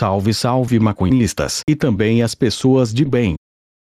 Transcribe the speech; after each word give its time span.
Salve, 0.00 0.32
salve 0.32 0.80
maconhistas 0.80 1.60
e 1.68 1.76
também 1.76 2.22
as 2.22 2.34
pessoas 2.34 2.90
de 2.90 3.04
bem. 3.04 3.34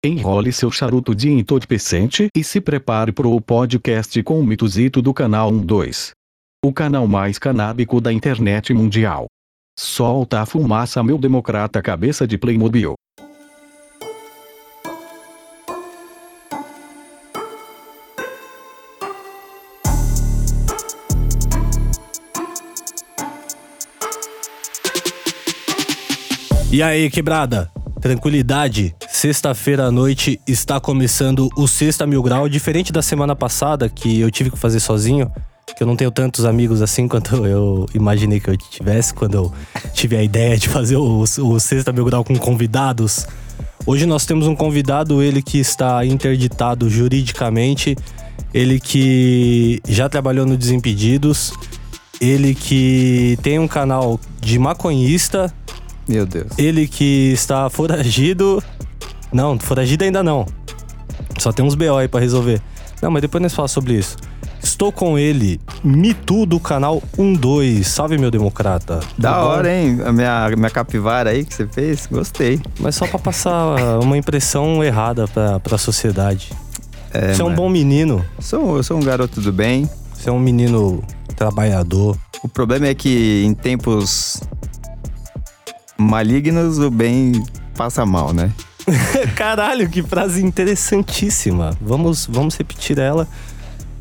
Enrole 0.04 0.52
seu 0.52 0.72
charuto 0.72 1.14
de 1.14 1.30
entorpecente 1.30 2.28
e 2.36 2.44
se 2.44 2.60
prepare 2.60 3.12
para 3.12 3.28
o 3.28 3.40
podcast 3.40 4.24
com 4.24 4.40
o 4.40 4.44
mitozito 4.44 5.00
do 5.00 5.14
canal 5.14 5.52
12. 5.52 6.14
O 6.66 6.74
canal 6.74 7.08
mais 7.08 7.38
canábico 7.38 8.02
da 8.02 8.12
internet 8.12 8.74
mundial. 8.74 9.28
Solta 9.78 10.42
a 10.42 10.46
fumaça 10.48 11.04
meu 11.04 11.20
democrata 11.20 11.84
cabeça 11.84 12.26
de 12.26 12.36
Playmobil. 12.36 12.96
E 26.70 26.84
aí, 26.84 27.10
quebrada? 27.10 27.72
Tranquilidade? 28.02 28.94
Sexta-feira 29.08 29.86
à 29.86 29.92
noite 29.92 30.38
está 30.46 30.82
começando 30.82 31.48
o 31.56 31.66
Sexta 31.66 32.06
Mil 32.06 32.22
Grau, 32.22 32.50
diferente 32.50 32.92
da 32.92 33.02
semana 33.02 33.34
passada, 33.34 33.88
que 33.88 34.20
eu 34.20 34.30
tive 34.30 34.52
que 34.52 34.58
fazer 34.58 34.82
sozinho, 34.82 35.32
que 35.78 35.82
eu 35.82 35.88
não 35.88 35.96
tenho 35.96 36.12
tantos 36.12 36.44
amigos 36.44 36.82
assim 36.82 37.08
quanto 37.10 37.46
eu 37.46 37.86
imaginei 37.94 38.42
que 38.42 38.50
eu 38.50 38.58
tivesse 38.58 39.14
quando 39.14 39.36
eu 39.36 39.54
tive 39.94 40.18
a 40.18 40.24
ideia 40.24 40.58
de 40.58 40.68
fazer 40.68 40.98
o, 40.98 41.22
o 41.22 41.60
Sexta 41.60 41.94
Mil 41.94 42.04
Grau 42.04 42.26
com 42.26 42.36
convidados. 42.36 43.26
Hoje 43.86 44.06
nós 44.06 44.26
temos 44.26 44.46
um 44.46 44.56
convidado, 44.56 45.24
ele 45.24 45.42
que 45.42 45.60
está 45.60 46.06
interditado 46.06 46.90
juridicamente, 46.90 47.96
ele 48.54 48.78
que 48.78 49.82
já 49.88 50.10
trabalhou 50.10 50.46
no 50.46 50.58
Desimpedidos, 50.58 51.54
ele 52.20 52.54
que 52.54 53.40
tem 53.42 53.58
um 53.58 53.70
canal 53.70 54.20
de 54.42 54.60
maconhista 54.60 55.54
Meu 56.08 56.26
Deus. 56.26 56.48
ele 56.58 56.88
que 56.88 57.32
está 57.34 57.70
foragido. 57.70 58.64
Não, 59.32 59.60
foragido 59.60 60.04
ainda 60.04 60.24
não. 60.24 60.46
Só 61.38 61.52
tem 61.52 61.66
uns 61.66 61.76
BO 61.76 61.96
aí 61.98 62.08
pra 62.08 62.20
resolver. 62.20 62.62
Não, 63.02 63.12
mas 63.12 63.22
depois 63.22 63.42
nós 63.42 63.54
falamos 63.54 63.72
sobre 63.72 63.94
isso. 63.94 64.16
Estou 64.64 64.92
com 64.92 65.20
ele, 65.20 65.62
Mitu 65.84 66.46
do 66.46 66.60
canal 66.60 67.02
12. 67.16 67.84
Salve, 67.84 68.18
meu 68.18 68.32
democrata. 68.32 69.00
Da 69.18 69.34
Tudo 69.34 69.42
bom? 69.42 69.48
hora, 69.50 69.72
hein? 69.74 70.00
A 70.04 70.12
minha, 70.12 70.50
minha 70.58 70.70
capivara 70.70 71.30
aí 71.30 71.46
que 71.46 71.54
você 71.54 71.68
fez, 71.68 72.08
gostei. 72.12 72.60
Mas 72.80 72.96
só 72.96 73.06
pra 73.06 73.20
passar 73.20 73.76
uma 74.02 74.18
impressão 74.18 74.84
errada 74.84 75.28
pra, 75.28 75.60
pra 75.60 75.78
sociedade. 75.78 76.52
É, 77.14 77.34
Você 77.34 77.42
é 77.42 77.46
um 77.46 77.54
bom 77.54 77.70
menino. 77.70 78.26
Sou, 78.40 78.78
eu 78.78 78.84
sou 78.84 78.98
um 78.98 79.02
garoto 79.04 79.40
do 79.40 79.54
bem. 79.54 79.88
Você 80.14 80.30
é 80.30 80.32
um 80.32 80.40
menino 80.40 81.04
trabalhador. 81.36 82.18
O 82.44 82.48
problema 82.48 82.88
é 82.88 82.96
que 82.96 83.44
em 83.46 83.54
tempos 83.54 84.42
malignos 85.98 86.80
o 86.80 86.90
bem 86.90 87.32
passa 87.76 88.06
mal, 88.06 88.34
né? 88.34 88.52
Caralho, 89.36 89.90
que 89.90 90.02
frase 90.02 90.44
interessantíssima. 90.44 91.72
Vamos, 91.82 92.26
vamos 92.26 92.56
repetir 92.56 93.00
ela. 93.00 93.28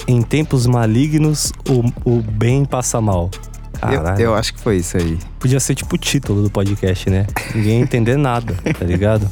Em 0.06 0.22
tempos 0.22 0.66
malignos, 0.66 1.52
o, 1.68 2.10
o 2.10 2.22
bem 2.22 2.64
passa 2.64 3.00
mal. 3.00 3.30
Eu, 3.74 3.80
Caralho. 3.80 4.20
eu 4.20 4.34
acho 4.34 4.54
que 4.54 4.60
foi 4.60 4.76
isso 4.76 4.96
aí. 4.96 5.18
Podia 5.38 5.60
ser 5.60 5.74
tipo 5.74 5.94
o 5.96 5.98
título 5.98 6.42
do 6.42 6.50
podcast, 6.50 7.10
né? 7.10 7.26
Ninguém 7.54 7.78
ia 7.78 7.82
entender 7.82 8.16
nada, 8.16 8.54
tá 8.78 8.84
ligado? 8.84 9.28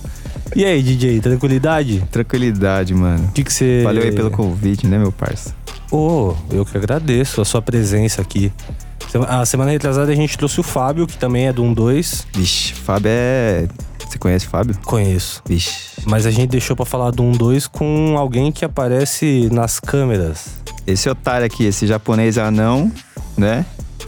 E 0.55 0.65
aí, 0.65 0.83
DJ, 0.83 1.21
tranquilidade? 1.21 2.03
Tranquilidade, 2.11 2.93
mano. 2.95 3.25
O 3.25 3.33
que 3.33 3.43
que 3.45 3.53
você. 3.53 3.83
Valeu 3.83 4.03
aí 4.03 4.13
pelo 4.13 4.31
convite, 4.31 4.87
né, 4.87 4.99
meu 4.99 5.11
parça? 5.11 5.55
Ô, 5.91 6.35
eu 6.51 6.65
que 6.65 6.77
agradeço 6.77 7.41
a 7.41 7.45
sua 7.45 7.63
presença 7.63 8.21
aqui. 8.21 8.53
A 9.29 9.47
semana 9.47 9.71
retrasada 9.71 10.11
a 10.11 10.15
gente 10.15 10.37
trouxe 10.37 10.59
o 10.59 10.63
Fábio, 10.63 11.07
que 11.07 11.17
também 11.17 11.47
é 11.47 11.53
do 11.53 11.73
12. 11.73 12.25
Vixe, 12.33 12.75
Fábio 12.75 13.09
é. 13.11 13.69
Você 14.09 14.19
conhece 14.19 14.47
o 14.47 14.51
Fábio? 14.51 14.77
Conheço. 14.85 15.43
Vixe. 15.47 16.03
Mas 16.07 16.27
a 16.27 16.31
gente 16.31 16.51
deixou 16.51 16.75
pra 16.75 16.85
falar 16.85 17.11
do 17.11 17.31
12 17.33 17.69
com 17.69 18.17
alguém 18.19 18.51
que 18.51 18.65
aparece 18.65 19.49
nas 19.53 19.79
câmeras. 19.79 20.47
Esse 20.87 21.09
otário 21.09 21.47
aqui, 21.47 21.65
esse 21.65 21.87
japonês 21.87 22.39
anão, 22.39 22.91
né? 23.37 23.65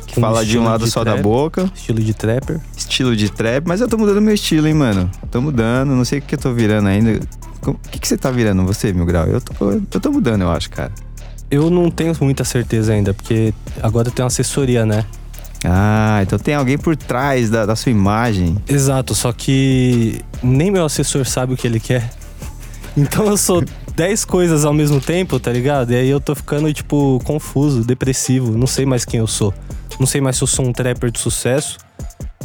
Que 0.06 0.16
Com 0.16 0.20
fala 0.20 0.44
de 0.44 0.58
um 0.58 0.64
lado 0.64 0.84
de 0.84 0.90
só 0.90 1.04
da 1.04 1.16
boca. 1.16 1.70
Estilo 1.74 2.00
de 2.00 2.12
trapper. 2.12 2.60
Estilo 2.76 3.16
de 3.16 3.30
trap, 3.30 3.66
mas 3.66 3.80
eu 3.80 3.88
tô 3.88 3.96
mudando 3.96 4.20
meu 4.20 4.34
estilo, 4.34 4.66
hein, 4.66 4.74
mano. 4.74 5.10
Tô 5.30 5.40
mudando, 5.40 5.90
não 5.90 6.04
sei 6.04 6.18
o 6.18 6.22
que 6.22 6.34
eu 6.34 6.38
tô 6.38 6.52
virando 6.52 6.88
ainda. 6.88 7.20
O 7.66 7.74
que, 7.74 7.98
que 7.98 8.06
você 8.06 8.16
tá 8.16 8.30
virando, 8.30 8.64
você, 8.64 8.92
Mil 8.92 9.06
Grau? 9.06 9.26
Eu 9.26 9.40
tô, 9.40 9.72
eu 9.72 10.00
tô 10.00 10.12
mudando, 10.12 10.42
eu 10.42 10.50
acho, 10.50 10.70
cara. 10.70 10.92
Eu 11.50 11.70
não 11.70 11.90
tenho 11.90 12.14
muita 12.20 12.44
certeza 12.44 12.92
ainda, 12.92 13.14
porque 13.14 13.54
agora 13.82 14.10
tem 14.10 14.22
uma 14.22 14.28
assessoria, 14.28 14.84
né? 14.84 15.04
Ah, 15.64 16.20
então 16.22 16.38
tem 16.38 16.54
alguém 16.54 16.76
por 16.76 16.96
trás 16.96 17.50
da, 17.50 17.66
da 17.66 17.76
sua 17.76 17.90
imagem. 17.90 18.56
Exato, 18.68 19.14
só 19.14 19.32
que 19.32 20.20
nem 20.42 20.70
meu 20.70 20.84
assessor 20.84 21.24
sabe 21.24 21.54
o 21.54 21.56
que 21.56 21.66
ele 21.66 21.80
quer. 21.80 22.10
Então 22.98 23.26
eu 23.26 23.36
sou 23.36 23.62
10 23.94 24.24
coisas 24.24 24.64
ao 24.64 24.72
mesmo 24.72 25.02
tempo, 25.02 25.38
tá 25.38 25.52
ligado? 25.52 25.92
E 25.92 25.96
aí 25.96 26.08
eu 26.08 26.18
tô 26.18 26.34
ficando, 26.34 26.72
tipo, 26.72 27.20
confuso, 27.24 27.84
depressivo. 27.84 28.56
Não 28.56 28.66
sei 28.66 28.86
mais 28.86 29.04
quem 29.04 29.20
eu 29.20 29.26
sou. 29.26 29.52
Não 30.00 30.06
sei 30.06 30.22
mais 30.22 30.36
se 30.36 30.42
eu 30.42 30.46
sou 30.46 30.64
um 30.66 30.72
trapper 30.72 31.10
de 31.10 31.20
sucesso. 31.20 31.76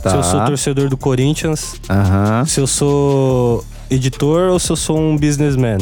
Tá. 0.04 0.10
Se 0.10 0.16
eu 0.18 0.24
sou 0.24 0.46
torcedor 0.46 0.90
do 0.90 0.98
Corinthians. 0.98 1.76
Se 2.46 2.60
eu 2.60 2.68
sou 2.68 3.64
editor 3.90 4.52
ou 4.52 4.60
se 4.60 4.70
eu 4.72 4.76
sou 4.76 5.00
um 5.00 5.16
businessman. 5.16 5.78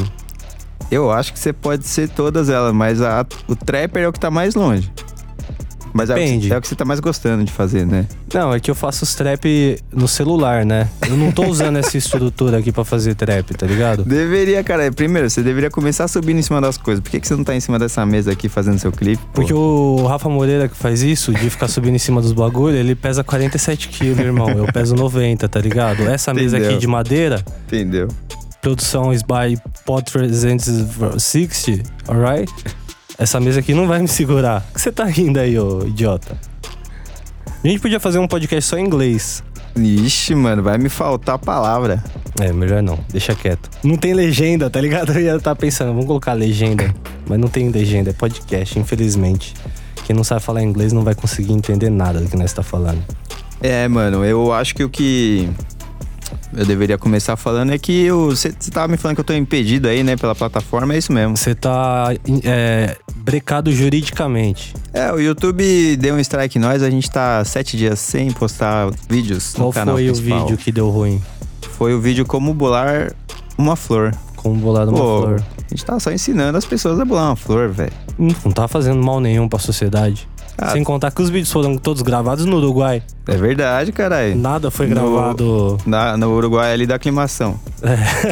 Eu 0.91 1.11
acho 1.11 1.31
que 1.33 1.39
você 1.39 1.53
pode 1.53 1.85
ser 1.87 2.09
todas 2.09 2.49
elas, 2.49 2.73
mas 2.73 3.01
a- 3.01 3.25
o 3.47 3.55
trapper 3.55 4.03
é 4.03 4.07
o 4.07 4.13
que 4.13 4.19
tá 4.19 4.31
mais 4.31 4.55
longe. 4.55 4.91
Mas 5.91 6.11
é 6.11 6.13
o, 6.13 6.17
que, 6.17 6.53
é 6.53 6.57
o 6.57 6.61
que 6.61 6.67
você 6.67 6.75
tá 6.75 6.85
mais 6.85 6.99
gostando 6.99 7.43
de 7.43 7.51
fazer, 7.51 7.83
né? 7.83 8.05
Não, 8.31 8.53
é 8.53 8.59
que 8.59 8.69
eu 8.69 8.75
faço 8.75 9.03
os 9.03 9.15
trap 9.15 9.75
no 9.91 10.07
celular, 10.07 10.63
né? 10.63 10.87
Eu 11.07 11.17
não 11.17 11.31
tô 11.31 11.43
usando 11.47 11.77
essa 11.77 11.97
estrutura 11.97 12.59
aqui 12.59 12.71
pra 12.71 12.85
fazer 12.85 13.15
trap, 13.15 13.55
tá 13.55 13.65
ligado? 13.65 14.03
Deveria, 14.05 14.63
cara. 14.63 14.91
Primeiro, 14.91 15.27
você 15.27 15.41
deveria 15.41 15.71
começar 15.71 16.07
subindo 16.07 16.37
em 16.37 16.43
cima 16.43 16.61
das 16.61 16.77
coisas. 16.77 17.03
Por 17.03 17.09
que, 17.09 17.19
que 17.19 17.27
você 17.27 17.35
não 17.35 17.43
tá 17.43 17.55
em 17.55 17.59
cima 17.59 17.79
dessa 17.79 18.05
mesa 18.05 18.31
aqui 18.31 18.47
fazendo 18.47 18.77
seu 18.77 18.91
clipe? 18.91 19.17
pô? 19.17 19.41
Porque 19.41 19.53
o 19.53 20.05
Rafa 20.07 20.29
Moreira 20.29 20.67
que 20.67 20.75
faz 20.77 21.01
isso, 21.01 21.33
de 21.33 21.49
ficar 21.49 21.67
subindo 21.67 21.95
em 21.95 21.99
cima 21.99 22.21
dos 22.21 22.33
bagulho, 22.33 22.75
ele 22.77 22.93
pesa 22.93 23.23
47 23.23 23.89
quilos, 23.89 24.19
irmão. 24.19 24.47
Eu 24.49 24.71
peso 24.71 24.93
90, 24.95 25.49
tá 25.49 25.59
ligado? 25.59 26.03
Essa 26.07 26.31
mesa 26.35 26.57
aqui 26.57 26.77
de 26.77 26.85
madeira, 26.87 27.43
Entendeu? 27.65 28.07
Produção 28.61 29.13
is 29.13 29.21
by 29.21 29.57
Pod 29.85 30.11
360, 30.11 31.83
alright? 32.07 32.51
Essa 33.17 33.39
mesa 33.39 33.59
aqui 33.59 33.73
não 33.73 33.87
vai 33.87 33.99
me 33.99 34.07
segurar. 34.07 34.65
O 34.69 34.73
que 34.73 34.81
você 34.81 34.91
tá 34.91 35.05
rindo 35.05 35.39
aí, 35.39 35.57
ô 35.59 35.85
idiota? 35.85 36.37
A 37.63 37.67
gente 37.67 37.79
podia 37.79 37.99
fazer 37.99 38.19
um 38.19 38.27
podcast 38.27 38.69
só 38.69 38.77
em 38.77 38.85
inglês. 38.85 39.43
Ixi, 39.75 40.33
mano, 40.35 40.63
vai 40.63 40.77
me 40.77 40.89
faltar 40.89 41.35
a 41.35 41.37
palavra. 41.37 42.03
É, 42.39 42.51
melhor 42.53 42.81
não, 42.81 42.97
deixa 43.09 43.35
quieto. 43.35 43.69
Não 43.83 43.97
tem 43.97 44.13
legenda, 44.13 44.69
tá 44.69 44.79
ligado? 44.79 45.11
Eu 45.17 45.21
ia 45.21 45.35
estar 45.35 45.55
pensando, 45.55 45.89
vamos 45.89 46.05
colocar 46.05 46.33
legenda. 46.33 46.93
Mas 47.27 47.37
não 47.37 47.47
tem 47.47 47.69
legenda, 47.69 48.09
é 48.09 48.13
podcast, 48.13 48.79
infelizmente. 48.79 49.53
Quem 50.05 50.15
não 50.15 50.23
sabe 50.23 50.41
falar 50.41 50.63
inglês 50.63 50.93
não 50.93 51.03
vai 51.03 51.13
conseguir 51.13 51.53
entender 51.53 51.89
nada 51.89 52.19
do 52.19 52.29
que 52.29 52.37
nós 52.37 52.53
tá 52.53 52.63
falando. 52.63 53.03
É, 53.61 53.87
mano, 53.87 54.23
eu 54.23 54.53
acho 54.53 54.73
que 54.73 54.83
o 54.83 54.89
que 54.89 55.49
eu 56.53 56.65
deveria 56.65 56.97
começar 56.97 57.35
falando 57.35 57.71
é 57.71 57.77
que 57.77 58.09
você 58.11 58.53
você 58.57 58.71
tava 58.71 58.87
me 58.87 58.97
falando 58.97 59.15
que 59.15 59.21
eu 59.21 59.25
tô 59.25 59.33
impedido 59.33 59.87
aí, 59.87 60.03
né, 60.03 60.15
pela 60.15 60.33
plataforma, 60.33 60.93
é 60.93 60.97
isso 60.97 61.11
mesmo. 61.11 61.37
Você 61.37 61.53
tá 61.53 62.13
é, 62.43 62.97
brecado 63.15 63.71
juridicamente. 63.71 64.73
É, 64.93 65.11
o 65.11 65.19
YouTube 65.19 65.95
deu 65.97 66.15
um 66.15 66.19
strike 66.19 66.57
em 66.57 66.61
nós, 66.61 66.81
a 66.81 66.89
gente 66.89 67.09
tá 67.09 67.43
sete 67.45 67.77
dias 67.77 67.99
sem 67.99 68.31
postar 68.31 68.89
vídeos 69.09 69.53
Qual 69.53 69.67
no 69.67 69.73
canal 69.73 69.95
foi 69.95 70.09
o 70.09 70.15
vídeo 70.15 70.57
que 70.57 70.71
deu 70.71 70.89
ruim? 70.89 71.21
Foi 71.77 71.93
o 71.93 72.01
vídeo 72.01 72.25
como 72.25 72.53
bolar 72.53 73.13
uma 73.57 73.75
flor. 73.75 74.13
Como 74.35 74.55
bolar 74.55 74.87
uma 74.87 74.97
Pô, 74.97 75.21
flor? 75.21 75.43
a 75.57 75.69
gente 75.69 75.85
tá 75.85 75.99
só 75.99 76.11
ensinando 76.11 76.57
as 76.57 76.65
pessoas 76.65 76.99
a 76.99 77.05
bolar 77.05 77.27
uma 77.27 77.35
flor, 77.35 77.69
velho. 77.69 77.93
Não 78.17 78.51
tá 78.51 78.67
fazendo 78.67 79.01
mal 79.03 79.19
nenhum 79.19 79.47
pra 79.47 79.59
sociedade. 79.59 80.27
Ah. 80.61 80.71
Sem 80.71 80.83
contar 80.83 81.09
que 81.11 81.21
os 81.21 81.29
vídeos 81.29 81.51
foram 81.51 81.77
todos 81.77 82.01
gravados 82.01 82.45
no 82.45 82.57
Uruguai. 82.57 83.01
É 83.27 83.37
verdade, 83.37 83.91
caralho. 83.93 84.35
Nada 84.35 84.69
foi 84.69 84.87
No- 84.87 84.95
gravado. 84.95 85.77
Na, 85.85 86.17
no 86.17 86.31
Uruguai 86.35 86.73
ali 86.73 86.85
da 86.85 86.95
aclimação. 86.95 87.57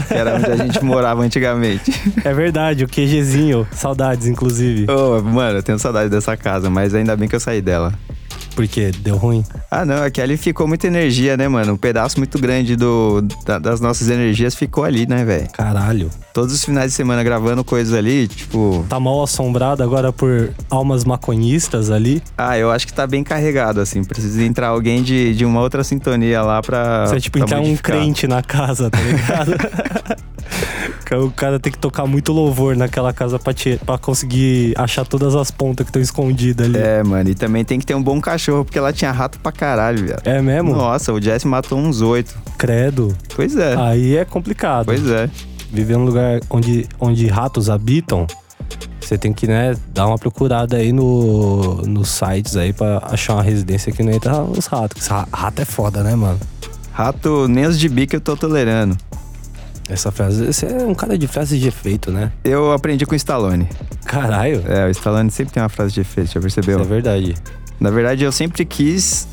Que 0.07 0.13
era 0.13 0.35
onde 0.35 0.45
a 0.51 0.55
gente 0.57 0.83
morava 0.83 1.21
antigamente. 1.21 1.91
É 2.25 2.33
verdade, 2.33 2.83
o 2.83 2.87
QGzinho. 2.87 3.65
Saudades, 3.71 4.27
inclusive. 4.27 4.87
Ô, 4.91 5.21
mano, 5.21 5.59
eu 5.59 5.63
tenho 5.63 5.79
saudade 5.79 6.09
dessa 6.09 6.35
casa, 6.35 6.69
mas 6.69 6.93
ainda 6.93 7.15
bem 7.15 7.29
que 7.29 7.35
eu 7.35 7.39
saí 7.39 7.61
dela. 7.61 7.93
Porque 8.57 8.89
deu 9.01 9.17
ruim. 9.17 9.45
Ah, 9.69 9.85
não, 9.85 10.03
é 10.03 10.09
que 10.09 10.19
ali 10.19 10.35
ficou 10.35 10.67
muita 10.67 10.87
energia, 10.87 11.37
né, 11.37 11.47
mano? 11.47 11.73
Um 11.73 11.77
pedaço 11.77 12.17
muito 12.17 12.39
grande 12.39 12.75
do, 12.75 13.21
da- 13.45 13.59
das 13.59 13.79
nossas 13.79 14.09
energias 14.09 14.55
ficou 14.55 14.83
ali, 14.83 15.05
né, 15.05 15.23
velho? 15.23 15.47
Caralho. 15.53 16.09
Todos 16.33 16.51
os 16.55 16.65
finais 16.65 16.89
de 16.91 16.95
semana 16.97 17.23
gravando 17.23 17.63
coisas 17.63 17.93
ali, 17.93 18.27
tipo. 18.27 18.83
Tá 18.89 18.99
mal 18.99 19.21
assombrado 19.21 19.83
agora 19.83 20.11
por 20.11 20.49
almas 20.71 21.03
maconhistas 21.05 21.91
ali. 21.91 22.19
Ah, 22.35 22.57
eu 22.57 22.71
acho 22.71 22.87
que 22.87 22.93
tá 22.93 23.05
bem 23.05 23.23
carregado, 23.23 23.79
assim. 23.79 24.03
Precisa 24.03 24.41
entrar 24.43 24.69
alguém 24.69 25.03
de, 25.03 25.35
de 25.35 25.45
uma 25.45 25.61
outra 25.61 25.83
sintonia 25.83 26.41
lá 26.41 26.59
pra. 26.59 27.05
Você 27.05 27.17
é 27.17 27.19
tipo 27.19 27.37
pra 27.37 27.45
entrar 27.45 27.59
um 27.59 27.63
modificar. 27.65 27.95
crente 27.95 28.27
na 28.27 28.41
casa, 28.41 28.89
tá 28.89 28.99
ligado? 28.99 29.51
O 31.15 31.31
cara 31.31 31.59
tem 31.59 31.71
que 31.71 31.77
tocar 31.77 32.05
muito 32.05 32.31
louvor 32.33 32.75
naquela 32.75 33.13
casa 33.13 33.37
pra, 33.39 33.53
te, 33.53 33.79
pra 33.85 33.97
conseguir 33.97 34.73
achar 34.77 35.05
todas 35.05 35.35
as 35.35 35.51
pontas 35.51 35.85
que 35.85 35.89
estão 35.89 36.01
escondidas 36.01 36.67
ali. 36.67 36.77
É, 36.77 37.03
mano, 37.03 37.29
e 37.29 37.35
também 37.35 37.63
tem 37.63 37.79
que 37.79 37.85
ter 37.85 37.95
um 37.95 38.01
bom 38.03 38.19
cachorro, 38.19 38.65
porque 38.65 38.79
lá 38.79 38.91
tinha 38.91 39.11
rato 39.11 39.39
pra 39.39 39.51
caralho, 39.51 40.03
viado. 40.05 40.21
É 40.25 40.41
mesmo? 40.41 40.75
Nossa, 40.75 41.13
o 41.13 41.21
Jesse 41.21 41.47
matou 41.47 41.77
uns 41.77 42.01
oito. 42.01 42.35
Credo. 42.57 43.15
Pois 43.35 43.55
é, 43.55 43.75
Aí 43.77 44.17
é 44.17 44.25
complicado. 44.25 44.85
pois 44.85 45.07
é. 45.09 45.29
Viver 45.71 45.97
num 45.97 46.05
lugar 46.05 46.39
onde, 46.49 46.87
onde 46.99 47.27
ratos 47.27 47.69
habitam, 47.69 48.25
você 48.99 49.17
tem 49.17 49.31
que, 49.33 49.47
né, 49.47 49.75
dar 49.93 50.07
uma 50.07 50.17
procurada 50.17 50.77
aí 50.77 50.91
no, 50.91 51.81
nos 51.85 52.09
sites 52.09 52.55
aí 52.57 52.73
pra 52.73 52.99
achar 53.03 53.33
uma 53.35 53.43
residência 53.43 53.91
que 53.91 54.01
não 54.03 54.11
entra 54.11 54.41
os 54.41 54.65
ratos. 54.65 55.07
Rato 55.07 55.61
é 55.61 55.65
foda, 55.65 56.03
né, 56.03 56.15
mano? 56.15 56.39
Rato, 56.91 57.47
nem 57.47 57.65
os 57.65 57.77
de 57.77 57.87
bico 57.87 58.15
eu 58.15 58.21
tô 58.21 58.35
tolerando. 58.35 58.97
Essa 59.89 60.11
frase, 60.11 60.45
você 60.45 60.65
é 60.65 60.85
um 60.85 60.93
cara 60.93 61.17
de 61.17 61.27
frases 61.27 61.59
de 61.59 61.67
efeito, 61.67 62.11
né? 62.11 62.31
Eu 62.43 62.73
aprendi 62.73 63.05
com 63.05 63.13
o 63.13 63.15
Stallone. 63.15 63.69
Caralho. 64.05 64.61
É, 64.67 64.85
o 64.85 64.89
Stallone 64.89 65.31
sempre 65.31 65.53
tem 65.53 65.63
uma 65.63 65.69
frase 65.69 65.93
de 65.93 66.01
efeito, 66.01 66.31
já 66.33 66.41
percebeu? 66.41 66.81
Isso 66.81 66.85
é 66.85 66.89
verdade. 66.93 67.35
Na 67.79 67.89
verdade, 67.89 68.23
eu 68.23 68.31
sempre 68.31 68.65
quis 68.65 69.27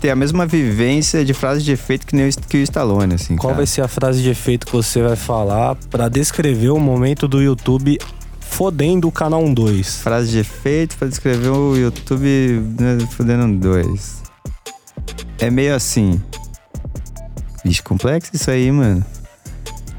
ter 0.00 0.10
a 0.10 0.16
mesma 0.16 0.46
vivência 0.46 1.24
de 1.24 1.34
frase 1.34 1.62
de 1.62 1.72
efeito 1.72 2.06
que, 2.06 2.14
nem 2.14 2.28
o, 2.28 2.32
que 2.32 2.58
o 2.58 2.62
Stallone, 2.62 3.14
assim. 3.14 3.34
Qual 3.34 3.48
cara. 3.48 3.56
vai 3.56 3.66
ser 3.66 3.82
a 3.82 3.88
frase 3.88 4.22
de 4.22 4.30
efeito 4.30 4.66
que 4.66 4.72
você 4.72 5.02
vai 5.02 5.16
falar 5.16 5.74
pra 5.90 6.08
descrever 6.08 6.70
o 6.70 6.78
momento 6.78 7.26
do 7.26 7.42
YouTube 7.42 7.98
fodendo 8.40 9.08
o 9.08 9.12
canal 9.12 9.42
12? 9.52 9.82
Frase 9.82 10.30
de 10.30 10.38
efeito 10.38 10.96
pra 10.96 11.08
descrever 11.08 11.48
o 11.48 11.76
YouTube 11.76 12.62
né, 12.78 12.98
fudendo 13.10 13.58
dois. 13.58 14.22
É 15.40 15.50
meio 15.50 15.74
assim. 15.74 16.20
Vixe, 17.64 17.82
complexo 17.82 18.30
isso 18.34 18.50
aí, 18.50 18.70
mano. 18.70 19.04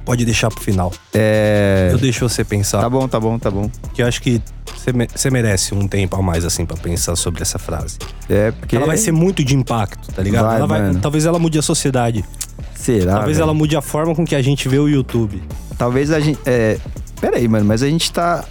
Pode 0.10 0.26
deixar 0.26 0.50
pro 0.50 0.60
final. 0.64 0.92
É. 1.14 1.90
Eu 1.92 2.00
deixo 2.00 2.28
você 2.28 2.44
pensar. 2.44 2.82
Tá 2.82 2.90
bom, 2.90 3.08
tá 3.08 3.20
bom, 3.20 3.38
tá 3.38 3.52
bom. 3.52 3.70
Que 3.94 4.02
eu 4.02 4.08
acho 4.08 4.20
que 4.24 4.42
você 4.76 4.92
me- 4.92 5.08
você 5.08 5.30
merece 5.30 5.76
um 5.76 5.88
tempo 5.88 6.16
a 6.16 6.22
mais, 6.24 6.44
assim, 6.44 6.66
pra 6.66 6.76
pensar 6.76 7.16
sobre 7.16 7.44
essa 7.44 7.60
frase. 7.60 8.00
É, 8.28 8.50
porque. 8.50 8.76
Ela 8.76 8.88
vai 8.88 8.98
ser 8.98 9.12
muito 9.12 9.44
de 9.44 9.56
impacto, 9.56 10.12
tá 10.12 10.24
ligado? 10.24 10.46
Vai, 10.46 10.56
Ela 10.58 10.66
vai- 10.66 10.96
talvez 10.96 11.28
ela 11.28 11.38
mude 11.38 11.60
a 11.60 11.62
sociedade. 11.62 12.26
Será? 12.74 13.14
talvez 13.18 13.38
velho? 13.38 13.44
ela 13.46 13.54
mude 13.54 13.76
a 13.76 13.84
forma 13.84 14.16
com 14.16 14.26
que 14.26 14.34
a 14.34 14.42
gente 14.42 14.68
vê 14.68 14.80
o 14.80 14.88
YouTube. 14.88 15.44
Talvez 15.78 16.10
a 16.12 16.20
gente. 16.20 16.40
É. 16.44 16.80
Pera 17.22 17.38
aí, 17.38 17.48
mano, 17.48 17.66
mas 17.66 17.84
a 17.84 17.88
gente 17.88 18.12
tá. 18.12 18.44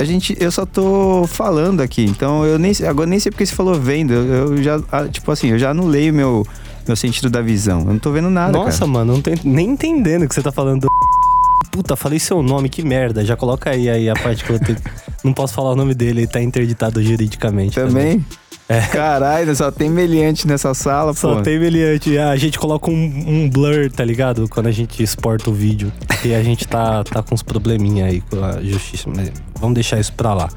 A 0.00 0.02
gente. 0.02 0.36
Eu 0.40 0.50
só 0.50 0.66
tô 0.66 1.28
falando 1.28 1.80
aqui, 1.80 2.04
então 2.06 2.44
eu 2.44 2.58
nem 2.58 2.74
sei- 2.74 2.88
Agora 2.88 3.08
nem 3.08 3.20
sei 3.20 3.30
porque 3.30 3.46
você 3.46 3.54
falou 3.54 3.74
vendo. 3.80 4.12
Eu, 4.14 4.56
eu 4.56 4.62
já. 4.64 4.80
ah, 4.90 5.04
Tipo 5.06 5.30
assim, 5.30 5.50
eu 5.50 5.60
já 5.60 5.70
anulei 5.70 6.10
o 6.10 6.14
meu, 6.14 6.44
meu 6.86 6.96
sentido 6.96 7.30
da 7.30 7.40
visão. 7.40 7.80
Eu 7.80 7.86
não 7.86 7.98
tô 7.98 8.10
vendo 8.12 8.30
nada. 8.30 8.52
Nossa, 8.52 8.80
cara. 8.80 8.90
mano, 8.90 9.14
não 9.14 9.22
tô 9.22 9.30
nem 9.44 9.70
entendendo 9.70 10.24
o 10.24 10.28
que 10.28 10.34
você 10.34 10.42
tá 10.42 10.52
falando. 10.52 10.86
Puta, 11.70 11.96
falei 11.96 12.18
seu 12.18 12.42
nome, 12.42 12.68
que 12.68 12.82
merda. 12.82 13.24
Já 13.24 13.36
coloca 13.36 13.70
aí, 13.70 13.88
aí 13.88 14.10
a 14.10 14.14
parte 14.14 14.44
que 14.44 14.50
eu 14.50 14.58
tenho... 14.58 14.78
não 15.24 15.32
posso 15.32 15.54
falar 15.54 15.70
o 15.70 15.76
nome 15.76 15.94
dele, 15.94 16.20
ele 16.20 16.26
tá 16.26 16.40
interditado 16.40 17.02
juridicamente. 17.02 17.74
Também? 17.76 18.22
É. 18.68 18.80
Caralho, 18.88 19.54
só 19.54 19.70
tem 19.70 19.90
meliante 19.90 20.46
nessa 20.46 20.72
sala, 20.72 21.12
Só 21.12 21.36
pô. 21.36 21.42
tem 21.42 21.58
meliante. 21.58 22.16
A 22.16 22.36
gente 22.36 22.58
coloca 22.58 22.90
um, 22.90 22.94
um 22.94 23.50
blur, 23.50 23.90
tá 23.90 24.04
ligado? 24.04 24.48
Quando 24.48 24.66
a 24.66 24.70
gente 24.70 25.02
exporta 25.02 25.50
o 25.50 25.52
vídeo. 25.52 25.92
E 26.24 26.34
a 26.34 26.42
gente 26.42 26.66
tá, 26.66 27.04
tá 27.04 27.22
com 27.22 27.34
uns 27.34 27.42
probleminha 27.42 28.06
aí 28.06 28.22
com 28.22 28.42
a 28.42 28.62
justiça. 28.62 29.10
Mas 29.14 29.32
vamos 29.58 29.74
deixar 29.74 29.98
isso 29.98 30.12
pra 30.12 30.32
lá. 30.32 30.48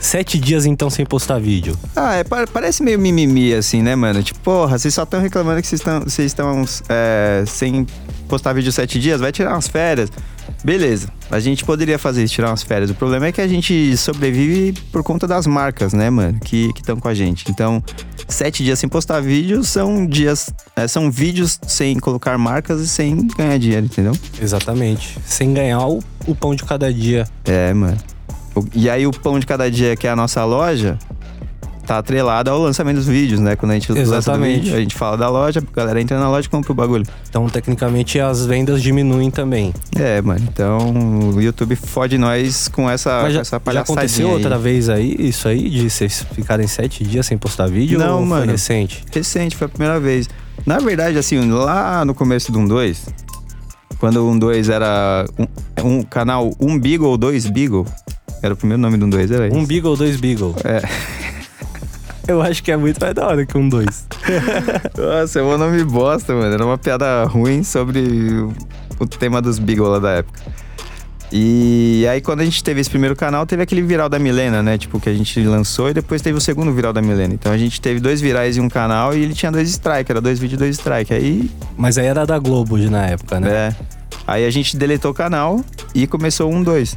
Sete 0.00 0.38
dias 0.38 0.66
então 0.66 0.88
sem 0.88 1.04
postar 1.04 1.38
vídeo. 1.40 1.76
Ah, 1.94 2.14
é, 2.14 2.24
pa- 2.24 2.46
parece 2.46 2.82
meio 2.82 2.98
mimimi, 2.98 3.52
assim, 3.54 3.82
né, 3.82 3.96
mano? 3.96 4.22
Tipo, 4.22 4.38
porra, 4.40 4.78
vocês 4.78 4.94
só 4.94 5.02
estão 5.02 5.20
reclamando 5.20 5.60
que 5.60 5.66
vocês 5.66 5.80
estão 5.80 6.00
vocês 6.00 6.26
estão 6.26 6.64
é, 6.88 7.42
sem 7.46 7.86
postar 8.28 8.52
vídeo 8.52 8.70
sete 8.70 8.98
dias, 9.00 9.20
vai 9.20 9.32
tirar 9.32 9.52
umas 9.52 9.66
férias. 9.68 10.10
Beleza, 10.62 11.08
a 11.30 11.40
gente 11.40 11.64
poderia 11.64 11.98
fazer 11.98 12.22
isso, 12.22 12.34
tirar 12.34 12.50
umas 12.50 12.62
férias. 12.62 12.90
O 12.90 12.94
problema 12.94 13.26
é 13.26 13.32
que 13.32 13.40
a 13.40 13.48
gente 13.48 13.96
sobrevive 13.96 14.72
por 14.92 15.02
conta 15.02 15.26
das 15.26 15.46
marcas, 15.46 15.92
né, 15.92 16.08
mano? 16.08 16.38
Que 16.40 16.70
estão 16.76 16.96
com 16.98 17.08
a 17.08 17.14
gente. 17.14 17.44
Então, 17.50 17.82
sete 18.28 18.62
dias 18.62 18.78
sem 18.78 18.88
postar 18.88 19.20
vídeo 19.20 19.64
são 19.64 20.06
dias. 20.06 20.50
é, 20.76 20.86
são 20.86 21.10
vídeos 21.10 21.58
sem 21.66 21.98
colocar 21.98 22.38
marcas 22.38 22.80
e 22.80 22.86
sem 22.88 23.26
ganhar 23.36 23.58
dinheiro, 23.58 23.86
entendeu? 23.86 24.12
Exatamente. 24.40 25.18
Sem 25.26 25.52
ganhar 25.52 25.84
o, 25.86 26.00
o 26.26 26.34
pão 26.34 26.54
de 26.54 26.62
cada 26.64 26.92
dia. 26.92 27.26
É, 27.44 27.72
mano. 27.74 27.96
E 28.74 28.88
aí 28.88 29.06
o 29.06 29.10
pão 29.10 29.38
de 29.38 29.46
cada 29.46 29.70
dia, 29.70 29.96
que 29.96 30.06
é 30.06 30.10
a 30.10 30.16
nossa 30.16 30.44
loja, 30.44 30.98
tá 31.86 31.98
atrelado 31.98 32.50
ao 32.50 32.58
lançamento 32.58 32.96
dos 32.96 33.06
vídeos, 33.06 33.38
né? 33.40 33.54
Quando 33.54 33.70
a 33.70 33.74
gente 33.74 33.90
lança 33.92 34.16
Exatamente. 34.16 34.60
vídeo, 34.60 34.76
a 34.76 34.80
gente 34.80 34.94
fala 34.94 35.16
da 35.16 35.28
loja, 35.28 35.60
a 35.60 35.76
galera 35.76 36.00
entra 36.00 36.18
na 36.18 36.28
loja 36.28 36.46
e 36.46 36.50
compra 36.50 36.72
o 36.72 36.74
bagulho. 36.74 37.06
Então, 37.28 37.48
tecnicamente, 37.48 38.18
as 38.18 38.44
vendas 38.44 38.82
diminuem 38.82 39.30
também. 39.30 39.72
É, 39.96 40.20
mano. 40.20 40.40
Então 40.52 41.32
o 41.34 41.40
YouTube 41.40 41.76
fode 41.76 42.18
nós 42.18 42.68
com 42.68 42.90
essa, 42.90 43.22
Mas 43.22 43.26
com 43.28 43.30
já, 43.34 43.40
essa 43.40 43.56
já 43.56 43.60
palhaçadinha 43.60 43.94
aconteceu 43.94 44.28
aí. 44.28 44.34
outra 44.34 44.58
vez 44.58 44.88
aí, 44.88 45.14
isso 45.18 45.46
aí, 45.48 45.70
de 45.70 45.88
vocês 45.88 46.26
ficarem 46.32 46.66
sete 46.66 47.04
dias 47.04 47.24
sem 47.26 47.38
postar 47.38 47.68
vídeo? 47.68 47.98
Não, 47.98 48.14
ou 48.14 48.18
foi 48.18 48.26
mano. 48.28 48.52
recente? 48.52 49.04
Recente, 49.14 49.56
foi 49.56 49.66
a 49.66 49.68
primeira 49.68 50.00
vez. 50.00 50.28
Na 50.64 50.78
verdade, 50.78 51.16
assim, 51.18 51.48
lá 51.50 52.04
no 52.04 52.14
começo 52.14 52.50
do 52.50 52.58
1-2, 52.58 52.98
quando 53.98 54.26
o 54.26 54.32
1-2 54.34 54.70
era 54.72 55.24
um, 55.38 55.98
um 55.98 56.02
canal 56.02 56.50
1 56.58 56.78
Beagle 56.78 57.08
ou 57.08 57.16
2 57.16 57.46
Beagle, 57.46 57.86
era 58.42 58.54
o 58.54 58.56
primeiro 58.56 58.80
nome 58.80 58.96
do 58.96 59.06
1-2, 59.06 59.32
era 59.32 59.48
isso? 59.48 59.56
Um 59.56 59.64
Beagle, 59.64 59.96
dois 59.96 60.16
Beagle. 60.16 60.54
É. 60.64 60.82
Eu 62.28 62.42
acho 62.42 62.62
que 62.62 62.72
é 62.72 62.76
muito 62.76 63.00
mais 63.00 63.14
da 63.14 63.26
hora 63.26 63.46
que 63.46 63.56
um 63.56 63.68
dois. 63.68 64.04
Nossa, 64.98 65.38
é 65.38 65.42
um 65.42 65.56
nome 65.56 65.84
bosta, 65.84 66.34
mano. 66.34 66.52
Era 66.52 66.64
uma 66.64 66.76
piada 66.76 67.24
ruim 67.24 67.62
sobre 67.62 68.00
o, 68.98 69.06
tema 69.06 69.40
dos 69.40 69.60
Beagle 69.60 69.86
lá 69.86 69.98
da 70.00 70.10
época. 70.10 70.40
E 71.30 72.06
aí, 72.10 72.20
quando 72.20 72.40
a 72.40 72.44
gente 72.44 72.62
teve 72.62 72.80
esse 72.80 72.90
primeiro 72.90 73.14
canal, 73.14 73.46
teve 73.46 73.62
aquele 73.62 73.82
viral 73.82 74.08
da 74.08 74.18
Milena, 74.18 74.62
né? 74.62 74.76
Tipo, 74.76 74.98
que 75.00 75.08
a 75.08 75.14
gente 75.14 75.40
lançou 75.44 75.90
e 75.90 75.94
depois 75.94 76.20
teve 76.20 76.36
o 76.36 76.40
segundo 76.40 76.72
viral 76.72 76.92
da 76.92 77.02
Milena. 77.02 77.34
Então 77.34 77.52
a 77.52 77.58
gente 77.58 77.80
teve 77.80 78.00
dois 78.00 78.20
virais 78.20 78.56
em 78.56 78.60
um 78.60 78.68
canal 78.68 79.14
e 79.14 79.22
ele 79.22 79.34
tinha 79.34 79.50
dois 79.50 79.68
strike, 79.68 80.10
era 80.10 80.20
dois 80.20 80.38
vídeos, 80.38 80.58
dois 80.58 80.76
strike. 80.76 81.12
Aí, 81.12 81.50
Mas 81.76 81.96
aí 81.98 82.06
era 82.06 82.24
da 82.24 82.38
Globo 82.38 82.78
de 82.78 82.90
na 82.90 83.06
época, 83.06 83.38
né? 83.38 83.50
é. 83.50 83.76
Aí 84.26 84.44
a 84.44 84.50
gente 84.50 84.76
deletou 84.76 85.12
o 85.12 85.14
canal 85.14 85.64
e 85.94 86.06
começou 86.06 86.52
um, 86.52 86.62
dois. 86.62 86.96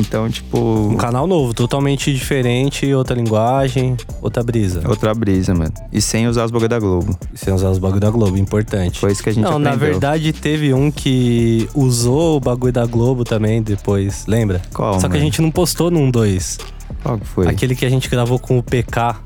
Então, 0.00 0.28
tipo. 0.28 0.58
Um 0.58 0.96
canal 0.96 1.26
novo, 1.26 1.54
totalmente 1.54 2.12
diferente, 2.12 2.92
outra 2.92 3.14
linguagem, 3.16 3.96
outra 4.20 4.42
brisa. 4.42 4.82
Outra 4.88 5.14
brisa, 5.14 5.54
mano. 5.54 5.72
E 5.92 6.00
sem 6.00 6.26
usar 6.26 6.44
os 6.44 6.50
bagulho 6.50 6.68
da 6.68 6.78
Globo. 6.78 7.18
Sem 7.34 7.52
usar 7.54 7.70
os 7.70 7.78
bagulho 7.78 8.00
da 8.00 8.10
Globo, 8.10 8.36
importante. 8.36 8.98
Foi 8.98 9.12
isso 9.12 9.22
que 9.22 9.28
a 9.30 9.32
gente 9.32 9.44
Não, 9.44 9.58
na 9.58 9.70
aprendeu. 9.70 9.92
verdade 9.92 10.32
teve 10.32 10.74
um 10.74 10.90
que 10.90 11.68
usou 11.74 12.36
o 12.36 12.40
bagulho 12.40 12.72
da 12.72 12.86
Globo 12.86 13.24
também 13.24 13.62
depois, 13.62 14.24
lembra? 14.26 14.60
Qual, 14.72 14.94
Só 14.94 15.00
que 15.00 15.06
a 15.06 15.08
mano? 15.10 15.20
gente 15.20 15.40
não 15.42 15.50
postou 15.50 15.90
num 15.90 16.10
2. 16.10 16.58
Qual 17.02 17.18
que 17.18 17.26
foi? 17.26 17.48
Aquele 17.48 17.74
que 17.74 17.84
a 17.84 17.90
gente 17.90 18.08
gravou 18.08 18.38
com 18.38 18.58
o 18.58 18.62
PK. 18.62 19.16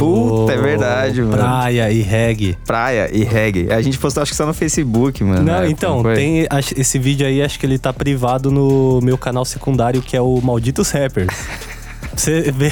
Puta, 0.00 0.52
é 0.52 0.56
verdade, 0.56 1.20
mano. 1.22 1.32
Praia 1.36 1.90
e 1.90 2.00
reggae. 2.02 2.56
Praia 2.66 3.10
e 3.12 3.24
reggae. 3.24 3.72
A 3.72 3.80
gente 3.82 3.98
postou 3.98 4.22
acho 4.22 4.30
que 4.32 4.36
só 4.36 4.46
no 4.46 4.54
Facebook, 4.54 5.22
mano. 5.24 5.42
Não, 5.42 5.54
época, 5.54 5.70
então, 5.70 6.02
tem 6.14 6.46
esse 6.76 6.98
vídeo 6.98 7.26
aí, 7.26 7.42
acho 7.42 7.58
que 7.58 7.66
ele 7.66 7.78
tá 7.78 7.92
privado 7.92 8.50
no 8.50 9.00
meu 9.02 9.16
canal 9.18 9.44
secundário, 9.44 10.00
que 10.02 10.16
é 10.16 10.20
o 10.20 10.40
Malditos 10.40 10.90
Rappers. 10.90 11.28
Você 12.16 12.50
vê, 12.50 12.70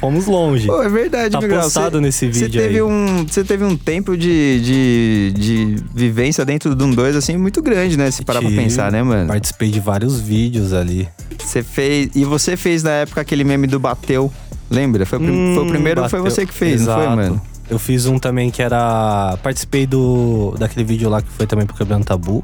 fomos 0.00 0.26
longe. 0.26 0.66
Pô, 0.68 0.80
é 0.82 0.88
verdade, 0.88 1.32
Tá 1.32 1.40
Miguel. 1.40 1.60
postado 1.62 1.96
Cê- 1.96 2.00
nesse 2.02 2.26
vídeo 2.28 2.60
teve 2.62 2.76
aí. 2.76 2.82
Um, 2.82 3.26
você 3.26 3.42
teve 3.42 3.64
um 3.64 3.76
tempo 3.76 4.16
de, 4.16 4.60
de, 4.60 5.32
de 5.34 5.76
vivência 5.92 6.44
dentro 6.44 6.72
do 6.74 6.86
2 6.94 7.16
assim, 7.16 7.36
muito 7.36 7.60
grande, 7.60 7.96
né? 7.96 8.08
Se 8.12 8.24
parar 8.24 8.40
pra 8.40 8.50
pensar, 8.50 8.92
né, 8.92 9.02
mano? 9.02 9.26
Participei 9.28 9.68
de 9.68 9.80
vários 9.80 10.20
vídeos 10.20 10.72
ali. 10.72 11.08
Você 11.38 11.60
fez. 11.62 12.10
E 12.14 12.24
você 12.24 12.56
fez 12.56 12.84
na 12.84 12.90
época 12.92 13.20
aquele 13.20 13.42
meme 13.42 13.66
do 13.66 13.80
Bateu. 13.80 14.30
Lembra? 14.72 15.04
Foi 15.06 15.18
o, 15.18 15.20
prim- 15.22 15.54
foi 15.54 15.62
o 15.62 15.66
Hum, 15.66 15.70
primeiro, 15.70 16.00
foi 16.08 16.18
bateu. 16.20 16.30
você 16.30 16.46
que 16.46 16.52
fez, 16.52 16.80
não 16.86 16.94
foi, 16.94 17.02
Exato. 17.04 17.16
mano? 17.16 17.40
Eu 17.70 17.78
fiz 17.78 18.06
um 18.06 18.18
também 18.18 18.50
que 18.50 18.60
era. 18.62 19.36
Participei 19.42 19.86
do 19.86 20.54
daquele 20.58 20.84
vídeo 20.84 21.08
lá 21.08 21.22
que 21.22 21.28
foi 21.30 21.46
também 21.46 21.64
pro 21.66 21.76
Quebrando 21.76 22.04
Tabu. 22.04 22.42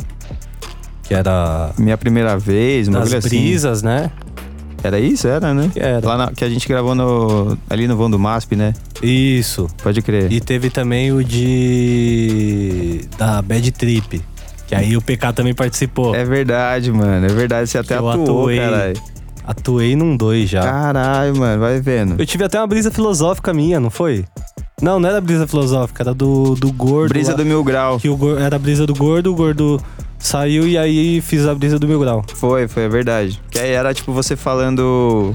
Que 1.03 1.15
era. 1.15 1.71
Minha 1.79 1.99
primeira 1.99 2.39
vez, 2.39 2.87
uma 2.89 3.01
Das 3.01 3.09
bagulho 3.09 3.27
assim. 3.27 3.29
brisas, 3.41 3.83
né? 3.83 4.11
Era 4.83 5.01
isso? 5.01 5.27
Era, 5.27 5.53
né? 5.53 5.71
Que 5.73 5.81
era. 5.81 6.07
Lá 6.07 6.17
na- 6.17 6.31
que 6.33 6.45
a 6.45 6.49
gente 6.49 6.69
gravou 6.69 6.95
no, 6.95 7.59
ali 7.69 7.89
no 7.89 7.97
vão 7.97 8.09
do 8.09 8.19
MASP, 8.19 8.55
né? 8.57 8.73
Isso. 9.03 9.67
Pode 9.83 10.01
crer. 10.03 10.31
E 10.33 10.41
teve 10.41 10.71
também 10.71 11.13
o 11.13 11.23
de. 11.23 13.01
Da 13.19 13.43
Bad 13.43 13.71
Trip. 13.73 14.23
Que 14.67 14.75
aí 14.75 14.97
o 14.97 15.03
PK 15.03 15.33
também 15.33 15.55
participou. 15.55 16.15
É 16.15 16.25
verdade, 16.25 16.93
mano. 16.93 17.25
É 17.27 17.29
verdade. 17.29 17.69
Você 17.71 17.79
até 17.79 17.97
eu 17.97 18.09
atuou, 18.09 18.41
atuei. 18.43 18.59
caralho. 18.59 18.95
Atuei 19.49 19.97
num 19.97 20.15
dois 20.15 20.51
já. 20.51 20.63
Caralho, 20.63 21.35
mano. 21.35 21.61
Vai 21.61 21.81
vendo. 21.81 22.21
Eu 22.21 22.27
tive 22.27 22.45
até 22.45 22.61
uma 22.61 22.67
brisa 22.67 22.91
filosófica 22.91 23.55
minha, 23.55 23.81
não 23.81 23.89
foi? 23.89 24.27
Não, 24.83 25.01
não 25.01 25.09
era 25.09 25.23
brisa 25.23 25.47
filosófica, 25.47 26.03
era 26.03 26.13
do, 26.13 26.55
do 26.55 26.71
gordo. 26.71 27.09
Brisa 27.09 27.31
lá, 27.31 27.39
do 27.39 27.47
Mil 27.47 27.65
Grau. 27.65 27.99
Que 27.99 28.11
o, 28.11 28.39
era 28.39 28.57
a 28.57 28.59
brisa 28.59 28.87
do 28.87 28.95
gordo, 28.95 29.33
o 29.33 29.35
gordo 29.35 29.83
saiu 30.19 30.69
e 30.69 30.77
aí 30.77 31.23
fiz 31.23 31.47
a 31.47 31.55
brisa 31.55 31.79
do 31.79 31.87
mil 31.87 32.01
grau. 32.01 32.25
Foi, 32.35 32.69
foi, 32.69 32.83
é 32.83 32.89
verdade. 32.89 33.41
Que 33.51 33.59
aí 33.59 33.71
era 33.71 33.95
tipo 33.95 34.13
você 34.13 34.37
falando. 34.37 35.35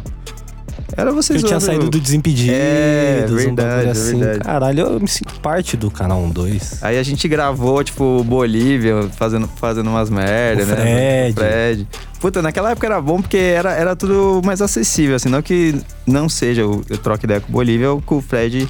Era 0.96 1.12
você 1.12 1.34
Eu 1.36 1.44
tinha 1.44 1.60
saído 1.60 1.90
do 1.90 2.00
Desimpedidos, 2.00 2.54
É, 2.56 3.26
um 3.30 3.36
verdade, 3.36 3.56
bagulho 3.56 3.92
assim. 3.92 4.20
verdade. 4.20 4.40
Caralho, 4.40 4.80
eu 4.82 5.00
me 5.00 5.08
sinto 5.08 5.40
parte 5.40 5.76
do 5.78 5.90
canal 5.90 6.22
12. 6.28 6.78
Aí 6.82 6.98
a 6.98 7.04
gente 7.04 7.28
gravou, 7.28 7.84
tipo, 7.84 8.24
Bolívia, 8.24 9.10
fazendo, 9.16 9.48
fazendo 9.56 9.90
umas 9.90 10.10
merdas, 10.10 10.68
né? 10.68 10.76
Fred. 10.76 11.34
Fred. 11.34 11.88
Puta, 12.20 12.42
naquela 12.42 12.72
época 12.72 12.88
era 12.88 13.02
bom 13.02 13.22
porque 13.22 13.38
era, 13.38 13.74
era 13.74 13.96
tudo 13.96 14.42
mais 14.46 14.62
acessível, 14.62 15.16
assim. 15.16 15.30
Não 15.30 15.42
que 15.42 15.76
não 16.08 16.30
seja, 16.30 16.62
eu, 16.62 16.84
eu 16.90 16.98
troco 16.98 17.26
ideia 17.26 17.42
com 17.42 17.50
o 17.50 17.52
Bolívia 17.52 17.92
ou 17.92 18.02
com 18.02 18.18
o 18.18 18.22
Fred 18.22 18.68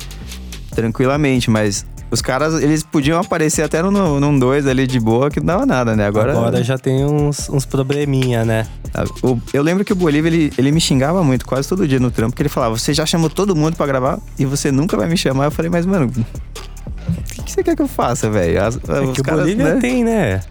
tranquilamente, 0.76 1.50
mas 1.50 1.86
os 2.14 2.22
caras, 2.22 2.62
eles 2.62 2.84
podiam 2.84 3.20
aparecer 3.20 3.64
até 3.64 3.82
no, 3.82 4.20
num 4.20 4.38
dois 4.38 4.68
ali 4.68 4.86
de 4.86 5.00
boa, 5.00 5.30
que 5.32 5.40
não 5.40 5.48
dava 5.48 5.66
nada, 5.66 5.96
né? 5.96 6.06
Agora, 6.06 6.32
Agora, 6.32 6.64
já 6.64 6.78
tem 6.78 7.04
uns, 7.04 7.50
uns 7.50 7.66
probleminha, 7.66 8.46
né? 8.46 8.68
o- 9.24 9.40
eu 9.52 9.64
lembro 9.64 9.84
que 9.84 9.92
o 9.92 9.96
Bolívia, 9.96 10.30
ele, 10.30 10.54
ele 10.58 10.72
me 10.72 10.80
xingava 10.80 11.24
muito, 11.24 11.46
quase 11.46 11.68
todo 11.68 11.88
dia 11.88 12.00
no 12.00 12.12
trampo, 12.12 12.32
porque 12.32 12.44
ele 12.44 12.50
falava, 12.50 12.78
você 12.78 12.94
já 12.94 13.06
chamou 13.06 13.30
todo 13.30 13.56
mundo 13.56 13.76
pra 13.76 13.88
gravar 13.88 14.20
e 14.38 14.46
você 14.46 14.72
nunca 14.72 14.96
vai 14.96 15.10
me 15.10 15.18
chamar. 15.18 15.46
Eu 15.46 15.52
falei, 15.52 15.72
mas, 15.72 15.86
mano, 15.86 16.12
o 17.40 17.44
que, 17.44 17.52
você 17.52 17.64
quer 17.64 17.76
que 17.76 17.82
eu 17.82 17.88
faça, 17.88 18.30
velho? 18.30 18.58
É 18.60 18.70
que 19.14 19.22
o 19.22 19.24
Bolívia 19.24 19.76
né? 19.76 19.82
tem, 19.82 20.04
né? 20.04 20.42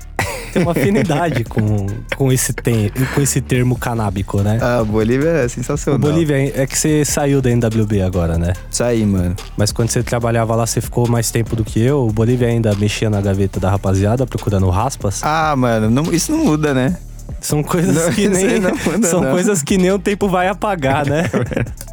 Tem 0.53 0.63
uma 0.63 0.73
afinidade 0.73 1.45
com, 1.45 1.87
com, 2.15 2.31
esse 2.31 2.53
tem, 2.53 2.91
com 3.15 3.21
esse 3.23 3.41
termo 3.41 3.77
canábico, 3.77 4.43
né? 4.43 4.59
Ah, 4.61 4.85
Bolívia 4.85 5.29
é 5.31 5.47
o 5.47 5.49
sensacional. 5.49 5.99
Bolívia 5.99 6.53
é 6.55 6.67
que 6.67 6.79
você 6.79 7.05
saiu 7.07 7.41
da 7.41 7.51
NWB 7.51 8.03
agora, 8.03 8.37
né? 8.37 8.53
Isso 8.71 8.85
aí, 8.85 9.05
mano. 9.07 9.35
Mas 9.57 9.73
quando 9.73 9.89
você 9.89 10.03
trabalhava 10.03 10.55
lá, 10.55 10.67
você 10.67 10.81
ficou 10.83 11.09
mais 11.09 11.31
tempo 11.31 11.57
do 11.57 11.65
que 11.65 11.81
eu. 11.81 12.07
O 12.07 12.13
Bolívia 12.13 12.49
ainda 12.49 12.75
mexia 12.75 13.09
na 13.09 13.21
gaveta 13.23 13.59
da 13.59 13.71
rapaziada 13.71 14.27
procurando 14.27 14.69
raspas. 14.69 15.21
Ah, 15.23 15.55
mano, 15.57 15.89
não- 15.89 16.13
isso 16.13 16.33
não 16.33 16.45
muda, 16.45 16.75
né? 16.75 16.99
São 17.41 17.63
coisas 17.63 17.95
Não, 17.97 18.13
que 18.13 18.29
nem. 18.29 18.61
não 18.61 18.71
muda, 18.77 19.09
são 19.09 19.23
não. 19.23 19.31
coisas 19.31 19.63
que 19.63 19.79
nem 19.79 19.91
o 19.91 19.99
tempo 19.99 20.29
vai 20.29 20.49
apagar, 20.49 21.07
né? 21.07 21.25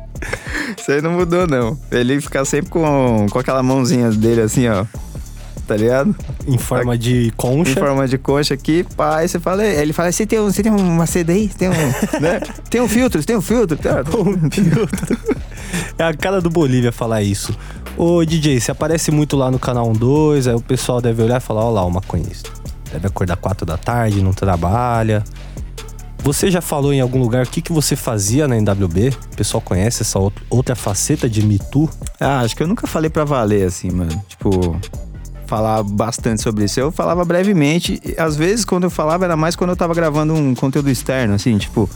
Isso 0.77 0.91
aí 0.91 1.01
não 1.01 1.11
mudou, 1.11 1.47
não. 1.47 1.77
Ele 1.91 2.19
fica 2.21 2.43
sempre 2.45 2.69
com, 2.69 3.25
com 3.29 3.39
aquela 3.39 3.61
mãozinha 3.63 4.11
dele 4.11 4.41
assim, 4.41 4.67
ó. 4.67 4.85
Tá 5.67 5.75
ligado? 5.77 6.15
em 6.47 6.57
forma 6.57 6.97
de 6.97 7.27
Em 7.27 7.29
concha. 7.31 7.75
forma 7.79 8.07
de 8.07 8.17
concha 8.17 8.55
aqui, 8.55 8.83
pá, 8.97 9.17
aí 9.17 9.27
você 9.29 9.39
fala, 9.39 9.63
ele 9.63 9.93
fala, 9.93 10.11
você 10.11 10.25
tem, 10.25 10.39
um, 10.39 10.45
você 10.51 10.63
tem 10.63 10.71
uma 10.71 11.05
seda 11.05 11.31
aí? 11.31 11.47
Tem 11.47 11.69
um, 11.69 11.73
né? 12.19 12.39
Tem 12.71 12.81
um 12.81 12.87
filtro, 12.87 13.23
tem 13.23 13.35
um 13.37 13.41
filtro? 13.41 13.77
Tá. 13.77 14.01
Um 14.17 14.49
filtro. 14.49 15.17
É 15.99 16.03
a 16.05 16.13
cara 16.15 16.41
do 16.41 16.49
Bolívia 16.49 16.91
falar 16.91 17.21
isso. 17.21 17.55
Ô 17.95 18.25
DJ, 18.25 18.59
você 18.59 18.71
aparece 18.71 19.11
muito 19.11 19.37
lá 19.37 19.51
no 19.51 19.59
canal 19.59 19.91
12, 19.93 20.49
aí 20.49 20.55
o 20.55 20.61
pessoal 20.61 20.99
deve 20.99 21.21
olhar 21.21 21.37
e 21.37 21.39
falar, 21.43 21.63
ó 21.65 21.69
lá 21.69 21.85
o 21.85 21.91
maconhista. 21.91 22.49
Deve 22.91 23.05
acordar 23.05 23.35
4 23.37 23.63
da 23.63 23.77
tarde, 23.77 24.23
não 24.23 24.33
trabalha. 24.33 25.23
Você 26.21 26.51
já 26.51 26.61
falou 26.61 26.93
em 26.93 26.99
algum 27.01 27.19
lugar 27.19 27.45
o 27.45 27.49
que, 27.49 27.61
que 27.61 27.71
você 27.71 27.95
fazia 27.95 28.47
na 28.47 28.57
NWB? 28.57 29.09
O 29.33 29.35
pessoal 29.35 29.61
conhece 29.61 30.03
essa 30.03 30.19
out- 30.19 30.35
outra 30.49 30.75
faceta 30.75 31.29
de 31.29 31.43
Me 31.45 31.57
Too? 31.57 31.89
Ah, 32.19 32.41
acho 32.41 32.55
que 32.55 32.61
eu 32.61 32.67
nunca 32.67 32.85
falei 32.85 33.09
pra 33.09 33.23
valer, 33.23 33.65
assim, 33.65 33.89
mano. 33.89 34.11
Tipo, 34.27 34.77
falar 35.47 35.81
bastante 35.81 36.41
sobre 36.41 36.65
isso. 36.65 36.79
Eu 36.79 36.91
falava 36.91 37.23
brevemente. 37.25 37.99
Às 38.17 38.35
vezes, 38.35 38.65
quando 38.65 38.83
eu 38.83 38.89
falava, 38.89 39.25
era 39.25 39.35
mais 39.37 39.55
quando 39.55 39.71
eu 39.71 39.75
tava 39.75 39.93
gravando 39.95 40.33
um 40.35 40.53
conteúdo 40.53 40.89
externo, 40.89 41.33
assim, 41.33 41.57
tipo... 41.57 41.89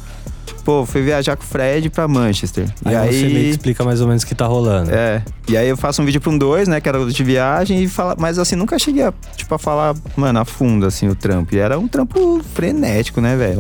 Pô, 0.66 0.86
fui 0.86 1.02
viajar 1.02 1.36
com 1.36 1.44
o 1.44 1.46
Fred 1.46 1.90
pra 1.90 2.08
Manchester. 2.08 2.66
Aí, 2.86 2.94
e 2.94 2.96
aí... 2.96 3.14
você 3.14 3.26
meio 3.26 3.44
que 3.44 3.50
explica 3.50 3.84
mais 3.84 4.00
ou 4.00 4.08
menos 4.08 4.24
o 4.24 4.26
que 4.26 4.34
tá 4.34 4.46
rolando. 4.46 4.92
É. 4.94 5.22
E 5.50 5.58
aí 5.58 5.68
eu 5.68 5.76
faço 5.76 6.02
um 6.02 6.06
vídeo 6.06 6.22
pra 6.22 6.30
um 6.32 6.38
dois, 6.38 6.70
né? 6.70 6.80
Que 6.80 6.88
era 6.88 7.06
de 7.06 7.24
viagem 7.24 7.84
e 7.84 7.88
fala. 7.90 8.16
Mas 8.18 8.40
assim, 8.40 8.56
nunca 8.56 8.80
cheguei 8.80 9.04
a, 9.04 9.14
tipo, 9.36 9.54
a 9.54 9.60
falar, 9.60 9.94
mano, 10.16 10.40
a 10.40 10.46
fundo, 10.46 10.86
assim, 10.86 11.10
o 11.10 11.16
trampo. 11.16 11.54
E 11.54 11.60
era 11.60 11.78
um 11.78 11.88
trampo 11.88 12.42
frenético, 12.54 13.20
né, 13.20 13.36
velho? 13.36 13.58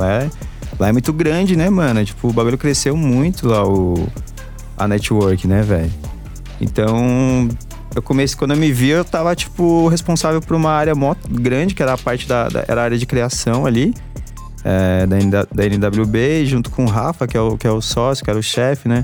Lá 0.79 0.89
é 0.89 0.91
muito 0.91 1.11
grande, 1.13 1.55
né, 1.55 1.69
mano? 1.69 2.03
Tipo, 2.05 2.29
o 2.29 2.33
bagulho 2.33 2.57
cresceu 2.57 2.95
muito 2.95 3.47
lá, 3.47 3.67
o, 3.67 4.07
a 4.77 4.87
network, 4.87 5.47
né, 5.47 5.61
velho? 5.61 5.91
Então, 6.61 7.47
eu 7.95 8.01
comecei, 8.01 8.37
quando 8.37 8.51
eu 8.51 8.57
me 8.57 8.71
vi, 8.71 8.89
eu 8.89 9.03
tava, 9.03 9.35
tipo, 9.35 9.87
responsável 9.87 10.41
por 10.41 10.55
uma 10.55 10.71
área 10.71 10.95
mó 10.95 11.15
grande, 11.29 11.73
que 11.75 11.81
era 11.83 11.93
a 11.93 11.97
parte 11.97 12.27
da, 12.27 12.47
da- 12.47 12.65
era 12.67 12.81
a 12.81 12.83
área 12.85 12.97
de 12.97 13.05
criação 13.05 13.65
ali. 13.65 13.93
é, 14.65 15.05
da, 15.29 15.45
da 15.53 15.65
NWB, 15.65 16.45
junto 16.45 16.69
com 16.71 16.85
o 16.85 16.87
Rafa, 16.87 17.27
que 17.27 17.35
é 17.35 17.41
o, 17.41 17.57
que 17.57 17.67
é 17.67 17.71
o 17.71 17.81
sócio, 17.81 18.23
que 18.23 18.29
era 18.29 18.39
o 18.39 18.43
chefe, 18.43 18.87
né? 18.87 19.03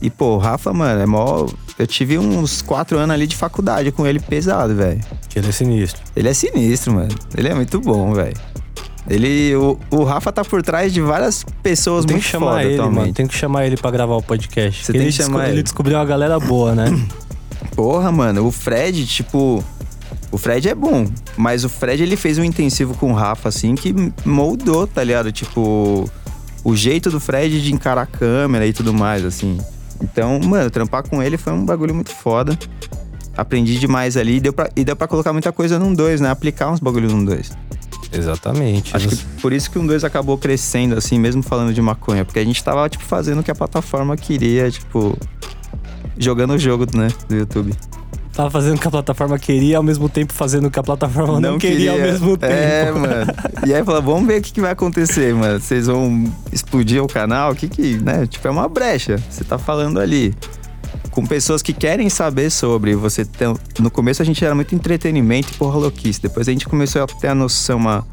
E, 0.00 0.08
pô, 0.10 0.36
o 0.36 0.38
Rafa, 0.38 0.72
mano, 0.72 1.00
é 1.00 1.06
mó. 1.06 1.46
Eu 1.78 1.86
tive 1.86 2.18
uns 2.18 2.62
quatro 2.62 2.96
anos 2.98 3.12
ali 3.12 3.26
de 3.26 3.34
faculdade 3.34 3.90
com 3.90 4.06
ele 4.06 4.20
pesado, 4.20 4.74
velho. 4.76 5.00
Que 5.28 5.38
ele 5.40 5.48
é 5.48 5.52
sinistro. 5.52 6.00
Ele 6.14 6.28
é 6.28 6.34
sinistro, 6.34 6.92
mano. 6.94 7.08
Ele 7.36 7.48
é 7.48 7.54
muito 7.54 7.80
bom, 7.80 8.12
velho. 8.14 8.36
Ele. 9.08 9.54
O, 9.56 9.78
o 9.90 10.04
Rafa 10.04 10.32
tá 10.32 10.44
por 10.44 10.62
trás 10.62 10.92
de 10.92 11.00
várias 11.00 11.44
pessoas 11.62 12.04
Tem 12.04 12.14
muito 12.14 12.24
que 12.24 12.30
chamar 12.30 12.46
foda 12.52 12.64
ele, 12.64 12.74
atualmente. 12.74 13.00
mano. 13.00 13.12
Tem 13.12 13.26
que 13.26 13.34
chamar 13.34 13.66
ele 13.66 13.76
pra 13.76 13.90
gravar 13.90 14.16
o 14.16 14.22
podcast. 14.22 14.84
Você 14.84 14.92
Ele 14.92 14.98
tem 14.98 15.06
que 15.08 15.12
chamar 15.12 15.44
ele. 15.44 15.52
Ele 15.56 15.62
descobriu 15.62 15.96
uma 15.96 16.04
galera 16.04 16.38
boa, 16.40 16.74
né? 16.74 16.86
Porra, 17.74 18.10
mano, 18.10 18.46
o 18.46 18.50
Fred, 18.50 19.06
tipo. 19.06 19.62
O 20.32 20.38
Fred 20.38 20.68
é 20.68 20.74
bom, 20.74 21.06
mas 21.36 21.64
o 21.64 21.68
Fred 21.68 22.02
ele 22.02 22.16
fez 22.16 22.36
um 22.36 22.44
intensivo 22.44 22.94
com 22.94 23.12
o 23.12 23.14
Rafa, 23.14 23.48
assim, 23.48 23.74
que 23.74 23.94
moldou, 24.24 24.86
tá 24.86 25.02
ligado? 25.04 25.30
Tipo, 25.30 26.10
o 26.64 26.74
jeito 26.76 27.10
do 27.10 27.20
Fred 27.20 27.62
de 27.62 27.72
encarar 27.72 28.02
a 28.02 28.06
câmera 28.06 28.66
e 28.66 28.72
tudo 28.72 28.92
mais, 28.92 29.24
assim. 29.24 29.56
Então, 30.02 30.40
mano, 30.40 30.68
trampar 30.68 31.08
com 31.08 31.22
ele 31.22 31.36
foi 31.38 31.52
um 31.52 31.64
bagulho 31.64 31.94
muito 31.94 32.10
foda. 32.10 32.58
Aprendi 33.36 33.78
demais 33.78 34.16
ali 34.16 34.36
e 34.36 34.40
deu 34.40 34.52
pra, 34.52 34.68
e 34.74 34.84
deu 34.84 34.96
pra 34.96 35.06
colocar 35.06 35.32
muita 35.32 35.52
coisa 35.52 35.78
num 35.78 35.94
dois, 35.94 36.20
né? 36.20 36.28
Aplicar 36.30 36.70
uns 36.70 36.80
bagulhos 36.80 37.12
num 37.12 37.24
dois. 37.24 37.52
Exatamente. 38.16 38.96
Acho 38.96 39.08
que 39.08 39.16
por 39.40 39.52
isso 39.52 39.70
que 39.70 39.78
um 39.78 39.86
dois 39.86 40.04
acabou 40.04 40.36
crescendo, 40.38 40.96
assim, 40.96 41.18
mesmo 41.18 41.42
falando 41.42 41.72
de 41.72 41.82
maconha. 41.82 42.24
Porque 42.24 42.38
a 42.38 42.44
gente 42.44 42.62
tava, 42.62 42.88
tipo, 42.88 43.04
fazendo 43.04 43.40
o 43.40 43.42
que 43.42 43.50
a 43.50 43.54
plataforma 43.54 44.16
queria, 44.16 44.70
tipo. 44.70 45.16
Jogando 46.18 46.54
o 46.54 46.58
jogo, 46.58 46.86
né? 46.96 47.08
Do 47.28 47.36
YouTube. 47.36 47.74
Tava 48.36 48.50
fazendo 48.50 48.76
o 48.76 48.78
que 48.78 48.86
a 48.86 48.90
plataforma 48.90 49.38
queria 49.38 49.78
ao 49.78 49.82
mesmo 49.82 50.10
tempo 50.10 50.30
fazendo 50.30 50.66
o 50.66 50.70
que 50.70 50.78
a 50.78 50.82
plataforma 50.82 51.40
não, 51.40 51.58
queria, 51.58 51.92
ao 51.92 51.98
mesmo 51.98 52.36
tempo. 52.36 52.52
É, 52.52 52.92
mano. 52.92 53.32
E 53.66 53.72
aí 53.72 53.82
falou, 53.82 54.02
vamos 54.02 54.26
ver 54.26 54.40
o 54.40 54.42
que, 54.42 54.52
que 54.52 54.60
vai 54.60 54.72
acontecer, 54.72 55.34
mano. 55.34 55.58
Vocês 55.58 55.86
vão 55.86 56.30
explodir 56.52 57.02
o 57.02 57.06
canal? 57.06 57.52
O 57.52 57.54
que 57.56 57.66
que, 57.66 57.96
né? 57.96 58.26
Tipo, 58.26 58.48
é 58.48 58.50
uma 58.50 58.68
brecha. 58.68 59.16
Você 59.30 59.42
tá 59.42 59.56
falando 59.56 59.98
ali. 59.98 60.34
Com 61.16 61.24
pessoas 61.24 61.62
que 61.62 61.72
querem 61.72 62.10
saber 62.10 62.50
sobre. 62.50 62.94
Você 62.94 63.24
tem... 63.24 63.56
No 63.78 63.90
começo 63.90 64.20
a 64.20 64.24
gente 64.24 64.44
era 64.44 64.54
muito 64.54 64.74
entretenimento 64.74 65.50
e 65.50 65.54
porra 65.56 65.78
louquice. 65.78 66.20
Depois 66.20 66.46
a 66.46 66.52
gente 66.52 66.68
começou 66.68 67.02
a 67.02 67.06
ter 67.06 67.28
a 67.28 67.34
noção, 67.34 67.78
uma, 67.78 68.06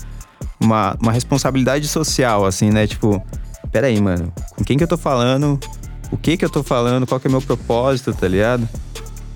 uma, 0.58 0.98
uma 1.02 1.12
responsabilidade 1.12 1.86
social, 1.90 2.46
assim, 2.46 2.70
né? 2.70 2.88
Tipo, 2.88 3.22
peraí, 3.74 4.00
mano. 4.00 4.32
Com 4.56 4.64
quem 4.64 4.78
que 4.78 4.86
eu 4.86 4.88
tô 4.88 4.98
falando? 4.98 5.60
O 6.14 6.16
que 6.16 6.38
que 6.38 6.46
eu 6.46 6.50
tô 6.50 6.64
falando? 6.64 7.06
Qual 7.06 7.20
que 7.20 7.28
é 7.28 7.30
meu 7.30 7.42
propósito, 7.42 8.14
tá 8.14 8.26
ligado? 8.26 8.70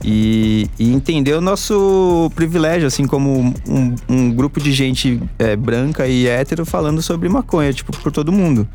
E, 0.01 0.69
e 0.79 0.93
entender 0.93 1.33
o 1.33 1.41
nosso 1.41 2.31
privilégio, 2.35 2.87
assim, 2.87 3.05
como 3.05 3.53
um, 3.67 3.95
um 4.07 4.31
grupo 4.31 4.61
de 4.61 4.71
gente 4.71 5.21
é, 5.37 5.57
branca 5.57 6.07
e 6.07 6.25
hétero 6.25 6.65
falando 6.65 7.01
sobre 7.01 7.27
maconha, 7.27 7.73
tipo, 7.73 7.91
por 7.97 8.13
todo 8.13 8.31
mundo. 8.31 8.65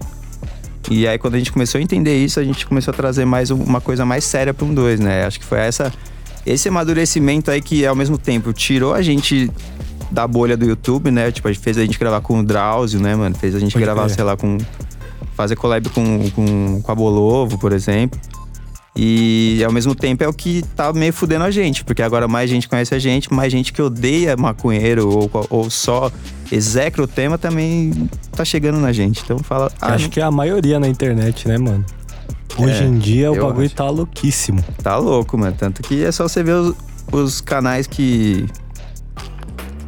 E 0.91 1.07
aí, 1.07 1.19
quando 1.19 1.35
a 1.35 1.39
gente 1.39 1.53
começou 1.53 1.79
a 1.79 1.83
entender 1.83 2.17
isso, 2.23 2.41
a 2.41 2.45
gente 2.45 2.67
começou 2.67 2.93
a 2.93 2.97
trazer 2.97 3.25
mais 3.25 3.51
um- 3.51 3.63
uma 3.63 3.81
coisa 3.81 4.05
mais 4.05 4.25
séria 4.25 4.53
para 4.53 4.65
um 4.67 4.75
dois, 4.75 4.99
né? 5.01 5.25
Acho 5.25 5.39
que 5.39 5.47
foi 5.47 5.59
essa, 5.61 5.93
esse 6.45 6.69
amadurecimento 6.69 7.51
aí 7.51 7.63
que, 7.63 7.87
ao 7.87 7.95
mesmo 7.95 8.19
tempo, 8.19 8.53
tirou 8.53 8.93
a 8.95 9.01
gente 9.03 9.51
da 10.11 10.27
bolha 10.27 10.57
do 10.57 10.65
YouTube, 10.67 11.11
né? 11.11 11.31
Tipo, 11.31 11.49
a 11.49 11.53
gente 11.53 11.63
fez 11.63 11.79
a 11.79 11.83
gente 11.83 11.99
gravar 11.99 12.21
com 12.21 12.41
o 12.41 12.43
Drauzio, 12.43 13.01
né, 13.01 13.15
mano? 13.15 13.35
Fez 13.35 13.55
a 13.55 13.59
gente 13.59 13.73
Pode 13.73 13.85
gravar, 13.85 14.03
crer. 14.05 14.15
sei 14.17 14.25
lá, 14.25 14.37
com. 14.37 14.59
Fazer 15.35 15.57
collab 15.57 15.89
com, 15.89 16.31
com, 16.31 16.83
com 16.83 16.93
a 16.93 16.95
Bolovo, 16.95 17.57
por 17.59 17.73
exemplo. 17.73 18.21
E 18.95 19.63
ao 19.65 19.73
mesmo 19.73 19.95
tempo 19.95 20.23
é 20.23 20.29
o 20.29 20.33
que 20.35 20.63
tá 20.77 20.93
meio 20.93 21.13
fudendo 21.15 21.45
a 21.45 21.51
gente, 21.51 21.83
porque 21.83 22.03
agora 22.03 22.29
mais 22.29 22.51
gente 22.51 22.69
conhece 22.69 22.95
a 22.95 22.99
gente, 22.99 23.33
mais 23.33 23.51
gente 23.51 23.73
que 23.73 23.81
odeia 23.81 24.37
maconheiro 24.37 25.09
ou, 25.09 25.31
ou 25.49 25.71
só 25.71 26.13
execra 26.51 27.03
o 27.03 27.07
tema 27.07 27.39
também 27.39 28.09
tá 28.33 28.45
chegando 28.45 28.79
na 28.79 28.93
gente. 28.93 29.23
Então 29.25 29.39
fala. 29.39 29.73
Ah, 29.81 29.95
Acho 29.95 30.11
que 30.11 30.21
é 30.21 30.23
a 30.23 30.31
maioria 30.31 30.79
na 30.79 30.89
internet, 30.89 31.49
né, 31.49 31.57
mano? 31.57 31.85
Hoje 32.59 32.83
É, 32.83 32.87
em 32.87 32.99
dia 32.99 33.33
o 33.33 33.37
bagulho 33.37 33.65
acho. 33.67 33.75
tá 33.75 33.89
louquíssimo. 33.89 34.63
tá 34.83 34.99
louco, 34.99 35.39
mano. 35.39 35.57
Tanto 35.59 35.83
que 35.83 36.05
é 36.05 36.13
só 36.13 36.29
você 36.29 36.43
ver 36.43 36.53
os, 36.53 36.77
os 37.11 37.41
canais 37.41 37.87
que 37.87 38.47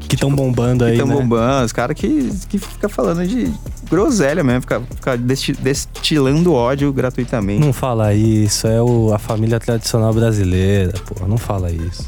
Que 0.09 0.15
estão 0.17 0.35
bombando 0.35 0.85
aí, 0.85 0.93
estão 0.93 1.07
né? 1.07 1.15
bombando, 1.15 1.65
os 1.65 1.73
caras 1.73 1.97
que, 1.97 2.31
que 2.49 2.59
fica 2.59 2.89
falando 2.89 3.27
de 3.27 3.51
groselha 3.91 4.45
mesmo, 4.45 4.61
fica, 4.63 4.81
fica 4.95 5.17
desti- 5.17 5.53
destilando 5.55 6.53
ódio 6.53 6.93
gratuitamente. 6.93 7.65
Não 7.65 7.73
fala 7.73 8.15
isso, 8.15 8.67
é 8.67 8.81
o, 8.83 9.13
a 9.15 9.19
família 9.19 9.59
tradicional 9.59 10.13
brasileira, 10.13 10.93
pô, 11.07 11.27
não 11.27 11.39
fala 11.39 11.71
isso. 11.73 12.07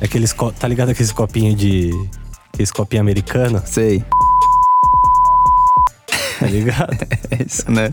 É 0.00 0.04
aqueles, 0.04 0.34
tá 0.58 0.68
ligado 0.68 0.90
aqueles 0.90 1.12
copinhos 1.12 1.56
de... 1.56 1.90
Aqueles 2.52 2.70
copinhos 2.70 3.00
americanos, 3.00 3.62
Sei, 3.66 4.04
tá 6.38 6.46
ligado? 6.46 6.92
é 7.30 7.42
isso, 7.44 7.68
né? 7.70 7.92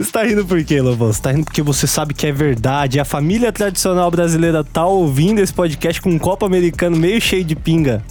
Você 0.00 0.12
tá 0.12 0.22
rindo 0.22 0.46
por 0.46 0.64
quê, 0.64 0.80
Lobão? 0.80 1.12
Você 1.12 1.20
tá 1.20 1.30
rindo 1.30 1.44
porque 1.44 1.60
você 1.60 1.86
sabe 1.86 2.14
que 2.14 2.26
é 2.26 2.32
verdade. 2.32 2.98
A 2.98 3.04
família 3.04 3.52
tradicional 3.52 4.10
brasileira 4.10 4.64
tá 4.64 4.86
ouvindo 4.86 5.40
esse 5.40 5.52
podcast 5.52 6.00
com 6.00 6.08
um 6.08 6.18
copo 6.18 6.46
americano 6.46 6.96
meio 6.96 7.20
cheio 7.20 7.44
de 7.44 7.54
pinga 7.54 8.02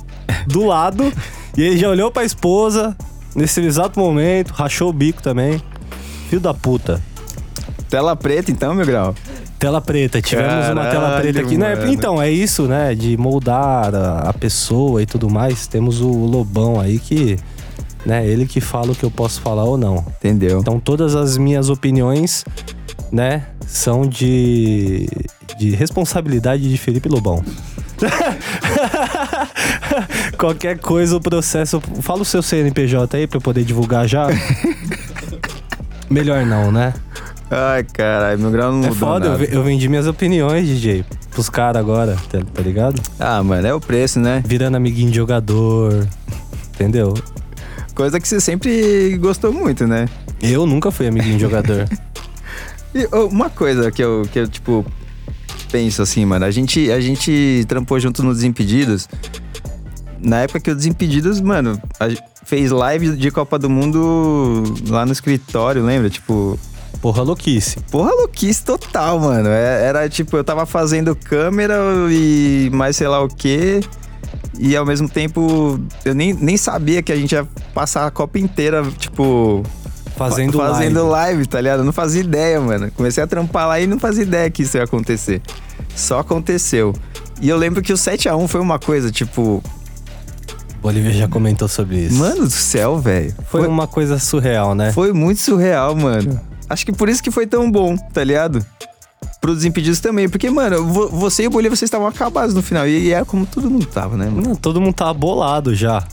do 0.46 0.67
lado. 0.67 1.12
e 1.58 1.63
ele 1.63 1.77
já 1.79 1.89
olhou 1.89 2.12
pra 2.12 2.24
esposa 2.24 2.96
nesse 3.36 3.60
exato 3.62 4.00
momento, 4.00 4.51
rachou 4.51 4.91
o 4.91 4.93
bico 4.93 5.24
também. 5.24 5.60
Filho 6.29 6.39
da 6.39 6.53
puta. 6.53 7.01
Tela 7.89 8.15
preta 8.15 8.51
então, 8.51 8.75
meu 8.75 8.86
grau? 8.86 9.15
Tela 9.58 9.81
preta, 9.81 10.22
tivemos 10.22 10.69
uma 10.69 10.86
tela 10.86 10.91
Caralho, 10.91 11.22
preta 11.24 11.39
aqui. 11.39 11.58
Né? 11.58 11.74
Então, 11.88 12.22
é 12.22 12.29
isso, 12.29 12.67
né? 12.67 12.93
De 12.93 13.17
moldar 13.17 13.96
a 13.96 14.31
pessoa 14.31 15.01
e 15.01 15.08
tudo 15.08 15.27
mais. 15.27 15.65
Temos 15.65 16.01
o 16.01 16.12
Lobão 16.12 16.79
aí 16.79 17.00
que. 17.00 17.36
Né, 18.06 18.25
ele 18.25 18.46
que 18.46 18.62
fala 18.62 18.91
o 18.91 18.96
que 18.96 19.03
eu 19.03 19.12
posso 19.12 19.41
falar 19.41 19.65
ou 19.65 19.77
não. 19.77 20.06
Entendeu? 20.20 20.60
Então 20.60 20.79
todas 20.79 21.15
as 21.15 21.38
minhas 21.38 21.70
opiniões, 21.70 22.46
né, 23.12 23.48
são 23.68 24.08
de, 24.08 25.08
de 25.58 25.72
responsabilidade 25.72 26.70
de 26.70 26.77
Felipe 26.77 27.10
Lobão. 27.10 27.44
Qualquer 30.38 30.77
coisa, 30.79 31.18
o 31.18 31.22
processo. 31.22 31.82
Fala 32.01 32.22
o 32.22 32.25
seu 32.25 32.41
CNPJ 32.41 33.18
aí 33.18 33.27
pra 33.27 33.38
eu 33.38 33.41
poder 33.41 33.63
divulgar 33.63 34.08
já. 34.08 34.27
Melhor 36.10 36.46
não, 36.46 36.72
né? 36.72 36.94
Ai, 37.51 37.84
caralho, 37.84 38.39
meu 38.39 38.51
grau 38.51 38.72
não 38.72 38.79
É 38.79 38.89
mudou 38.89 38.96
foda, 38.96 39.25
eu, 39.25 39.32
nada. 39.32 39.44
eu 39.46 39.63
vendi 39.63 39.89
minhas 39.89 40.06
opiniões, 40.08 40.68
DJ, 40.68 41.03
pros 41.32 41.50
caras 41.50 41.79
agora, 41.79 42.15
tá, 42.32 42.39
tá 42.53 42.62
ligado? 42.62 43.01
Ah, 43.20 43.41
mano, 43.44 43.68
é 43.68 43.74
o 43.74 43.82
preço, 43.82 44.20
né? 44.20 44.41
Virando 44.46 44.77
amiguinho 44.77 45.10
de 45.10 45.15
jogador, 45.18 46.08
entendeu? 46.75 47.13
Coisa 48.00 48.18
que 48.18 48.25
você 48.29 48.39
sempre 48.39 49.18
gostou 49.18 49.51
muito, 49.51 49.86
né? 49.86 50.08
Eu 50.41 50.65
nunca 50.65 50.89
fui 50.89 51.06
amiguinho 51.06 51.36
de 51.36 51.41
jogador. 51.44 51.86
E 52.96 53.06
uma 53.13 53.50
coisa 53.50 53.91
que 53.91 54.01
eu, 54.01 54.25
que 54.32 54.39
eu, 54.39 54.48
tipo, 54.48 54.86
penso 55.70 56.01
assim, 56.01 56.24
mano. 56.24 56.46
A 56.46 56.50
gente, 56.50 56.89
a 56.94 57.01
gente 57.01 57.65
trampou 57.68 58.00
junto 58.00 58.24
no 58.24 58.34
Desimpedidos. 58.34 59.10
Na 60.18 60.38
época 60.44 60.62
que 60.62 60.72
o 60.72 60.75
Desimpedidos, 60.75 61.41
mano, 61.41 61.77
fez 62.46 62.72
live 62.72 63.18
de 63.18 63.29
Copa 63.32 63.60
do 63.60 63.70
Mundo 63.70 64.63
lá 64.88 65.06
no 65.06 65.12
escritório, 65.12 65.84
lembra? 65.84 66.10
Tipo, 66.10 66.58
Porra, 67.01 67.22
louquice. 67.22 67.82
porra 67.91 68.12
louquice 68.13 68.63
total, 68.63 69.20
mano. 69.20 69.50
É- 69.50 69.84
Era 69.88 70.08
tipo, 70.08 70.38
eu 70.38 70.44
tava 70.46 70.65
fazendo 70.65 71.13
câmera 71.18 71.75
e 72.10 72.70
mais 72.72 72.96
sei 72.96 73.10
lá 73.10 73.22
o 73.22 73.27
quê. 73.27 73.82
E 74.58 74.75
ao 74.75 74.86
mesmo 74.86 75.08
tempo, 75.08 75.79
eu 76.03 76.13
nem, 76.15 76.34
nem 76.34 76.58
sabia 76.58 77.01
que 77.03 77.12
a 77.12 77.15
gente 77.15 77.34
ia 77.34 77.48
passar 77.74 78.06
a 78.08 78.12
Copa 78.12 78.39
inteira, 78.39 78.84
tipo, 78.98 79.63
Fazendo, 80.18 80.58
fazendo 80.58 81.08
live. 81.08 81.36
live. 81.36 81.48
tá 81.48 81.62
ligado? 81.62 81.79
Eu 81.79 81.86
não 81.86 81.94
fazia 81.94 82.22
ideia, 82.22 82.60
mano. 82.60 82.91
Comecei 82.91 83.24
a 83.24 83.27
trampar 83.27 83.68
lá 83.68 83.79
e 83.79 83.88
não 83.88 84.00
fazia 84.00 84.24
ideia 84.24 84.50
que 84.50 84.63
isso 84.63 84.75
ia 84.77 84.84
acontecer. 84.84 85.41
Só 85.96 86.20
aconteceu. 86.20 86.94
E 87.41 87.48
eu 87.48 87.56
lembro 87.58 87.82
que 87.82 87.94
o 87.94 87.96
7x1 87.96 88.48
foi 88.48 88.60
uma 88.60 88.77
coisa, 88.77 89.12
tipo, 89.12 89.63
Bolívia 90.82 91.12
já 91.12 91.27
comentou 91.27 91.68
sobre 91.68 91.98
isso. 92.06 92.15
mano 92.15 92.44
do 92.44 92.50
céu, 92.50 92.98
velho. 92.98 93.34
Foi 93.50 93.68
uma 93.68 93.88
coisa 93.88 94.18
surreal, 94.20 94.74
né? 94.75 94.91
Foi 94.94 95.13
muito 95.13 95.39
surreal, 95.41 95.96
mano. 95.96 96.39
Acho 96.70 96.86
que 96.86 96.91
por 96.91 97.10
isso 97.10 97.22
que 97.24 97.32
foi 97.32 97.48
tão 97.48 97.70
bom, 97.72 97.98
tá 97.98 98.24
ligado? 98.24 98.65
Pros 99.41 99.58
Desimpedidos 99.58 100.00
também. 100.00 100.27
Porque, 100.29 100.50
mano, 100.50 100.86
vo- 100.86 101.08
você 101.10 101.43
e 101.43 101.48
o 101.48 101.50
Bolívia, 101.50 101.75
vocês 101.75 101.88
estavam 101.88 102.08
acabados 102.08 102.53
no 102.53 102.62
final. 102.62 102.88
E 102.88 103.12
era 103.12 103.24
como 103.25 103.46
todo 103.46 103.69
mundo 103.69 103.86
tava, 103.86 104.17
né, 104.17 104.25
mano? 104.25 104.41
Não, 104.50 104.55
todo 104.55 104.81
mundo 104.81 104.93
tava 104.93 105.13
bolado 105.13 105.74
já. 105.74 106.03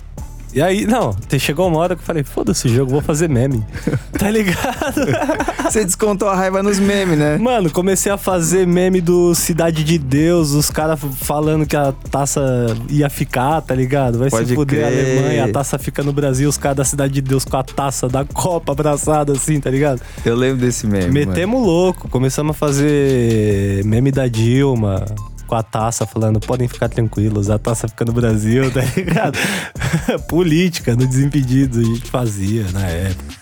E 0.57 0.63
aí, 0.63 0.87
não, 0.87 1.15
chegou 1.39 1.69
uma 1.69 1.77
hora 1.77 1.95
que 1.95 2.01
eu 2.01 2.07
falei, 2.07 2.25
foda-se 2.25 2.67
o 2.67 2.71
jogo, 2.71 2.91
vou 2.91 3.03
fazer 3.03 3.29
meme. 3.29 3.63
tá 4.19 4.31
ligado? 4.31 5.03
Você 5.69 5.85
descontou 5.85 6.31
a 6.31 6.35
raiva 6.35 6.63
nos 6.63 6.79
memes, 6.79 7.19
né? 7.19 7.37
Mano, 7.37 7.71
comecei 7.71 8.11
a 8.11 8.17
fazer 8.17 8.67
meme 8.67 9.03
do 9.03 9.35
Cidade 9.35 9.85
de 9.85 9.99
Deus, 9.99 10.53
os 10.53 10.71
caras 10.71 10.99
falando 11.21 11.67
que 11.67 11.77
a 11.77 11.93
taça 12.11 12.41
ia 12.89 13.11
ficar, 13.11 13.61
tá 13.61 13.75
ligado? 13.75 14.19
Vai 14.19 14.31
Pode 14.31 14.49
se 14.49 14.55
fuder 14.55 14.83
a. 14.83 14.87
Alemanha, 14.87 15.45
a 15.45 15.53
taça 15.53 15.79
fica 15.79 16.03
no 16.03 16.11
Brasil, 16.15 16.49
os 16.49 16.57
caras 16.57 16.79
da 16.79 16.85
Cidade 16.87 17.13
de 17.13 17.21
Deus 17.21 17.45
com 17.45 17.59
a 17.59 17.63
taça 17.63 18.09
da 18.09 18.25
Copa 18.25 18.73
abraçada 18.73 19.35
assim, 19.35 19.61
tá 19.61 19.69
ligado? 19.69 20.01
Eu 20.25 20.35
lembro 20.35 20.65
desse 20.65 20.87
meme. 20.87 21.05
mano. 21.05 21.13
Metemos 21.13 21.61
louco, 21.61 22.09
começamos 22.09 22.57
a 22.57 22.59
fazer 22.59 23.85
meme 23.85 24.11
da 24.11 24.27
Dilma 24.27 25.05
com 25.47 25.55
a 25.55 25.62
taça 25.62 26.05
falando, 26.07 26.38
podem 26.41 26.67
ficar 26.69 26.88
tranquilos, 26.88 27.49
a 27.50 27.59
taça 27.59 27.87
fica 27.88 28.05
no 28.05 28.12
Brasil, 28.12 28.71
tá 28.75 28.83
ligado? 28.97 29.38
Política, 30.29 30.95
no 30.97 31.07
Desimpedidos, 31.07 31.79
a 31.79 31.83
gente 31.85 32.11
fazia 32.11 32.65
na 32.73 32.87
época. 32.87 33.35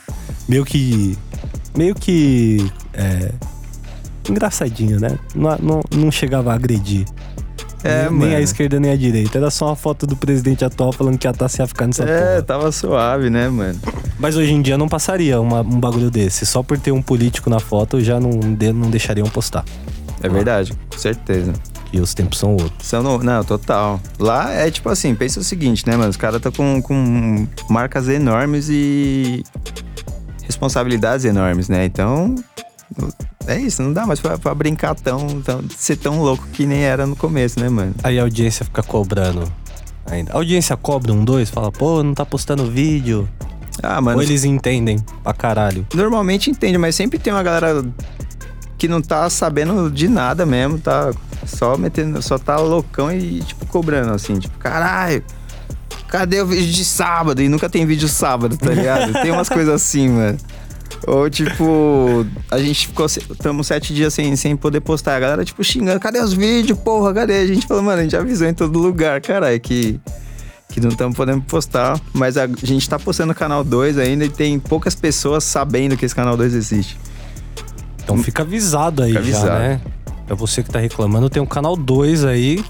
Meio 0.49 0.65
que. 0.65 1.19
Meio 1.77 1.95
que. 1.95 2.71
É, 2.93 3.31
engraçadinho, 4.29 5.01
né? 5.01 5.19
Não, 5.35 5.57
não, 5.61 5.81
não 5.95 6.11
chegava 6.11 6.53
a 6.53 6.55
agredir. 6.55 7.05
É, 7.83 8.09
nem, 8.09 8.19
nem 8.29 8.35
a 8.37 8.41
esquerda 8.41 8.81
nem 8.81 8.91
a 8.93 8.97
direita. 8.97 9.37
Era 9.37 9.51
só 9.51 9.67
uma 9.67 9.77
foto 9.77 10.07
do 10.07 10.17
presidente 10.17 10.65
atual 10.65 10.91
falando 10.91 11.19
que 11.19 11.29
a 11.29 11.33
taça 11.35 11.63
ia 11.63 11.67
ficar 11.67 11.87
nessa 11.87 12.05
É, 12.05 12.31
porra. 12.31 12.43
tava 12.43 12.73
suave, 12.73 13.29
né, 13.29 13.47
mano? 13.49 13.79
Mas 14.19 14.37
hoje 14.37 14.53
em 14.53 14.63
dia 14.63 14.79
não 14.79 14.89
passaria 14.89 15.39
uma- 15.39 15.61
um 15.61 15.79
bagulho 15.79 16.11
desse. 16.11 16.47
Só 16.47 16.63
por 16.63 16.79
ter 16.79 16.93
um 16.93 17.03
político 17.03 17.51
na 17.51 17.61
foto 17.61 18.01
já 18.01 18.19
não, 18.19 18.31
não 18.31 18.89
deixariam 18.91 19.27
postar. 19.29 19.65
É 20.23 20.29
verdade, 20.31 20.73
com 20.91 20.97
certeza. 20.99 21.53
E 21.95 22.01
os 22.01 22.13
tempos 22.13 22.39
são 22.41 22.55
outros. 22.57 22.89
São 22.89 23.05
no- 23.05 23.23
não, 23.23 23.45
total. 23.45 24.01
Lá 24.19 24.51
é 24.51 24.69
tipo 24.69 24.89
assim, 24.89 25.15
pensa 25.15 25.39
o 25.39 25.45
seguinte, 25.45 25.87
né, 25.87 25.97
mano? 25.97 26.11
Os 26.11 26.17
caras 26.17 26.37
estão 26.45 26.51
com, 26.51 26.83
com 26.83 27.47
marcas 27.71 28.09
enormes 28.09 28.69
e 28.69 29.45
responsabilidades 30.43 31.25
enormes, 31.25 31.69
né? 31.69 31.85
Então, 31.85 32.35
é 33.47 33.57
isso, 33.61 33.81
não 33.81 33.93
dá 33.93 34.05
mais 34.07 34.19
pra, 34.19 34.37
pra 34.37 34.53
brincar 34.57 34.97
tão, 34.97 35.41
tão. 35.43 35.63
ser 35.77 35.97
tão 35.97 36.21
louco 36.21 36.45
que 36.53 36.67
nem 36.67 36.83
era 36.83 37.07
no 37.07 37.15
começo, 37.15 37.61
né, 37.61 37.69
mano? 37.69 37.95
Aí 38.03 38.19
a 38.19 38.23
audiência 38.23 38.65
fica 38.65 38.83
cobrando 38.83 39.45
ainda. 40.11 40.33
A 40.33 40.37
audiência 40.37 40.77
cobra 40.77 41.13
um 41.13 41.25
dois, 41.25 41.49
fala, 41.49 41.71
pô, 41.71 42.03
não 42.03 42.13
tá 42.13 42.27
postando 42.27 42.69
vídeo. 42.69 43.29
Ah, 43.81 44.01
mano. 44.01 44.17
Ou 44.19 44.23
eles 44.25 44.43
entendem 44.45 44.99
pra 45.23 45.33
caralho. 45.33 45.87
Normalmente 45.95 46.51
entende, 46.51 46.77
mas 46.77 46.97
sempre 46.97 47.21
tem 47.21 47.33
uma 47.33 47.43
galera 47.45 47.85
que 48.77 48.89
não 48.89 49.01
tá 49.01 49.31
sabendo 49.31 49.89
de 49.91 50.09
nada 50.09 50.45
mesmo, 50.45 50.79
tá 50.79 51.13
só 51.47 51.77
metendo, 51.77 52.21
só 52.23 52.39
tá 52.39 52.57
loucão 52.57 53.13
e, 53.13 53.41
tipo, 53.41 53.67
cobrando, 53.67 54.13
assim, 54.13 54.39
tipo, 54.39 54.57
caralho, 54.59 55.23
cadê 56.09 56.41
o 56.41 56.47
vídeo 56.47 56.73
de 56.73 56.85
sábado? 56.85 57.43
E 57.43 57.49
nunca 57.49 57.69
tem 57.69 57.85
vídeo 57.87 58.09
sábado, 58.09 58.57
tá 58.57 58.71
ligado? 58.71 59.13
tem 59.23 59.31
umas 59.31 59.49
coisas 59.49 59.75
assim, 59.83 60.09
mano. 60.09 60.39
Ou, 61.07 61.29
tipo, 61.29 62.25
a 62.51 62.59
gente 62.59 62.87
ficou, 62.89 63.07
estamos 63.07 63.67
sete 63.67 63.93
dias 63.93 64.15
sem, 64.15 64.35
sem 64.37 64.57
poder 64.57 64.81
postar. 64.81 65.17
A 65.17 65.21
galera, 65.21 65.45
tipo, 65.45 65.63
xingando, 65.63 66.01
cadê 66.01 66.19
os 66.21 66.33
vídeos, 66.33 66.79
porra, 66.79 67.13
cadê? 67.13 67.39
A 67.39 67.47
gente 67.47 67.67
falou, 67.67 67.83
mano, 67.83 68.01
a 68.01 68.03
gente 68.03 68.17
avisou 68.17 68.47
em 68.49 68.55
todo 68.55 68.79
lugar, 68.79 69.21
caralho, 69.21 69.61
que 69.61 70.01
que 70.67 70.81
não 70.81 70.89
estamos 70.89 71.17
podendo 71.17 71.41
postar, 71.43 72.01
mas 72.13 72.37
a 72.37 72.49
gente 72.49 72.89
tá 72.89 72.99
postando 72.99 73.31
o 73.31 73.35
canal 73.35 73.63
2 73.63 73.97
ainda 73.97 74.25
e 74.25 74.29
tem 74.29 74.59
poucas 74.59 74.93
pessoas 74.93 75.45
sabendo 75.45 75.97
que 75.97 76.05
esse 76.05 76.15
canal 76.15 76.37
2 76.37 76.53
existe. 76.53 76.99
Então 78.03 78.19
fica 78.19 78.43
avisado 78.43 79.05
aí 79.05 79.13
Fica 79.13 79.23
já, 79.23 79.37
avisado. 79.39 79.59
né? 79.61 79.81
Pra 80.27 80.35
você 80.35 80.63
que 80.63 80.71
tá 80.71 80.79
reclamando, 80.79 81.29
tem 81.29 81.43
um 81.43 81.47
canal 81.47 81.77
2 81.77 82.25
aí, 82.25 82.65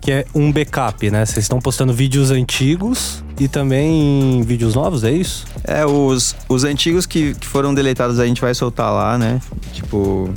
que 0.00 0.10
é 0.12 0.24
um 0.34 0.50
backup, 0.52 1.10
né? 1.10 1.24
Vocês 1.26 1.44
estão 1.44 1.58
postando 1.60 1.92
vídeos 1.92 2.30
antigos 2.30 3.22
e 3.38 3.46
também 3.48 4.42
vídeos 4.42 4.74
novos, 4.74 5.04
é 5.04 5.10
isso? 5.10 5.44
É, 5.64 5.84
os, 5.84 6.34
os 6.48 6.64
antigos 6.64 7.04
que, 7.06 7.34
que 7.34 7.46
foram 7.46 7.74
deletados 7.74 8.18
a 8.18 8.26
gente 8.26 8.40
vai 8.40 8.54
soltar 8.54 8.92
lá, 8.92 9.18
né? 9.18 9.40
Tipo, 9.72 10.30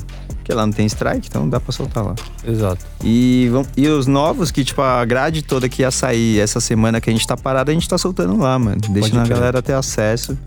que 0.43 0.51
lá 0.53 0.65
não 0.65 0.73
tem 0.73 0.85
strike, 0.87 1.27
então 1.29 1.47
dá 1.47 1.59
pra 1.59 1.71
soltar 1.71 2.03
lá. 2.03 2.15
Exato. 2.45 2.83
E, 3.03 3.47
vão- 3.51 3.65
e 3.77 3.87
os 3.87 4.07
novos, 4.07 4.51
que 4.51 4.65
tipo, 4.65 4.81
a 4.81 5.05
grade 5.05 5.41
toda 5.43 5.69
que 5.69 5.83
ia 5.83 5.91
sair 5.91 6.39
essa 6.39 6.59
semana 6.59 6.99
que 6.99 7.09
a 7.09 7.13
gente 7.13 7.25
tá 7.25 7.37
parado, 7.37 7.71
a 7.71 7.73
gente 7.73 7.87
tá 7.87 7.97
soltando 7.97 8.35
lá, 8.37 8.57
mano. 8.59 8.81
Deixando 8.89 9.21
a 9.21 9.27
galera 9.27 9.61
ter 9.61 9.73
acesso 9.73 10.37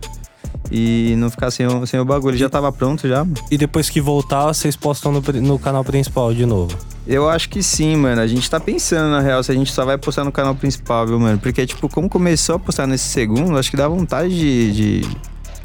e 0.70 1.14
não 1.18 1.30
ficar 1.30 1.50
sem 1.50 1.66
o, 1.66 1.86
sem 1.86 2.00
o 2.00 2.04
bagulho. 2.04 2.36
Já 2.36 2.48
tava 2.48 2.72
pronto 2.72 3.06
já, 3.06 3.18
mano. 3.24 3.34
E 3.50 3.58
depois 3.58 3.90
que 3.90 4.00
voltar, 4.00 4.46
vocês 4.46 4.76
postam 4.76 5.12
no, 5.12 5.20
no 5.42 5.58
canal 5.58 5.84
principal 5.84 6.32
de 6.32 6.46
novo. 6.46 6.76
Eu 7.06 7.28
acho 7.28 7.48
que 7.48 7.62
sim, 7.62 7.96
mano. 7.96 8.20
A 8.20 8.26
gente 8.26 8.48
tá 8.48 8.58
pensando, 8.58 9.10
na 9.10 9.20
real, 9.20 9.42
se 9.42 9.52
a 9.52 9.54
gente 9.54 9.70
só 9.72 9.84
vai 9.84 9.98
postar 9.98 10.24
no 10.24 10.32
canal 10.32 10.54
principal, 10.54 11.06
viu, 11.06 11.20
mano? 11.20 11.38
Porque, 11.38 11.66
tipo, 11.66 11.88
como 11.88 12.08
começou 12.08 12.56
a 12.56 12.58
postar 12.58 12.86
nesse 12.86 13.04
segundo, 13.04 13.56
acho 13.58 13.70
que 13.70 13.76
dá 13.76 13.86
vontade 13.88 14.34
de. 14.34 15.00
de 15.02 15.16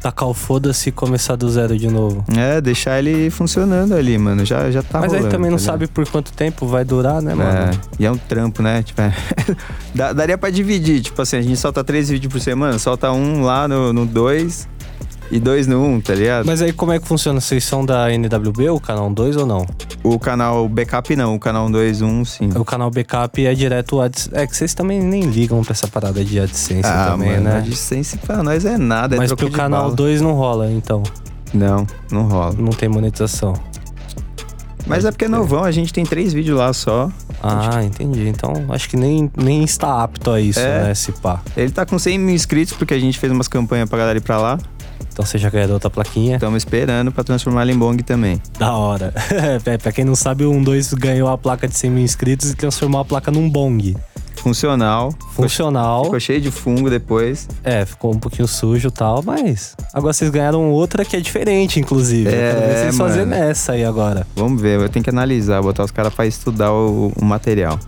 Tacar 0.02 0.30
o 0.30 0.32
foda-se 0.32 0.88
e 0.88 0.92
começar 0.92 1.36
do 1.36 1.50
zero 1.50 1.76
de 1.76 1.86
novo. 1.86 2.24
é, 2.34 2.58
deixar 2.58 2.98
ele 2.98 3.28
funcionando 3.28 3.94
ali, 3.94 4.16
mano. 4.16 4.46
Já, 4.46 4.70
já 4.70 4.82
tá 4.82 4.98
Mas 4.98 5.12
aí 5.12 5.18
rolando, 5.18 5.36
também 5.36 5.50
não 5.50 5.58
tá 5.58 5.64
sabe 5.64 5.86
por 5.86 6.08
quanto 6.08 6.32
tempo 6.32 6.66
vai 6.66 6.86
durar, 6.86 7.20
né, 7.20 7.34
mano? 7.34 7.50
É, 7.50 7.70
e 7.98 8.06
é 8.06 8.10
um 8.10 8.16
trampo, 8.16 8.62
né? 8.62 8.82
Tipo, 8.82 9.02
é- 9.02 9.14
daria 10.14 10.38
pra 10.38 10.48
dividir. 10.48 11.02
Tipo 11.02 11.20
assim, 11.20 11.36
a 11.36 11.42
gente 11.42 11.58
solta 11.58 11.84
três 11.84 12.08
vídeos 12.08 12.32
por 12.32 12.40
semana, 12.40 12.78
solta 12.78 13.12
um 13.12 13.42
lá 13.42 13.68
no 13.68 13.92
2 13.92 13.94
no 13.94 14.06
dois 14.06 14.68
e 15.30 15.38
dois 15.38 15.66
no 15.66 15.80
1, 15.82 15.94
um, 15.94 16.00
tá 16.00 16.14
ligado? 16.14 16.44
Mas 16.46 16.60
aí 16.60 16.72
como 16.72 16.92
é 16.92 16.98
que 16.98 17.06
funciona? 17.06 17.40
Vocês 17.40 17.62
são 17.64 17.84
da 17.84 18.12
NWB, 18.12 18.68
o 18.70 18.80
canal 18.80 19.08
2 19.10 19.36
ou 19.36 19.46
não? 19.46 19.66
O 20.02 20.18
canal 20.18 20.68
backup 20.68 21.14
não, 21.14 21.34
o 21.34 21.38
canal 21.38 21.70
2, 21.70 22.02
1, 22.02 22.06
um, 22.08 22.24
sim. 22.24 22.48
O 22.56 22.64
canal 22.64 22.90
backup 22.90 23.44
é 23.46 23.54
direto 23.54 24.00
AdSense. 24.00 24.30
É 24.32 24.46
que 24.46 24.56
vocês 24.56 24.74
também 24.74 25.00
nem 25.00 25.22
ligam 25.22 25.62
pra 25.62 25.72
essa 25.72 25.86
parada 25.86 26.24
de 26.24 26.40
AdSense 26.40 26.82
Ah, 26.88 27.10
também, 27.12 27.30
mano, 27.32 27.42
né? 27.44 27.56
AdSense 27.58 28.16
pra 28.18 28.42
nós 28.42 28.64
é 28.64 28.76
nada, 28.76 29.16
é 29.16 29.18
Mas 29.18 29.32
pro 29.32 29.50
canal 29.50 29.82
bala. 29.84 29.94
2 29.94 30.20
não 30.20 30.32
rola, 30.32 30.70
então. 30.70 31.02
Não, 31.52 31.86
não 32.10 32.22
rola. 32.28 32.54
Não 32.58 32.70
tem 32.70 32.88
monetização. 32.88 33.54
Mas 34.86 35.04
é 35.04 35.10
porque 35.12 35.26
é 35.26 35.28
novão, 35.28 35.62
a 35.62 35.70
gente 35.70 35.92
tem 35.92 36.04
três 36.04 36.32
vídeos 36.32 36.58
lá 36.58 36.72
só. 36.72 37.10
Ah, 37.42 37.82
entendi. 37.84 38.26
Então 38.26 38.52
acho 38.70 38.88
que 38.88 38.96
nem, 38.96 39.30
nem 39.36 39.62
está 39.62 40.02
apto 40.02 40.30
a 40.30 40.40
isso, 40.40 40.58
É. 40.58 40.84
né? 40.88 40.94
Se 40.94 41.12
pá. 41.12 41.40
Ele 41.56 41.70
tá 41.70 41.86
com 41.86 41.98
100 41.98 42.18
mil 42.18 42.34
inscritos 42.34 42.74
porque 42.74 42.94
a 42.94 42.98
gente 42.98 43.18
fez 43.18 43.32
umas 43.32 43.46
campanhas 43.46 43.88
pra 43.88 43.98
galera 43.98 44.18
ir 44.18 44.22
pra 44.22 44.38
lá. 44.38 44.58
Então 45.20 45.26
você 45.30 45.36
já 45.36 45.50
ganhou 45.50 45.72
outra 45.72 45.90
plaquinha. 45.90 46.36
Estamos 46.36 46.62
esperando 46.62 47.12
pra 47.12 47.22
transformar 47.22 47.60
ela 47.60 47.70
em 47.72 47.78
bong 47.78 48.02
também. 48.02 48.40
Da 48.58 48.72
hora. 48.74 49.12
É, 49.66 49.76
pra 49.78 49.92
quem 49.92 50.04
não 50.04 50.14
sabe, 50.16 50.44
o 50.44 50.64
12 50.64 50.96
ganhou 50.96 51.28
a 51.28 51.36
placa 51.36 51.68
de 51.68 51.76
100 51.76 51.90
mil 51.90 52.02
inscritos 52.02 52.50
e 52.50 52.54
transformou 52.56 53.00
a 53.00 53.04
placa 53.04 53.30
num 53.30 53.48
bong. 53.50 53.94
Funcional. 54.36 55.12
Funcional. 55.34 56.04
Ficou 56.04 56.18
cheio 56.20 56.40
de 56.40 56.50
fungo 56.50 56.88
depois. 56.88 57.46
É, 57.62 57.84
ficou 57.84 58.14
um 58.14 58.18
pouquinho 58.18 58.48
sujo 58.48 58.88
e 58.88 58.90
tal, 58.90 59.22
mas. 59.22 59.76
Agora 59.92 60.12
vocês 60.14 60.30
ganharam 60.30 60.70
outra 60.70 61.04
que 61.04 61.14
é 61.16 61.20
diferente, 61.20 61.78
inclusive. 61.78 62.24
Eu 62.28 62.32
quero 62.32 62.58
ver 62.60 62.64
É, 62.70 62.82
vocês 62.92 62.96
mano. 62.96 63.34
essa 63.34 63.72
aí 63.72 63.84
agora. 63.84 64.26
Vamos 64.34 64.60
ver, 64.60 64.80
eu 64.80 64.88
tenho 64.88 65.02
que 65.04 65.10
analisar, 65.10 65.60
botar 65.60 65.84
os 65.84 65.90
caras 65.90 66.14
pra 66.14 66.26
estudar 66.26 66.72
o, 66.72 67.12
o 67.20 67.24
material. 67.24 67.78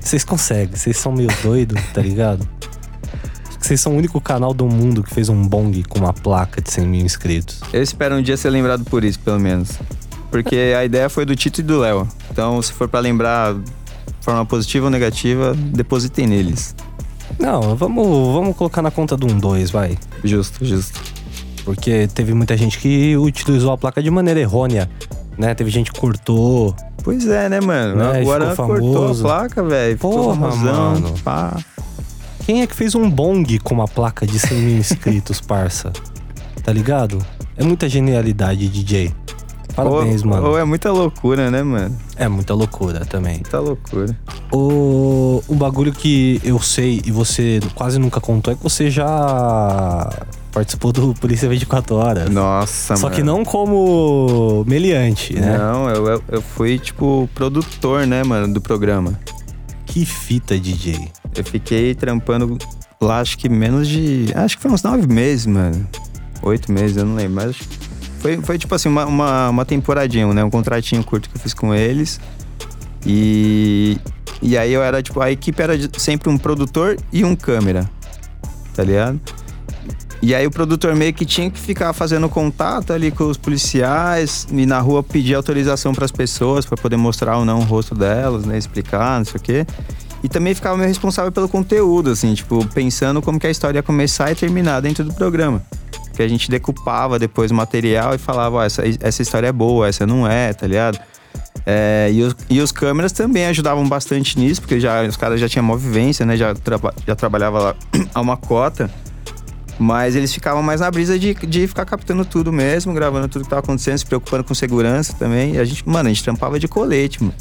Vocês 0.00 0.22
conseguem, 0.24 0.76
vocês 0.76 0.96
são 0.96 1.10
meio 1.12 1.28
doidos, 1.42 1.80
tá 1.92 2.00
ligado? 2.00 2.48
Vocês 3.68 3.82
são 3.82 3.92
o 3.92 3.96
único 3.98 4.18
canal 4.18 4.54
do 4.54 4.66
mundo 4.66 5.02
que 5.02 5.12
fez 5.12 5.28
um 5.28 5.46
bong 5.46 5.82
com 5.82 5.98
uma 5.98 6.14
placa 6.14 6.58
de 6.62 6.72
100 6.72 6.86
mil 6.86 7.04
inscritos. 7.04 7.60
Eu 7.70 7.82
espero 7.82 8.14
um 8.14 8.22
dia 8.22 8.34
ser 8.34 8.48
lembrado 8.48 8.82
por 8.86 9.04
isso, 9.04 9.20
pelo 9.20 9.38
menos. 9.38 9.78
Porque 10.30 10.56
a 10.74 10.86
ideia 10.86 11.10
foi 11.10 11.26
do 11.26 11.36
Tito 11.36 11.60
e 11.60 11.62
do 11.62 11.80
Léo. 11.80 12.08
Então, 12.30 12.62
se 12.62 12.72
for 12.72 12.88
pra 12.88 12.98
lembrar 12.98 13.52
de 13.52 13.62
forma 14.22 14.42
positiva 14.46 14.86
ou 14.86 14.90
negativa, 14.90 15.54
depositem 15.54 16.26
neles. 16.26 16.74
Não, 17.38 17.76
vamos, 17.76 18.32
vamos 18.32 18.56
colocar 18.56 18.80
na 18.80 18.90
conta 18.90 19.18
do 19.18 19.26
12, 19.26 19.70
vai. 19.70 19.98
Justo, 20.24 20.64
justo. 20.64 20.98
Porque 21.62 22.08
teve 22.14 22.32
muita 22.32 22.56
gente 22.56 22.78
que 22.78 23.18
utilizou 23.18 23.70
a 23.70 23.76
placa 23.76 24.02
de 24.02 24.10
maneira 24.10 24.40
errônea, 24.40 24.88
né? 25.36 25.54
Teve 25.54 25.68
gente 25.68 25.92
que 25.92 26.00
cortou. 26.00 26.74
Pois 27.04 27.28
é, 27.28 27.50
né, 27.50 27.60
mano? 27.60 27.96
Né, 27.96 28.22
Agora 28.22 28.56
cortou 28.56 29.12
a 29.12 29.14
placa, 29.14 29.62
velho. 29.62 29.98
Porra, 29.98 30.56
mano. 30.56 31.14
pá. 31.22 31.54
Quem 32.48 32.62
é 32.62 32.66
que 32.66 32.74
fez 32.74 32.94
um 32.94 33.10
bong 33.10 33.58
com 33.58 33.74
uma 33.74 33.86
placa 33.86 34.26
de 34.26 34.38
100 34.38 34.58
mil 34.58 34.78
inscritos, 34.78 35.38
parça? 35.38 35.92
Tá 36.64 36.72
ligado? 36.72 37.18
É 37.58 37.62
muita 37.62 37.86
genialidade, 37.90 38.70
DJ. 38.70 39.12
Parabéns, 39.76 40.22
ou, 40.22 40.30
mano. 40.30 40.46
Ou 40.46 40.58
é 40.58 40.64
muita 40.64 40.90
loucura, 40.90 41.50
né, 41.50 41.62
mano? 41.62 41.94
É 42.16 42.26
muita 42.26 42.54
loucura 42.54 43.04
também. 43.04 43.34
Muita 43.34 43.60
loucura. 43.60 44.16
O, 44.50 45.42
um 45.46 45.56
bagulho 45.56 45.92
que 45.92 46.40
eu 46.42 46.58
sei 46.58 47.02
e 47.04 47.10
você 47.10 47.60
quase 47.74 47.98
nunca 47.98 48.18
contou 48.18 48.50
é 48.50 48.56
que 48.56 48.62
você 48.62 48.90
já 48.90 50.10
participou 50.50 50.90
do 50.90 51.12
Polícia 51.20 51.50
24 51.50 51.96
Horas. 51.96 52.30
Nossa, 52.30 52.96
Só 52.96 53.02
mano. 53.02 53.14
que 53.14 53.22
não 53.22 53.44
como 53.44 54.64
meliante, 54.66 55.34
né? 55.34 55.58
Não, 55.58 55.90
eu, 55.90 56.22
eu 56.30 56.40
fui, 56.40 56.78
tipo, 56.78 57.28
produtor, 57.34 58.06
né, 58.06 58.24
mano, 58.24 58.54
do 58.54 58.60
programa. 58.62 59.20
Que 59.98 60.06
fita, 60.06 60.56
DJ. 60.56 61.10
Eu 61.34 61.42
fiquei 61.42 61.92
trampando 61.92 62.56
lá, 63.00 63.18
acho 63.18 63.36
que 63.36 63.48
menos 63.48 63.88
de. 63.88 64.26
Acho 64.32 64.56
que 64.56 64.62
foi 64.62 64.70
uns 64.70 64.80
nove 64.80 65.08
meses, 65.08 65.44
mano. 65.44 65.88
Oito 66.40 66.70
meses, 66.70 66.96
eu 66.96 67.04
não 67.04 67.16
lembro. 67.16 67.34
Mas 67.34 67.56
foi, 68.20 68.36
foi 68.36 68.56
tipo 68.58 68.72
assim, 68.76 68.88
uma, 68.88 69.06
uma, 69.06 69.48
uma 69.48 69.64
temporadinha, 69.64 70.32
né? 70.32 70.44
Um 70.44 70.50
contratinho 70.50 71.02
curto 71.02 71.28
que 71.28 71.36
eu 71.36 71.40
fiz 71.40 71.52
com 71.52 71.74
eles. 71.74 72.20
E. 73.04 73.98
E 74.40 74.56
aí 74.56 74.72
eu 74.72 74.84
era, 74.84 75.02
tipo, 75.02 75.20
a 75.20 75.32
equipe 75.32 75.60
era 75.60 75.74
sempre 75.98 76.30
um 76.30 76.38
produtor 76.38 76.96
e 77.12 77.24
um 77.24 77.34
câmera. 77.34 77.90
Tá 78.76 78.84
ligado? 78.84 79.20
E 80.20 80.34
aí 80.34 80.46
o 80.46 80.50
produtor 80.50 80.94
meio 80.96 81.14
que 81.14 81.24
tinha 81.24 81.50
que 81.50 81.58
ficar 81.58 81.92
fazendo 81.92 82.28
contato 82.28 82.92
ali 82.92 83.10
com 83.10 83.24
os 83.24 83.36
policiais 83.36 84.46
e 84.50 84.66
na 84.66 84.80
rua 84.80 85.02
pedir 85.02 85.34
autorização 85.34 85.94
para 85.94 86.04
as 86.04 86.10
pessoas 86.10 86.66
para 86.66 86.76
poder 86.76 86.96
mostrar 86.96 87.36
ou 87.36 87.44
não 87.44 87.60
o 87.60 87.64
rosto 87.64 87.94
delas, 87.94 88.44
né, 88.44 88.58
explicar, 88.58 89.18
não 89.18 89.24
sei 89.24 89.36
o 89.36 89.40
quê. 89.40 89.66
E 90.22 90.28
também 90.28 90.54
ficava 90.54 90.76
meio 90.76 90.88
responsável 90.88 91.30
pelo 91.30 91.48
conteúdo, 91.48 92.10
assim, 92.10 92.34
tipo, 92.34 92.66
pensando 92.68 93.22
como 93.22 93.38
que 93.38 93.46
a 93.46 93.50
história 93.50 93.78
ia 93.78 93.82
começar 93.82 94.32
e 94.32 94.34
terminar 94.34 94.80
dentro 94.80 95.04
do 95.04 95.14
programa. 95.14 95.62
Que 96.14 96.22
a 96.22 96.28
gente 96.28 96.50
decupava 96.50 97.18
depois 97.20 97.52
o 97.52 97.54
material 97.54 98.14
e 98.16 98.18
falava, 98.18 98.56
ó, 98.56 98.64
essa, 98.64 98.82
essa 99.00 99.22
história 99.22 99.46
é 99.46 99.52
boa, 99.52 99.86
essa 99.86 100.04
não 100.04 100.26
é, 100.26 100.52
tá 100.52 100.66
ligado? 100.66 100.98
É, 101.64 102.10
e, 102.12 102.22
os, 102.22 102.34
e 102.50 102.60
os 102.60 102.72
câmeras 102.72 103.12
também 103.12 103.46
ajudavam 103.46 103.88
bastante 103.88 104.38
nisso, 104.38 104.60
porque 104.60 104.80
já, 104.80 105.04
os 105.04 105.16
caras 105.16 105.38
já 105.38 105.48
tinham 105.48 105.64
mó 105.64 105.76
vivência, 105.76 106.26
né? 106.26 106.36
Já, 106.36 106.54
traba, 106.54 106.92
já 107.06 107.14
trabalhava 107.14 107.58
lá 107.60 107.74
a 108.12 108.20
uma 108.20 108.36
cota. 108.36 108.90
Mas 109.78 110.16
eles 110.16 110.34
ficavam 110.34 110.62
mais 110.62 110.80
na 110.80 110.90
brisa 110.90 111.16
de, 111.18 111.34
de 111.34 111.66
ficar 111.68 111.84
captando 111.84 112.24
tudo 112.24 112.52
mesmo, 112.52 112.92
gravando 112.92 113.28
tudo 113.28 113.44
que 113.44 113.48
tava 113.50 113.60
acontecendo, 113.60 113.96
se 113.98 114.04
preocupando 114.06 114.42
com 114.42 114.52
segurança 114.54 115.12
também. 115.16 115.54
E 115.54 115.58
a 115.58 115.64
gente, 115.64 115.88
mano, 115.88 116.08
a 116.08 116.12
gente 116.12 116.24
trampava 116.24 116.58
de 116.58 116.66
colete, 116.66 117.22
mano. 117.22 117.34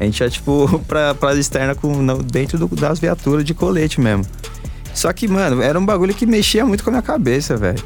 A 0.00 0.04
gente 0.04 0.20
ia, 0.20 0.28
tipo, 0.28 0.80
pra, 0.88 1.14
pra 1.14 1.34
externa 1.36 1.74
com, 1.76 2.04
dentro 2.24 2.58
do- 2.58 2.74
das 2.74 2.98
viaturas 2.98 3.44
de 3.44 3.54
colete 3.54 4.00
mesmo. 4.00 4.24
Só 4.92 5.12
que, 5.12 5.28
mano, 5.28 5.62
era 5.62 5.78
um 5.78 5.86
bagulho 5.86 6.12
que 6.12 6.26
mexia 6.26 6.66
muito 6.66 6.82
com 6.82 6.90
a 6.90 6.94
minha 6.94 7.02
cabeça, 7.02 7.56
velho. 7.56 7.82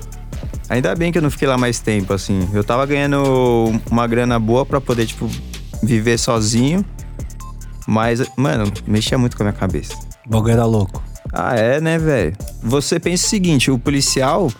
Ainda 0.70 0.94
bem 0.96 1.12
que 1.12 1.18
eu 1.18 1.22
não 1.22 1.30
fiquei 1.30 1.46
lá 1.46 1.58
mais 1.58 1.78
tempo, 1.78 2.12
assim. 2.14 2.48
Eu 2.54 2.64
tava 2.64 2.84
ganhando 2.86 3.22
uma 3.90 4.06
grana 4.06 4.38
boa 4.40 4.64
pra 4.64 4.80
poder, 4.80 5.06
tipo, 5.06 5.30
viver 5.82 6.18
sozinho. 6.18 6.82
Mas, 7.86 8.22
mano, 8.36 8.72
mexia 8.86 9.16
muito 9.18 9.36
com 9.36 9.42
a 9.42 9.46
minha 9.46 9.52
cabeça. 9.52 9.94
O 10.26 10.30
bagulho 10.30 10.52
era 10.54 10.64
louco. 10.64 11.02
Ah, 11.38 11.54
é, 11.54 11.82
né, 11.82 11.98
velho? 11.98 12.34
Você 12.62 12.98
pensa 12.98 13.26
o 13.26 13.28
seguinte, 13.28 13.70
o 13.70 13.78
policial, 13.78 14.50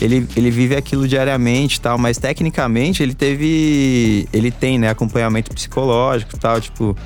ele, 0.00 0.26
ele 0.36 0.50
vive 0.50 0.74
aquilo 0.74 1.06
diariamente 1.06 1.80
tal, 1.80 1.96
mas 1.96 2.18
tecnicamente 2.18 3.04
ele 3.04 3.14
teve. 3.14 4.28
Ele 4.32 4.50
tem, 4.50 4.76
né, 4.76 4.88
acompanhamento 4.90 5.54
psicológico 5.54 6.36
tal, 6.36 6.60
tipo. 6.60 6.96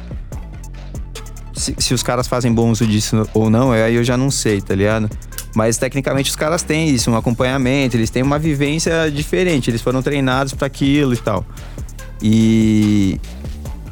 Se, 1.52 1.74
se 1.76 1.92
os 1.92 2.02
caras 2.02 2.26
fazem 2.26 2.50
bom 2.50 2.70
uso 2.70 2.86
disso 2.86 3.28
ou 3.34 3.50
não, 3.50 3.70
aí 3.72 3.94
eu 3.94 4.04
já 4.04 4.16
não 4.16 4.30
sei, 4.30 4.62
tá 4.62 4.74
ligado? 4.74 5.10
Mas 5.54 5.76
tecnicamente 5.76 6.30
os 6.30 6.36
caras 6.36 6.62
têm 6.62 6.88
isso, 6.88 7.10
um 7.10 7.16
acompanhamento, 7.16 7.98
eles 7.98 8.08
têm 8.08 8.22
uma 8.22 8.38
vivência 8.38 9.10
diferente, 9.10 9.68
eles 9.68 9.82
foram 9.82 10.00
treinados 10.00 10.54
para 10.54 10.68
aquilo 10.68 11.12
e 11.12 11.16
tal. 11.18 11.44
E 12.22 13.20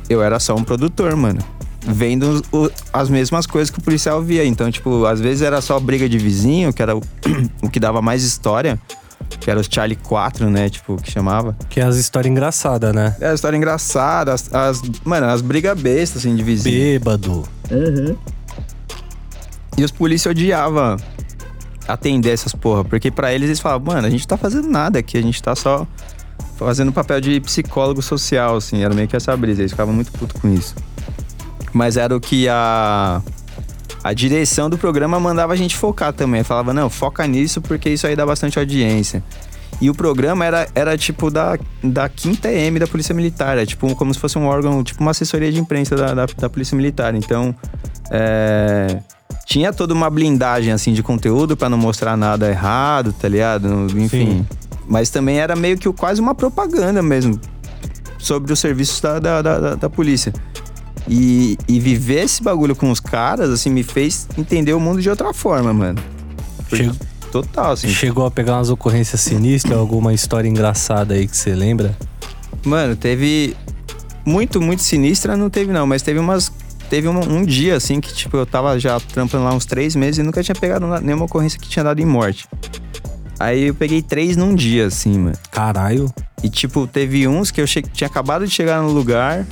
eu 0.08 0.22
era 0.22 0.40
só 0.40 0.54
um 0.54 0.64
produtor, 0.64 1.14
mano. 1.14 1.55
Vendo 1.88 2.42
o- 2.52 2.68
as 2.92 3.08
mesmas 3.08 3.46
coisas 3.46 3.70
que 3.70 3.78
o 3.78 3.82
policial 3.82 4.20
via. 4.20 4.44
Então, 4.44 4.70
tipo, 4.70 5.06
às 5.06 5.20
vezes 5.20 5.42
era 5.42 5.60
só 5.60 5.78
briga 5.78 6.08
de 6.08 6.18
vizinho, 6.18 6.72
que 6.72 6.82
era 6.82 6.96
o, 6.96 7.00
o 7.62 7.70
que 7.70 7.78
dava 7.78 8.02
mais 8.02 8.22
história. 8.24 8.78
Que 9.40 9.50
era 9.50 9.58
os 9.58 9.66
Charlie 9.70 9.96
4, 9.96 10.48
né? 10.50 10.68
Tipo, 10.68 10.96
que 10.96 11.10
chamava. 11.10 11.56
Que 11.68 11.80
é 11.80 11.84
as 11.84 11.96
histórias 11.96 12.30
engraçadas, 12.30 12.94
né? 12.94 13.16
Era 13.20 13.34
história 13.34 13.56
engraçada, 13.56 14.32
as, 14.32 14.52
as- 14.54 14.82
mano, 15.04 15.26
as 15.26 15.40
brigas 15.42 15.78
bestas, 15.80 16.18
assim, 16.22 16.34
de 16.36 16.42
vizinho. 16.42 16.74
Bêbado. 16.76 17.44
E 19.76 19.84
os 19.84 19.90
polícias 19.90 20.30
odiavam 20.30 20.96
atender 21.86 22.30
essas 22.30 22.52
porra, 22.54 22.84
porque 22.84 23.10
pra 23.10 23.32
eles 23.32 23.48
eles 23.48 23.60
falavam, 23.60 23.94
mano, 23.94 24.06
a 24.06 24.10
gente 24.10 24.26
tá 24.26 24.36
fazendo 24.36 24.68
nada 24.68 24.98
aqui, 24.98 25.16
a 25.18 25.22
gente 25.22 25.40
tá 25.42 25.54
só 25.54 25.86
fazendo 26.56 26.92
papel 26.92 27.20
de 27.20 27.40
psicólogo 27.40 28.02
social, 28.02 28.56
assim, 28.56 28.82
era 28.82 28.94
meio 28.94 29.06
que 29.06 29.14
essa 29.16 29.36
brisa, 29.36 29.62
eles 29.62 29.72
ficavam 29.72 29.94
muito 29.94 30.10
putos 30.12 30.40
com 30.40 30.52
isso. 30.52 30.74
Mas 31.76 31.98
era 31.98 32.16
o 32.16 32.18
que 32.20 32.48
a, 32.48 33.20
a 34.02 34.12
direção 34.14 34.70
do 34.70 34.78
programa 34.78 35.20
mandava 35.20 35.52
a 35.52 35.56
gente 35.56 35.76
focar 35.76 36.10
também, 36.10 36.42
falava, 36.42 36.72
não, 36.72 36.88
foca 36.88 37.26
nisso 37.26 37.60
porque 37.60 37.90
isso 37.90 38.06
aí 38.06 38.16
dá 38.16 38.24
bastante 38.24 38.58
audiência. 38.58 39.22
E 39.78 39.90
o 39.90 39.94
programa 39.94 40.42
era, 40.46 40.66
era 40.74 40.96
tipo 40.96 41.30
da, 41.30 41.58
da 41.84 42.08
quinta 42.08 42.50
M 42.50 42.78
da 42.78 42.86
Polícia 42.86 43.14
Militar, 43.14 43.58
é 43.58 43.66
tipo 43.66 43.94
como 43.94 44.14
se 44.14 44.18
fosse 44.18 44.38
um 44.38 44.46
órgão, 44.46 44.82
tipo 44.82 45.02
uma 45.02 45.10
assessoria 45.10 45.52
de 45.52 45.60
imprensa 45.60 45.94
da, 45.94 46.14
da, 46.14 46.24
da 46.24 46.48
Polícia 46.48 46.74
Militar. 46.74 47.14
Então, 47.14 47.54
é, 48.10 48.98
tinha 49.44 49.70
toda 49.74 49.92
uma 49.92 50.08
blindagem 50.08 50.72
assim 50.72 50.94
de 50.94 51.02
conteúdo 51.02 51.58
pra 51.58 51.68
não 51.68 51.76
mostrar 51.76 52.16
nada 52.16 52.48
errado, 52.48 53.12
tá 53.12 53.28
ligado? 53.28 53.86
Enfim. 53.98 54.08
Sim. 54.08 54.46
Mas 54.88 55.10
também 55.10 55.40
era 55.40 55.54
meio 55.54 55.76
que 55.76 55.92
quase 55.92 56.22
uma 56.22 56.34
propaganda 56.34 57.02
mesmo 57.02 57.38
sobre 58.18 58.54
os 58.54 58.58
serviços 58.58 58.98
da, 59.00 59.18
da, 59.18 59.42
da, 59.42 59.58
da- 59.60 59.74
da 59.74 59.90
polícia. 59.90 60.32
E, 61.08 61.56
e 61.68 61.78
viver 61.78 62.24
esse 62.24 62.42
bagulho 62.42 62.74
com 62.74 62.90
os 62.90 62.98
caras, 63.00 63.50
assim, 63.50 63.70
me 63.70 63.82
fez 63.82 64.26
entender 64.36 64.72
o 64.72 64.80
mundo 64.80 65.00
de 65.00 65.08
outra 65.08 65.32
forma, 65.32 65.72
mano. 65.72 65.98
Che- 66.68 66.90
Total, 67.30 67.72
assim. 67.72 67.88
Chegou 67.88 68.24
a 68.26 68.30
pegar 68.30 68.54
umas 68.56 68.70
ocorrências 68.70 69.20
sinistras, 69.20 69.76
alguma 69.76 70.14
história 70.14 70.48
engraçada 70.48 71.14
aí 71.14 71.26
que 71.28 71.36
você 71.36 71.54
lembra? 71.54 71.96
Mano, 72.64 72.96
teve. 72.96 73.56
Muito, 74.24 74.60
muito 74.60 74.82
sinistra 74.82 75.36
não 75.36 75.48
teve, 75.50 75.72
não, 75.72 75.86
mas 75.86 76.02
teve 76.02 76.18
umas. 76.18 76.50
Teve 76.88 77.08
um, 77.08 77.18
um 77.18 77.44
dia, 77.44 77.76
assim, 77.76 78.00
que, 78.00 78.12
tipo, 78.14 78.36
eu 78.36 78.46
tava 78.46 78.78
já 78.78 78.98
trampando 79.00 79.44
lá 79.44 79.52
uns 79.54 79.64
três 79.66 79.94
meses 79.96 80.18
e 80.18 80.22
nunca 80.22 80.42
tinha 80.42 80.54
pegado 80.54 80.86
nenhuma 81.00 81.24
ocorrência 81.26 81.58
que 81.58 81.68
tinha 81.68 81.84
dado 81.84 82.00
em 82.00 82.04
morte. 82.06 82.48
Aí 83.38 83.64
eu 83.64 83.74
peguei 83.74 84.00
três 84.02 84.36
num 84.36 84.54
dia, 84.54 84.86
assim, 84.86 85.18
mano. 85.18 85.36
Caralho. 85.50 86.12
E, 86.42 86.48
tipo, 86.48 86.86
teve 86.86 87.26
uns 87.28 87.50
que 87.50 87.60
eu 87.60 87.66
che- 87.66 87.82
tinha 87.82 88.06
acabado 88.06 88.46
de 88.46 88.52
chegar 88.52 88.80
no 88.82 88.90
lugar 88.92 89.44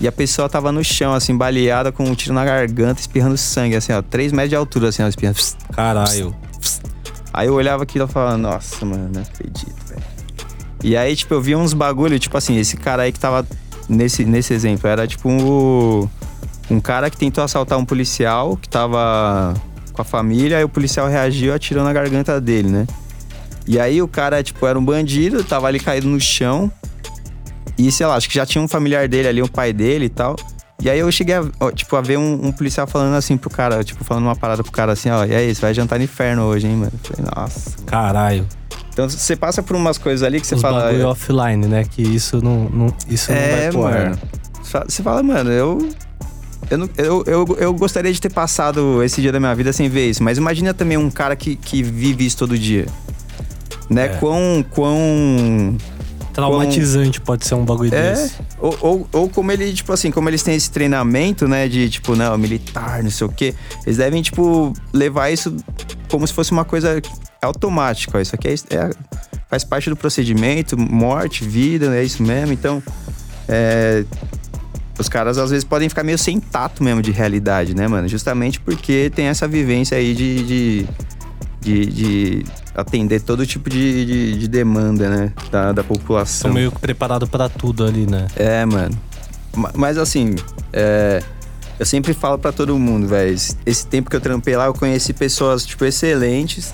e 0.00 0.08
a 0.08 0.12
pessoa 0.12 0.48
tava 0.48 0.72
no 0.72 0.82
chão, 0.82 1.12
assim, 1.12 1.36
baleada 1.36 1.92
com 1.92 2.04
um 2.04 2.14
tiro 2.14 2.32
na 2.32 2.44
garganta, 2.44 3.00
espirrando 3.00 3.36
sangue, 3.36 3.76
assim, 3.76 3.92
ó, 3.92 4.00
três 4.00 4.32
metros 4.32 4.50
de 4.50 4.56
altura, 4.56 4.88
assim, 4.88 5.02
ó, 5.02 5.08
espirrando. 5.08 5.38
Caralho. 5.72 6.34
Aí 7.32 7.46
eu 7.46 7.54
olhava 7.54 7.82
aquilo 7.82 8.06
e 8.06 8.08
falava, 8.08 8.36
nossa, 8.36 8.84
mano, 8.84 9.10
não 9.12 9.22
acredito, 9.22 9.76
velho. 9.86 10.02
E 10.82 10.96
aí, 10.96 11.14
tipo, 11.14 11.34
eu 11.34 11.42
via 11.42 11.58
uns 11.58 11.74
bagulho, 11.74 12.18
tipo 12.18 12.36
assim, 12.36 12.56
esse 12.56 12.76
cara 12.76 13.02
aí 13.02 13.12
que 13.12 13.20
tava 13.20 13.46
nesse, 13.88 14.24
nesse 14.24 14.54
exemplo, 14.54 14.88
era 14.88 15.06
tipo 15.06 15.28
um, 15.28 16.08
um 16.70 16.80
cara 16.80 17.10
que 17.10 17.18
tentou 17.18 17.44
assaltar 17.44 17.78
um 17.78 17.84
policial 17.84 18.56
que 18.56 18.68
tava 18.68 19.54
com 19.92 20.00
a 20.00 20.04
família, 20.04 20.56
aí 20.56 20.64
o 20.64 20.68
policial 20.68 21.08
reagiu 21.08 21.52
atirou 21.52 21.84
na 21.84 21.92
garganta 21.92 22.40
dele, 22.40 22.68
né? 22.68 22.86
E 23.66 23.78
aí 23.78 24.00
o 24.00 24.08
cara, 24.08 24.42
tipo, 24.42 24.66
era 24.66 24.78
um 24.78 24.84
bandido, 24.84 25.44
tava 25.44 25.66
ali 25.66 25.78
caído 25.78 26.08
no 26.08 26.18
chão. 26.18 26.72
E 27.86 27.92
sei 27.92 28.06
lá, 28.06 28.14
acho 28.16 28.28
que 28.28 28.34
já 28.34 28.44
tinha 28.46 28.62
um 28.62 28.68
familiar 28.68 29.08
dele 29.08 29.28
ali, 29.28 29.42
um 29.42 29.46
pai 29.48 29.72
dele 29.72 30.06
e 30.06 30.08
tal. 30.08 30.36
E 30.82 30.88
aí 30.88 30.98
eu 30.98 31.12
cheguei 31.12 31.34
a, 31.34 31.72
tipo, 31.74 31.94
a 31.94 32.00
ver 32.00 32.16
um, 32.18 32.46
um 32.46 32.52
policial 32.52 32.86
falando 32.86 33.14
assim 33.14 33.36
pro 33.36 33.50
cara, 33.50 33.84
tipo, 33.84 34.02
falando 34.02 34.24
uma 34.24 34.34
parada 34.36 34.62
pro 34.62 34.72
cara 34.72 34.92
assim, 34.92 35.10
ó, 35.10 35.24
e 35.26 35.34
aí, 35.34 35.54
você 35.54 35.60
vai 35.60 35.74
jantar 35.74 35.98
no 35.98 36.04
inferno 36.04 36.42
hoje, 36.44 36.66
hein, 36.66 36.76
mano? 36.76 36.92
Eu 37.04 37.14
falei, 37.16 37.32
nossa. 37.36 37.70
Caralho. 37.84 38.46
Então 38.92 39.08
você 39.08 39.36
passa 39.36 39.62
por 39.62 39.76
umas 39.76 39.98
coisas 39.98 40.22
ali 40.26 40.40
que 40.40 40.46
você 40.46 40.54
Os 40.54 40.62
fala. 40.62 40.84
bagulho 40.84 41.06
offline, 41.08 41.66
né? 41.66 41.84
Que 41.84 42.02
isso 42.02 42.42
não, 42.42 42.64
não, 42.70 42.94
isso 43.08 43.30
não 43.30 43.38
É, 43.38 43.60
vai 43.60 43.70
pro 43.70 43.86
ar. 43.86 43.92
mano. 44.04 44.18
Você 44.62 44.70
fala- 44.70 44.84
Você 44.88 45.02
fala, 45.02 45.22
mano, 45.22 45.50
eu. 45.50 45.88
Eu, 46.70 46.78
não- 46.78 46.88
eu, 46.96 47.24
eu, 47.26 47.56
eu 47.60 47.74
gostaria 47.74 48.12
de 48.12 48.20
ter 48.20 48.30
passado 48.32 49.02
esse 49.02 49.20
dia 49.20 49.32
da 49.32 49.38
minha 49.40 49.54
vida 49.54 49.72
sem 49.72 49.88
ver 49.88 50.08
isso, 50.08 50.22
mas 50.22 50.38
imagina 50.38 50.72
também 50.72 50.96
um 50.96 51.10
cara 51.10 51.34
que, 51.36 51.56
que 51.56 51.82
vive 51.82 52.24
isso 52.26 52.36
todo 52.38 52.56
dia. 52.58 52.86
Né? 53.88 54.06
É. 54.06 54.08
Quão. 54.08 54.64
quão 54.70 55.76
Traumatizante 56.32 57.20
pode 57.20 57.46
ser 57.46 57.54
um 57.54 57.64
bagulho 57.64 57.94
é, 57.94 58.12
desse. 58.12 58.34
ou, 58.58 58.76
ou, 58.80 59.08
ou 59.12 59.28
como 59.28 59.50
ele, 59.52 59.72
tipo 59.72 59.92
assim, 59.92 60.10
como 60.10 60.28
eles 60.28 60.42
têm 60.42 60.54
esse 60.54 60.70
treinamento, 60.70 61.48
né, 61.48 61.68
de 61.68 61.88
tipo, 61.90 62.14
não, 62.14 62.36
militar, 62.38 63.02
não 63.02 63.10
sei 63.10 63.26
o 63.26 63.30
quê, 63.30 63.54
eles 63.84 63.96
devem, 63.96 64.22
tipo, 64.22 64.72
levar 64.92 65.30
isso 65.30 65.54
como 66.10 66.26
se 66.26 66.32
fosse 66.32 66.52
uma 66.52 66.64
coisa 66.64 67.00
automática. 67.42 68.20
Isso 68.20 68.34
aqui 68.34 68.48
é, 68.48 68.52
é- 68.52 68.90
faz 69.48 69.64
parte 69.64 69.90
do 69.90 69.96
procedimento, 69.96 70.78
morte, 70.78 71.44
vida, 71.44 71.96
é 71.96 72.04
isso 72.04 72.22
mesmo. 72.22 72.52
Então, 72.52 72.82
é, 73.48 74.04
os 74.98 75.08
caras 75.08 75.38
às 75.38 75.50
vezes 75.50 75.64
podem 75.64 75.88
ficar 75.88 76.04
meio 76.04 76.18
sem 76.18 76.38
tato 76.38 76.84
mesmo 76.84 77.02
de 77.02 77.10
realidade, 77.10 77.74
né, 77.74 77.88
mano? 77.88 78.06
Justamente 78.06 78.60
porque 78.60 79.10
tem 79.14 79.26
essa 79.26 79.48
vivência 79.48 79.96
aí 79.96 80.14
de. 80.14 80.42
de 80.44 80.86
de, 81.60 81.86
de 81.86 82.44
atender 82.74 83.20
todo 83.20 83.46
tipo 83.46 83.68
de, 83.68 84.04
de, 84.06 84.38
de 84.38 84.48
demanda, 84.48 85.08
né? 85.08 85.32
Da, 85.50 85.72
da 85.72 85.84
população. 85.84 86.48
São 86.48 86.52
meio 86.52 86.72
que 86.72 86.78
preparados 86.80 87.28
pra 87.28 87.48
tudo 87.48 87.84
ali, 87.84 88.06
né? 88.06 88.26
É, 88.36 88.64
mano. 88.64 88.96
Ma- 89.54 89.72
Mas 89.74 89.98
assim, 89.98 90.34
é, 90.72 91.22
eu 91.78 91.84
sempre 91.86 92.14
falo 92.14 92.38
pra 92.38 92.52
todo 92.52 92.78
mundo, 92.78 93.06
velho. 93.08 93.34
esse- 93.34 93.56
Esse 93.66 93.86
tempo 93.86 94.08
que 94.08 94.16
eu 94.16 94.20
trampei 94.20 94.56
lá, 94.56 94.66
eu 94.66 94.74
conheci 94.74 95.12
pessoas, 95.12 95.64
tipo, 95.66 95.84
excelentes. 95.84 96.72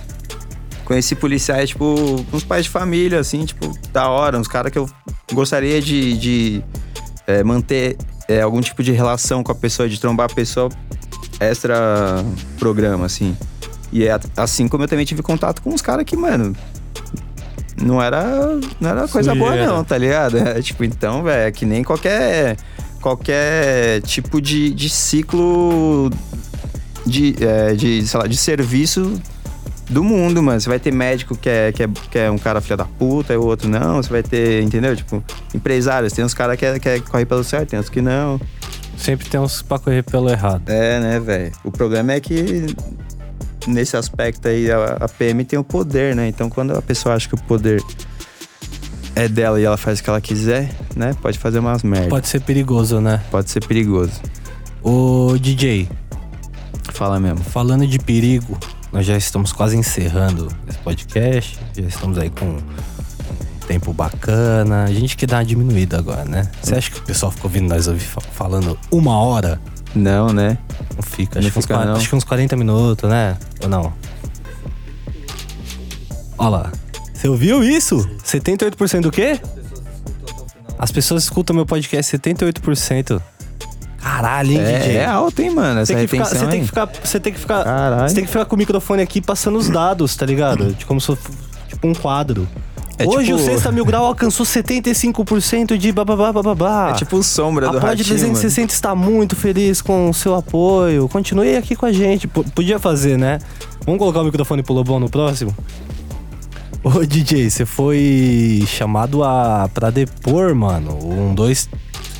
Conheci 0.84 1.16
policiais, 1.16 1.70
tipo, 1.70 2.24
uns 2.32 2.44
pais 2.44 2.64
de 2.66 2.70
família, 2.70 3.18
assim, 3.18 3.44
tipo, 3.44 3.76
da 3.92 4.08
hora. 4.08 4.38
Uns 4.38 4.46
caras 4.46 4.70
que 4.70 4.78
eu 4.78 4.88
gostaria 5.32 5.82
de, 5.82 6.16
de, 6.16 6.62
é, 7.26 7.42
manter 7.42 7.96
é, 8.28 8.40
algum 8.40 8.60
tipo 8.60 8.84
de 8.84 8.92
relação 8.92 9.42
com 9.42 9.50
a 9.50 9.54
pessoa, 9.54 9.88
de 9.88 9.98
trombar 9.98 10.30
a 10.30 10.34
pessoa 10.34 10.68
extra 11.40 12.24
programa, 12.58 13.06
assim. 13.06 13.36
E 13.92 14.06
é 14.06 14.18
assim 14.36 14.68
como 14.68 14.84
eu 14.84 14.88
também 14.88 15.04
tive 15.04 15.22
contato 15.22 15.62
com 15.62 15.70
uns 15.70 15.82
caras 15.82 16.04
que, 16.04 16.16
mano, 16.16 16.54
não 17.80 18.02
era, 18.02 18.24
não 18.80 18.90
era 18.90 19.08
coisa 19.08 19.34
boa 19.34 19.50
Sujeira. 19.50 19.72
não, 19.72 19.84
tá 19.84 19.98
ligado? 19.98 20.38
É, 20.38 20.60
tipo, 20.62 20.84
então, 20.84 21.22
velho, 21.22 21.48
é 21.48 21.52
que 21.52 21.64
nem 21.66 21.84
qualquer, 21.84 22.56
qualquer 23.00 24.00
tipo 24.02 24.40
de, 24.40 24.72
de 24.72 24.88
ciclo 24.88 26.10
de, 27.04 27.36
é, 27.40 27.74
de, 27.74 28.06
sei 28.06 28.20
lá, 28.20 28.26
de 28.26 28.36
serviço 28.36 29.20
do 29.88 30.02
mundo, 30.02 30.42
mano. 30.42 30.60
Você 30.60 30.68
vai 30.68 30.78
ter 30.78 30.92
médico 30.92 31.36
que 31.36 31.48
é, 31.48 31.72
que 31.72 31.82
é, 31.82 31.88
que 32.10 32.18
é 32.18 32.30
um 32.30 32.38
cara 32.38 32.60
filha 32.60 32.76
da 32.76 32.84
puta 32.84 33.32
e 33.32 33.36
o 33.36 33.44
outro 33.44 33.68
não. 33.68 34.02
Você 34.02 34.10
vai 34.10 34.22
ter, 34.22 34.62
entendeu? 34.62 34.96
Tipo, 34.96 35.22
empresários. 35.54 36.12
Tem 36.12 36.24
uns 36.24 36.34
caras 36.34 36.56
que, 36.56 36.64
é, 36.64 36.78
que 36.78 36.88
é, 36.88 37.00
corre 37.00 37.24
pelo 37.24 37.44
certo, 37.44 37.70
tem 37.70 37.78
uns 37.78 37.88
que 37.88 38.00
não. 38.00 38.40
Sempre 38.96 39.28
tem 39.28 39.38
uns 39.38 39.62
pra 39.62 39.78
correr 39.78 40.02
pelo 40.02 40.28
errado. 40.30 40.62
É, 40.68 40.98
né, 40.98 41.20
velho? 41.20 41.52
O 41.62 41.70
problema 41.70 42.12
é 42.12 42.20
que 42.20 42.66
nesse 43.66 43.96
aspecto 43.96 44.48
aí 44.48 44.70
a, 44.70 44.98
a 45.00 45.08
PM 45.08 45.44
tem 45.44 45.58
o 45.58 45.64
poder, 45.64 46.14
né? 46.14 46.28
Então 46.28 46.48
quando 46.50 46.72
a 46.76 46.82
pessoa 46.82 47.14
acha 47.14 47.28
que 47.28 47.34
o 47.34 47.38
poder 47.38 47.82
é 49.14 49.28
dela 49.28 49.60
e 49.60 49.64
ela 49.64 49.76
faz 49.76 49.98
o 50.00 50.02
que 50.02 50.10
ela 50.10 50.20
quiser, 50.20 50.70
né? 50.94 51.14
Pode 51.22 51.38
fazer 51.38 51.58
umas 51.58 51.82
merdas. 51.82 52.08
Pode, 52.08 52.22
Pode 52.22 52.28
ser 52.28 52.40
perigoso, 52.40 53.00
né? 53.00 53.22
ser 53.50 53.64
perigoso. 53.66 54.12
Ô, 54.82 55.36
DJ, 55.40 55.88
Fala 56.92 57.18
mesmo. 57.18 57.38
falando 57.44 57.86
de 57.86 57.98
perigo, 57.98 58.58
nós 58.92 59.04
já 59.04 59.16
estamos 59.16 59.52
quase 59.52 59.76
encerrando 59.76 60.48
esse 60.68 60.78
podcast. 60.78 61.58
Já 61.76 61.82
estamos 61.88 62.18
aí 62.18 62.30
com 62.30 62.58
tempo 63.66 63.92
bacana. 63.92 64.84
A 64.84 64.92
gente 64.92 65.16
que 65.16 65.26
dá 65.26 65.38
uma 65.38 65.44
diminuída 65.44 65.98
agora, 65.98 66.24
né? 66.24 66.48
Você 66.62 66.74
acha 66.74 66.90
que 66.90 66.98
o 66.98 67.02
pessoal 67.02 67.32
ficou 67.32 67.50
ouvindo 67.50 67.68
nós 67.68 67.86
falando 68.32 68.78
uma 68.90 69.18
hora? 69.18 69.60
Não, 69.94 70.28
né? 70.32 70.58
Não 70.94 71.02
fica. 71.02 71.40
Não 71.40 71.46
Acho, 71.46 71.52
que, 71.52 71.58
uns, 71.58 71.64
fica, 71.64 71.74
qua- 71.74 71.84
não. 71.86 71.94
acho 71.96 72.08
que 72.08 72.14
uns 72.16 72.24
40 72.24 72.54
minutos, 72.56 73.08
né? 73.10 73.36
Ou 73.62 73.68
não? 73.68 73.92
Olha 76.38 76.48
lá. 76.48 76.72
Você 77.12 77.28
ouviu 77.28 77.64
isso? 77.64 77.96
78% 78.24 79.00
do 79.00 79.10
quê? 79.10 79.40
As 80.78 80.90
pessoas 80.92 81.24
escutam 81.24 81.56
meu 81.56 81.64
podcast 81.64 82.16
78%. 82.18 83.20
Caralho, 83.98 84.52
hein, 84.52 84.58
É, 84.60 84.78
DJ? 84.78 84.96
é 84.98 85.06
alto, 85.06 85.42
hein, 85.42 85.50
mano? 85.50 85.80
Essa 85.80 85.92
Tem 85.92 86.02
retenção 86.02 86.38
você, 86.38 86.46
tem 86.46 86.60
que 86.60 86.66
ficar, 86.66 86.86
você 87.02 87.20
tem 87.20 87.32
que 87.32 87.40
ficar. 87.40 87.64
Caralho. 87.64 88.08
Você 88.08 88.14
tem 88.14 88.24
que 88.24 88.30
ficar 88.30 88.44
com 88.44 88.54
o 88.54 88.58
microfone 88.58 89.02
aqui 89.02 89.20
passando 89.20 89.58
os 89.58 89.68
dados, 89.68 90.14
tá 90.14 90.24
ligado? 90.24 90.72
De 90.74 90.84
como 90.86 91.00
se 91.00 91.06
fosse 91.08 91.22
tipo 91.68 91.88
um 91.88 91.94
quadro. 91.94 92.46
É 92.98 93.06
Hoje 93.06 93.26
tipo- 93.26 93.36
o 93.36 93.44
Sexta 93.44 93.70
Mil 93.70 93.84
Grau 93.84 94.06
alcançou 94.06 94.46
75% 94.46 95.76
de 95.76 95.92
bababá 95.92 96.32
bababá. 96.32 96.90
É 96.90 96.92
tipo 96.94 97.22
sombra 97.22 97.68
do 97.68 97.76
A 97.76 97.80
Pod 97.80 97.86
ratinho, 97.90 98.06
360 98.06 98.72
está 98.72 98.94
muito 98.94 99.36
feliz 99.36 99.82
com 99.82 100.08
o 100.08 100.14
seu 100.14 100.34
apoio. 100.34 101.06
Continue 101.08 101.56
aqui 101.56 101.76
com 101.76 101.84
a 101.86 101.92
gente. 101.92 102.26
P- 102.26 102.42
podia 102.54 102.78
fazer, 102.78 103.18
né? 103.18 103.38
Vamos 103.84 103.98
colocar 103.98 104.20
o 104.20 104.24
microfone 104.24 104.62
pro 104.62 104.72
Lobão 104.74 104.98
no 104.98 105.10
próximo? 105.10 105.54
Ô, 106.82 107.04
DJ, 107.04 107.50
você 107.50 107.66
foi 107.66 108.64
chamado 108.66 109.22
a 109.24 109.68
pra 109.74 109.90
depor, 109.90 110.54
mano. 110.54 110.96
Um, 111.02 111.34
dois, 111.34 111.68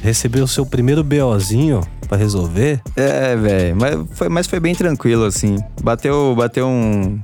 recebeu 0.02 0.44
o 0.44 0.48
seu 0.48 0.66
primeiro 0.66 1.02
BOzinho 1.04 1.80
pra 2.08 2.18
resolver. 2.18 2.80
É, 2.96 3.34
velho. 3.36 3.76
Mas 3.76 3.96
foi, 4.12 4.28
mas 4.28 4.46
foi 4.46 4.58
bem 4.60 4.74
tranquilo, 4.74 5.24
assim. 5.24 5.56
Bateu, 5.82 6.34
bateu 6.36 6.66
um, 6.66 7.18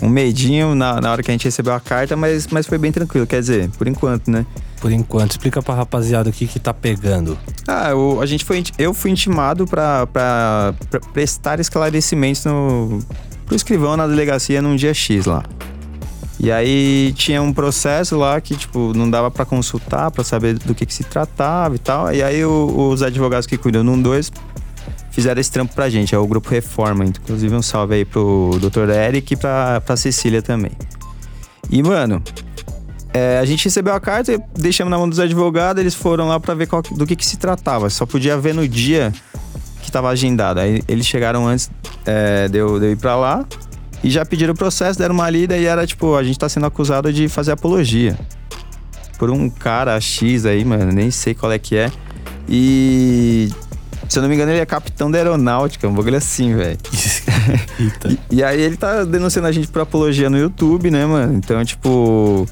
um 0.00 0.08
medinho 0.08 0.74
na, 0.74 1.00
na 1.00 1.10
hora 1.12 1.22
que 1.22 1.30
a 1.30 1.34
gente 1.34 1.44
recebeu 1.44 1.72
a 1.74 1.80
carta, 1.80 2.16
mas, 2.16 2.46
mas 2.48 2.66
foi 2.66 2.78
bem 2.78 2.92
tranquilo. 2.92 3.26
Quer 3.26 3.40
dizer, 3.40 3.68
por 3.70 3.86
enquanto, 3.88 4.30
né? 4.30 4.46
Por 4.80 4.92
enquanto, 4.92 5.32
explica 5.32 5.60
pra 5.60 5.74
rapaziada 5.74 6.30
o 6.30 6.32
que 6.32 6.46
que 6.46 6.60
tá 6.60 6.72
pegando. 6.72 7.36
Ah, 7.66 7.94
o- 7.94 8.20
a 8.20 8.26
gente 8.26 8.44
foi, 8.44 8.62
eu 8.78 8.94
fui 8.94 9.10
intimado 9.10 9.66
pra, 9.66 10.06
pra, 10.06 10.72
pra 10.88 11.00
prestar 11.12 11.58
esclarecimentos 11.58 12.44
no, 12.44 13.00
pro 13.44 13.56
escrivão 13.56 13.96
na 13.96 14.06
delegacia 14.06 14.62
num 14.62 14.76
dia 14.76 14.94
X 14.94 15.26
lá. 15.26 15.42
E 16.40 16.52
aí 16.52 17.12
tinha 17.16 17.42
um 17.42 17.52
processo 17.52 18.16
lá 18.16 18.40
que, 18.40 18.54
tipo, 18.56 18.92
não 18.94 19.10
dava 19.10 19.28
pra 19.28 19.44
consultar, 19.44 20.12
pra 20.12 20.22
saber 20.22 20.54
do 20.60 20.72
que, 20.72 20.86
que 20.86 20.94
se 20.94 21.02
tratava 21.02 21.74
e 21.74 21.78
tal. 21.80 22.14
E 22.14 22.22
aí 22.22 22.44
o- 22.44 22.90
os 22.92 23.02
advogados 23.02 23.44
que 23.48 23.58
cuidam 23.58 23.82
num 23.82 24.00
dois 24.00 24.30
fizeram 25.18 25.40
esse 25.40 25.50
trampo 25.50 25.74
pra 25.74 25.90
gente, 25.90 26.14
é 26.14 26.18
o 26.18 26.24
Grupo 26.28 26.48
Reforma. 26.48 27.04
Inclusive 27.04 27.52
um 27.52 27.60
salve 27.60 27.96
aí 27.96 28.04
pro 28.04 28.52
Dr. 28.60 28.88
Eric 28.88 29.34
e 29.34 29.36
pra, 29.36 29.80
pra 29.80 29.96
Cecília 29.96 30.40
também. 30.40 30.70
E, 31.68 31.82
mano, 31.82 32.22
é, 33.12 33.40
a 33.40 33.44
gente 33.44 33.64
recebeu 33.64 33.94
a 33.94 33.98
carta, 33.98 34.40
deixamos 34.54 34.92
na 34.92 34.96
mão 34.96 35.08
dos 35.08 35.18
advogados, 35.18 35.80
eles 35.80 35.92
foram 35.92 36.28
lá 36.28 36.38
pra 36.38 36.54
ver 36.54 36.68
qual 36.68 36.82
do 36.82 37.04
que, 37.04 37.16
que 37.16 37.26
se 37.26 37.36
tratava. 37.36 37.90
Só 37.90 38.06
podia 38.06 38.38
ver 38.38 38.54
no 38.54 38.68
dia 38.68 39.12
que 39.82 39.90
tava 39.90 40.08
agendado. 40.08 40.60
Aí 40.60 40.84
eles 40.86 41.04
chegaram 41.04 41.48
antes 41.48 41.68
é, 42.06 42.46
de, 42.46 42.58
eu, 42.58 42.78
de 42.78 42.86
eu 42.86 42.92
ir 42.92 42.96
pra 42.96 43.16
lá 43.16 43.44
e 44.04 44.10
já 44.10 44.24
pediram 44.24 44.54
o 44.54 44.56
processo, 44.56 45.00
deram 45.00 45.16
uma 45.16 45.28
lida 45.28 45.58
e 45.58 45.64
era 45.64 45.84
tipo, 45.84 46.14
a 46.14 46.22
gente 46.22 46.38
tá 46.38 46.48
sendo 46.48 46.66
acusado 46.66 47.12
de 47.12 47.28
fazer 47.28 47.50
apologia. 47.50 48.16
Por 49.18 49.30
um 49.30 49.50
cara 49.50 50.00
X 50.00 50.46
aí, 50.46 50.64
mano, 50.64 50.92
nem 50.92 51.10
sei 51.10 51.34
qual 51.34 51.50
é 51.50 51.58
que 51.58 51.74
é. 51.74 51.90
E. 52.48 53.48
Se 54.08 54.18
eu 54.18 54.22
não 54.22 54.28
me 54.28 54.34
engano, 54.34 54.50
ele 54.52 54.60
é 54.60 54.66
capitão 54.66 55.10
da 55.10 55.18
aeronáutica, 55.18 55.86
um 55.86 55.92
bagulho 55.92 56.16
assim, 56.16 56.54
velho. 56.54 56.78
E, 58.30 58.36
e 58.36 58.44
aí 58.44 58.60
ele 58.60 58.76
tá 58.76 59.04
denunciando 59.04 59.46
a 59.48 59.52
gente 59.52 59.68
por 59.68 59.80
apologia 59.80 60.28
no 60.28 60.36
YouTube, 60.38 60.90
né, 60.90 61.06
mano? 61.06 61.34
Então, 61.34 61.64
tipo. 61.64 62.46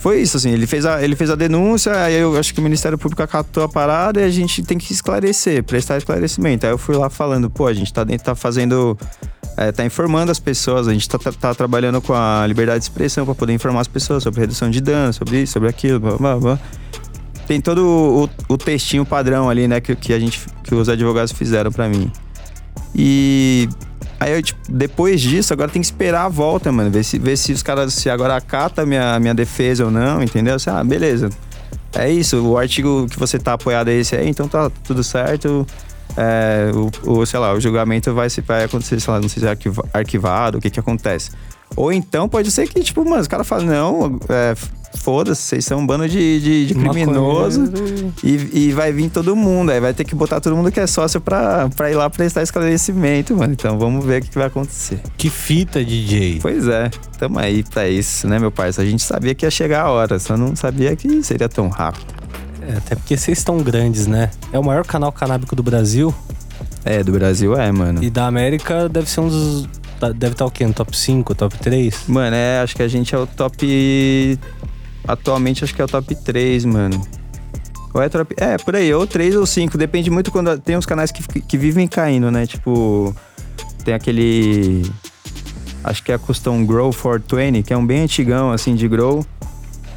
Foi 0.00 0.20
isso, 0.20 0.36
assim, 0.36 0.50
ele 0.50 0.66
fez, 0.66 0.84
a, 0.84 1.02
ele 1.02 1.16
fez 1.16 1.30
a 1.30 1.34
denúncia, 1.34 1.98
aí 1.98 2.14
eu 2.14 2.36
acho 2.38 2.52
que 2.52 2.60
o 2.60 2.62
Ministério 2.62 2.98
Público 2.98 3.22
acatou 3.22 3.64
a 3.64 3.68
parada 3.68 4.20
e 4.20 4.24
a 4.24 4.28
gente 4.28 4.62
tem 4.62 4.76
que 4.76 4.92
esclarecer, 4.92 5.62
prestar 5.64 5.96
esclarecimento. 5.96 6.66
Aí 6.66 6.72
eu 6.72 6.76
fui 6.76 6.94
lá 6.94 7.08
falando, 7.08 7.48
pô, 7.48 7.66
a 7.66 7.72
gente 7.72 7.90
tá 7.90 8.04
tá 8.22 8.34
fazendo. 8.34 8.98
é, 9.56 9.72
tá 9.72 9.82
informando 9.84 10.30
as 10.30 10.38
pessoas, 10.38 10.88
a 10.88 10.92
gente 10.92 11.08
tá, 11.08 11.18
tá- 11.18 11.32
tá 11.32 11.54
trabalhando 11.54 12.02
com 12.02 12.12
a 12.12 12.46
liberdade 12.46 12.80
de 12.80 12.84
expressão 12.84 13.24
pra 13.24 13.34
poder 13.34 13.54
informar 13.54 13.80
as 13.80 13.88
pessoas 13.88 14.22
sobre 14.22 14.40
redução 14.40 14.68
de 14.70 14.80
danos, 14.82 15.16
sobre 15.16 15.40
isso, 15.42 15.54
sobre 15.54 15.70
aquilo, 15.70 15.98
blá, 15.98 16.16
blá, 16.18 16.36
blá. 16.36 16.58
Tem 17.46 17.60
todo 17.60 18.28
o, 18.48 18.54
o 18.54 18.56
textinho 18.58 19.04
padrão 19.04 19.50
ali, 19.50 19.68
né, 19.68 19.80
que, 19.80 19.94
que 19.94 20.12
a 20.12 20.18
gente, 20.18 20.40
que 20.62 20.74
os 20.74 20.88
advogados 20.88 21.32
fizeram 21.32 21.70
pra 21.70 21.88
mim. 21.88 22.10
E 22.94 23.68
aí 24.18 24.32
eu, 24.32 24.42
tipo, 24.42 24.60
depois 24.68 25.20
disso, 25.20 25.52
agora 25.52 25.70
tem 25.70 25.82
que 25.82 25.86
esperar 25.86 26.24
a 26.24 26.28
volta, 26.28 26.70
mano. 26.72 26.90
Ver 26.90 27.04
se, 27.04 27.18
ver 27.18 27.36
se 27.36 27.52
os 27.52 27.62
caras, 27.62 27.92
se 27.94 28.08
agora 28.08 28.36
acata 28.36 28.82
a 28.82 28.86
minha, 28.86 29.18
minha 29.20 29.34
defesa 29.34 29.84
ou 29.84 29.90
não, 29.90 30.22
entendeu? 30.22 30.54
Assim, 30.54 30.70
ah, 30.70 30.82
beleza. 30.82 31.28
É 31.94 32.10
isso, 32.10 32.40
o 32.44 32.58
artigo 32.58 33.06
que 33.08 33.18
você 33.18 33.38
tá 33.38 33.52
apoiado 33.52 33.88
é 33.88 33.94
esse 33.94 34.16
aí, 34.16 34.28
então 34.28 34.48
tá 34.48 34.68
tudo 34.82 35.04
certo. 35.04 35.64
é, 36.16 36.70
o, 37.04 37.18
o, 37.20 37.26
sei 37.26 37.38
lá, 37.38 37.52
o 37.52 37.60
julgamento 37.60 38.12
vai, 38.12 38.28
se, 38.30 38.40
vai 38.40 38.64
acontecer, 38.64 38.98
sei 39.00 39.12
lá, 39.12 39.20
não 39.20 39.28
sei 39.28 39.40
se 39.40 39.46
é 39.46 39.50
arquiva- 39.50 39.84
arquivado, 39.92 40.58
o 40.58 40.60
que 40.60 40.70
que 40.70 40.80
acontece. 40.80 41.30
Ou 41.76 41.92
então 41.92 42.28
pode 42.28 42.50
ser 42.50 42.68
que, 42.68 42.80
tipo, 42.82 43.04
mano, 43.04 43.20
os 43.20 43.28
caras 43.28 43.46
falam, 43.46 43.66
não, 43.66 44.20
é, 44.28 44.54
foda-se, 44.96 45.42
vocês 45.42 45.64
são 45.64 45.78
um 45.80 45.86
bando 45.86 46.08
de, 46.08 46.40
de, 46.40 46.66
de 46.66 46.74
criminoso 46.74 47.60
Maconheiro. 47.62 48.12
e, 48.22 48.66
e 48.68 48.72
vai 48.72 48.92
vir 48.92 49.10
todo 49.10 49.34
mundo. 49.36 49.70
Aí 49.70 49.80
vai 49.80 49.92
ter 49.94 50.04
que 50.04 50.14
botar 50.14 50.40
todo 50.40 50.56
mundo 50.56 50.70
que 50.72 50.80
é 50.80 50.86
sócio 50.86 51.20
pra, 51.20 51.68
pra 51.76 51.90
ir 51.90 51.94
lá 51.94 52.08
prestar 52.08 52.42
esclarecimento, 52.42 53.36
mano. 53.36 53.52
Então 53.52 53.78
vamos 53.78 54.04
ver 54.04 54.22
o 54.22 54.24
que, 54.24 54.34
vai 54.34 54.46
acontecer. 54.46 55.00
Que 55.16 55.28
fita, 55.30 55.84
DJ. 55.84 56.38
Pois 56.40 56.66
é, 56.68 56.90
tamo 57.18 57.38
aí 57.38 57.62
pra 57.62 57.88
isso, 57.88 58.26
né, 58.28 58.38
meu 58.38 58.50
parceiro? 58.50 58.88
A 58.88 58.90
gente 58.90 59.02
sabia 59.02 59.34
que 59.34 59.44
ia 59.44 59.50
chegar 59.50 59.82
a 59.82 59.90
hora, 59.90 60.18
só 60.18 60.36
não 60.36 60.54
sabia 60.56 60.94
que 60.96 61.22
seria 61.22 61.48
tão 61.48 61.68
rápido. 61.68 62.06
É, 62.66 62.76
até 62.78 62.94
porque 62.94 63.16
vocês 63.16 63.38
estão 63.38 63.58
grandes, 63.58 64.06
né? 64.06 64.30
É 64.52 64.58
o 64.58 64.64
maior 64.64 64.86
canal 64.86 65.12
canábico 65.12 65.54
do 65.54 65.62
Brasil 65.62 66.14
É, 66.84 67.02
do 67.02 67.12
Brasil 67.12 67.54
é, 67.58 67.70
mano. 67.70 68.02
e 68.02 68.08
da 68.08 68.26
América 68.26 68.88
deve 68.88 69.08
ser 69.10 69.20
um 69.20 69.28
dos. 69.28 69.68
tá- 70.00 70.12
Deve 70.12 70.32
estar 70.32 70.46
o 70.46 70.50
quê? 70.50 70.66
No 70.66 70.72
top 70.72 70.96
5, 70.96 71.34
top 71.34 71.58
3? 71.58 72.04
Mano, 72.08 72.34
é, 72.34 72.60
acho 72.60 72.74
que 72.74 72.82
a 72.82 72.88
gente 72.88 73.14
é 73.14 73.18
o 73.18 73.26
top. 73.26 74.38
Atualmente 75.06 75.64
acho 75.64 75.74
que 75.74 75.80
é 75.82 75.84
o 75.84 75.88
top 75.88 76.14
3, 76.14 76.64
mano. 76.64 77.00
Ou 77.92 78.02
é 78.02 78.08
top. 78.08 78.34
É, 78.38 78.56
por 78.56 78.74
aí, 78.74 78.92
ou 78.92 79.06
3 79.06 79.36
ou 79.36 79.46
5. 79.46 79.76
Depende 79.78 80.10
muito 80.10 80.30
quando. 80.32 80.58
Tem 80.58 80.76
uns 80.76 80.86
canais 80.86 81.12
que, 81.12 81.22
que 81.42 81.56
vivem 81.58 81.86
caindo, 81.86 82.30
né? 82.30 82.46
Tipo. 82.46 83.14
Tem 83.84 83.94
aquele. 83.94 84.82
Acho 85.84 86.02
que 86.02 86.10
é 86.10 86.14
a 86.14 86.18
Custom 86.18 86.64
Grow 86.64 86.90
420, 86.92 87.62
que 87.62 87.72
é 87.72 87.76
um 87.76 87.84
bem 87.86 88.00
antigão, 88.00 88.50
assim, 88.50 88.74
de 88.74 88.88
grow. 88.88 89.24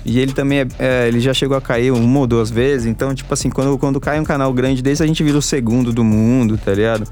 E 0.05 0.19
ele 0.19 0.33
também 0.33 0.59
é, 0.59 0.67
é, 0.79 1.07
ele 1.07 1.19
já 1.19 1.33
chegou 1.33 1.55
a 1.57 1.61
cair 1.61 1.91
uma 1.91 2.19
ou 2.19 2.27
duas 2.27 2.49
vezes. 2.49 2.85
Então, 2.85 3.15
tipo 3.15 3.33
assim, 3.33 3.49
quando, 3.49 3.77
quando 3.77 3.99
cai 3.99 4.19
um 4.19 4.23
canal 4.23 4.51
grande 4.53 4.81
desse, 4.81 5.01
a 5.01 5.07
gente 5.07 5.23
vira 5.23 5.37
o 5.37 5.41
segundo 5.41 5.91
do 5.93 6.03
mundo, 6.03 6.57
tá 6.57 6.73
ligado? 6.73 7.05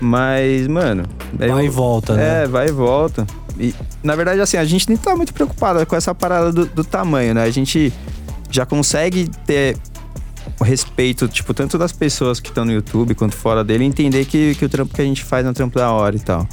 Mas, 0.00 0.66
mano. 0.68 1.04
é 1.40 1.48
Vai 1.48 1.62
um- 1.64 1.66
e 1.66 1.68
volta, 1.68 2.14
né? 2.14 2.44
é, 2.44 2.46
vai 2.46 2.68
e 2.68 2.72
volta. 2.72 3.26
E, 3.58 3.74
na 4.02 4.16
verdade, 4.16 4.40
assim, 4.40 4.56
a 4.56 4.64
gente 4.64 4.88
nem 4.88 4.96
tá 4.96 5.14
muito 5.14 5.32
preocupado 5.32 5.84
com 5.86 5.94
essa 5.96 6.14
parada 6.14 6.52
do, 6.52 6.66
do 6.66 6.84
tamanho, 6.84 7.34
né? 7.34 7.42
A 7.44 7.50
gente 7.50 7.92
já 8.50 8.66
consegue 8.66 9.28
ter 9.46 9.76
o 10.60 10.64
respeito, 10.64 11.26
tipo, 11.28 11.54
tanto 11.54 11.78
das 11.78 11.92
pessoas 11.92 12.38
que 12.40 12.48
estão 12.48 12.64
no 12.64 12.72
YouTube 12.72 13.14
quanto 13.14 13.34
fora 13.34 13.64
dele, 13.64 13.84
entender 13.84 14.24
que, 14.24 14.54
que 14.54 14.64
o 14.64 14.68
trampo 14.68 14.94
que 14.94 15.00
a 15.00 15.04
gente 15.04 15.24
faz 15.24 15.46
é 15.46 15.50
um 15.50 15.54
trampo 15.54 15.78
da 15.78 15.90
hora 15.90 16.14
e 16.16 16.20
tal. 16.20 16.46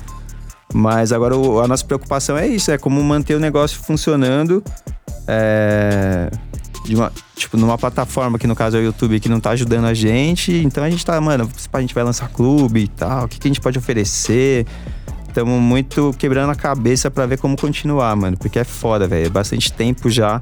Mas 0.74 1.12
agora 1.12 1.36
o- 1.36 1.60
a 1.60 1.68
nossa 1.68 1.84
preocupação 1.84 2.38
é 2.38 2.48
isso, 2.48 2.72
é 2.72 2.78
como 2.78 3.04
manter 3.04 3.36
o 3.36 3.40
negócio 3.40 3.80
funcionando. 3.82 4.64
É, 5.28 6.32
uma, 6.90 7.12
tipo, 7.36 7.58
numa 7.58 7.78
plataforma 7.78 8.40
que 8.40 8.48
no 8.48 8.56
caso 8.56 8.78
é 8.78 8.80
o 8.80 8.84
YouTube 8.84 9.20
que 9.20 9.30
não 9.30 9.40
tá 9.40 9.52
ajudando 9.52 9.86
a 9.86 9.94
gente. 9.94 10.52
Então 10.54 10.84
a 10.84 10.90
gente 10.90 11.06
tá, 11.06 11.20
mano, 11.20 11.50
a 11.74 11.82
gente 11.82 11.94
vai 11.94 12.04
lançar 12.04 12.30
clube 12.30 12.82
e 12.82 12.88
tal, 12.88 13.26
o 13.26 13.28
que, 13.28 13.38
que 13.40 13.48
a 13.48 13.50
gente 13.50 13.62
pode 13.62 13.78
oferecer. 13.78 14.66
Estamos 15.32 15.62
muito 15.62 16.14
quebrando 16.20 16.50
a 16.50 16.56
cabeça 16.56 17.10
pra 17.10 17.26
ver 17.26 17.38
como 17.38 17.56
continuar, 17.56 18.14
mano. 18.18 18.36
Porque 18.38 18.60
é 18.60 18.66
foda, 18.66 19.08
velho. 19.08 19.28
É 19.28 19.30
bastante 19.30 19.72
tempo 19.72 20.10
já 20.10 20.42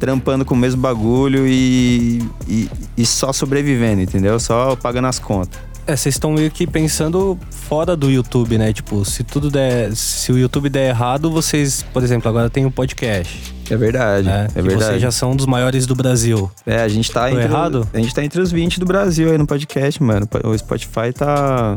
trampando 0.00 0.44
com 0.44 0.54
o 0.54 0.58
mesmo 0.58 0.80
bagulho 0.80 1.46
e, 1.46 2.20
e, 2.48 2.68
e 2.96 3.06
só 3.06 3.32
sobrevivendo, 3.32 4.02
entendeu? 4.02 4.40
Só 4.40 4.74
pagando 4.74 5.06
as 5.06 5.20
contas. 5.20 5.60
É, 5.86 5.94
vocês 5.94 6.16
estão 6.16 6.32
meio 6.32 6.50
que 6.50 6.66
pensando 6.66 7.38
fora 7.50 7.96
do 7.96 8.10
YouTube, 8.10 8.58
né? 8.58 8.72
Tipo, 8.72 9.04
se 9.04 9.22
tudo 9.22 9.48
der. 9.48 9.94
Se 9.94 10.32
o 10.32 10.38
YouTube 10.38 10.68
der 10.68 10.88
errado, 10.88 11.30
vocês, 11.30 11.84
por 11.92 12.02
exemplo, 12.02 12.28
agora 12.28 12.50
tem 12.50 12.66
o 12.66 12.70
podcast. 12.70 13.54
É 13.70 13.76
verdade, 13.76 14.26
né? 14.26 14.48
é 14.54 14.62
verdade. 14.62 14.84
vocês 14.84 15.02
já 15.02 15.12
são 15.12 15.30
um 15.30 15.36
dos 15.36 15.46
maiores 15.46 15.86
do 15.86 15.94
Brasil. 15.94 16.50
É, 16.66 16.82
a 16.82 16.88
gente 16.88 17.12
tá 17.12 17.28
Tô 17.28 17.34
entre. 17.36 17.44
errado? 17.44 17.88
A 17.94 17.98
gente 17.98 18.12
tá 18.12 18.24
entre 18.24 18.40
os 18.40 18.50
20 18.50 18.80
do 18.80 18.86
Brasil 18.86 19.30
aí 19.30 19.38
no 19.38 19.46
podcast, 19.46 20.02
mano. 20.02 20.28
O 20.42 20.58
Spotify 20.58 21.12
tá. 21.14 21.76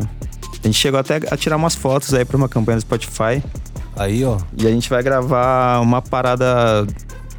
A 0.61 0.67
gente 0.67 0.77
chegou 0.77 0.99
até 0.99 1.19
a 1.29 1.37
tirar 1.37 1.57
umas 1.57 1.75
fotos 1.75 2.13
aí 2.13 2.25
pra 2.25 2.37
uma 2.37 2.49
campanha 2.49 2.77
do 2.77 2.81
Spotify. 2.81 3.43
Aí, 3.95 4.23
ó. 4.25 4.37
E 4.57 4.65
a 4.67 4.71
gente 4.71 4.89
vai 4.89 5.03
gravar 5.03 5.79
uma 5.81 6.01
parada. 6.01 6.85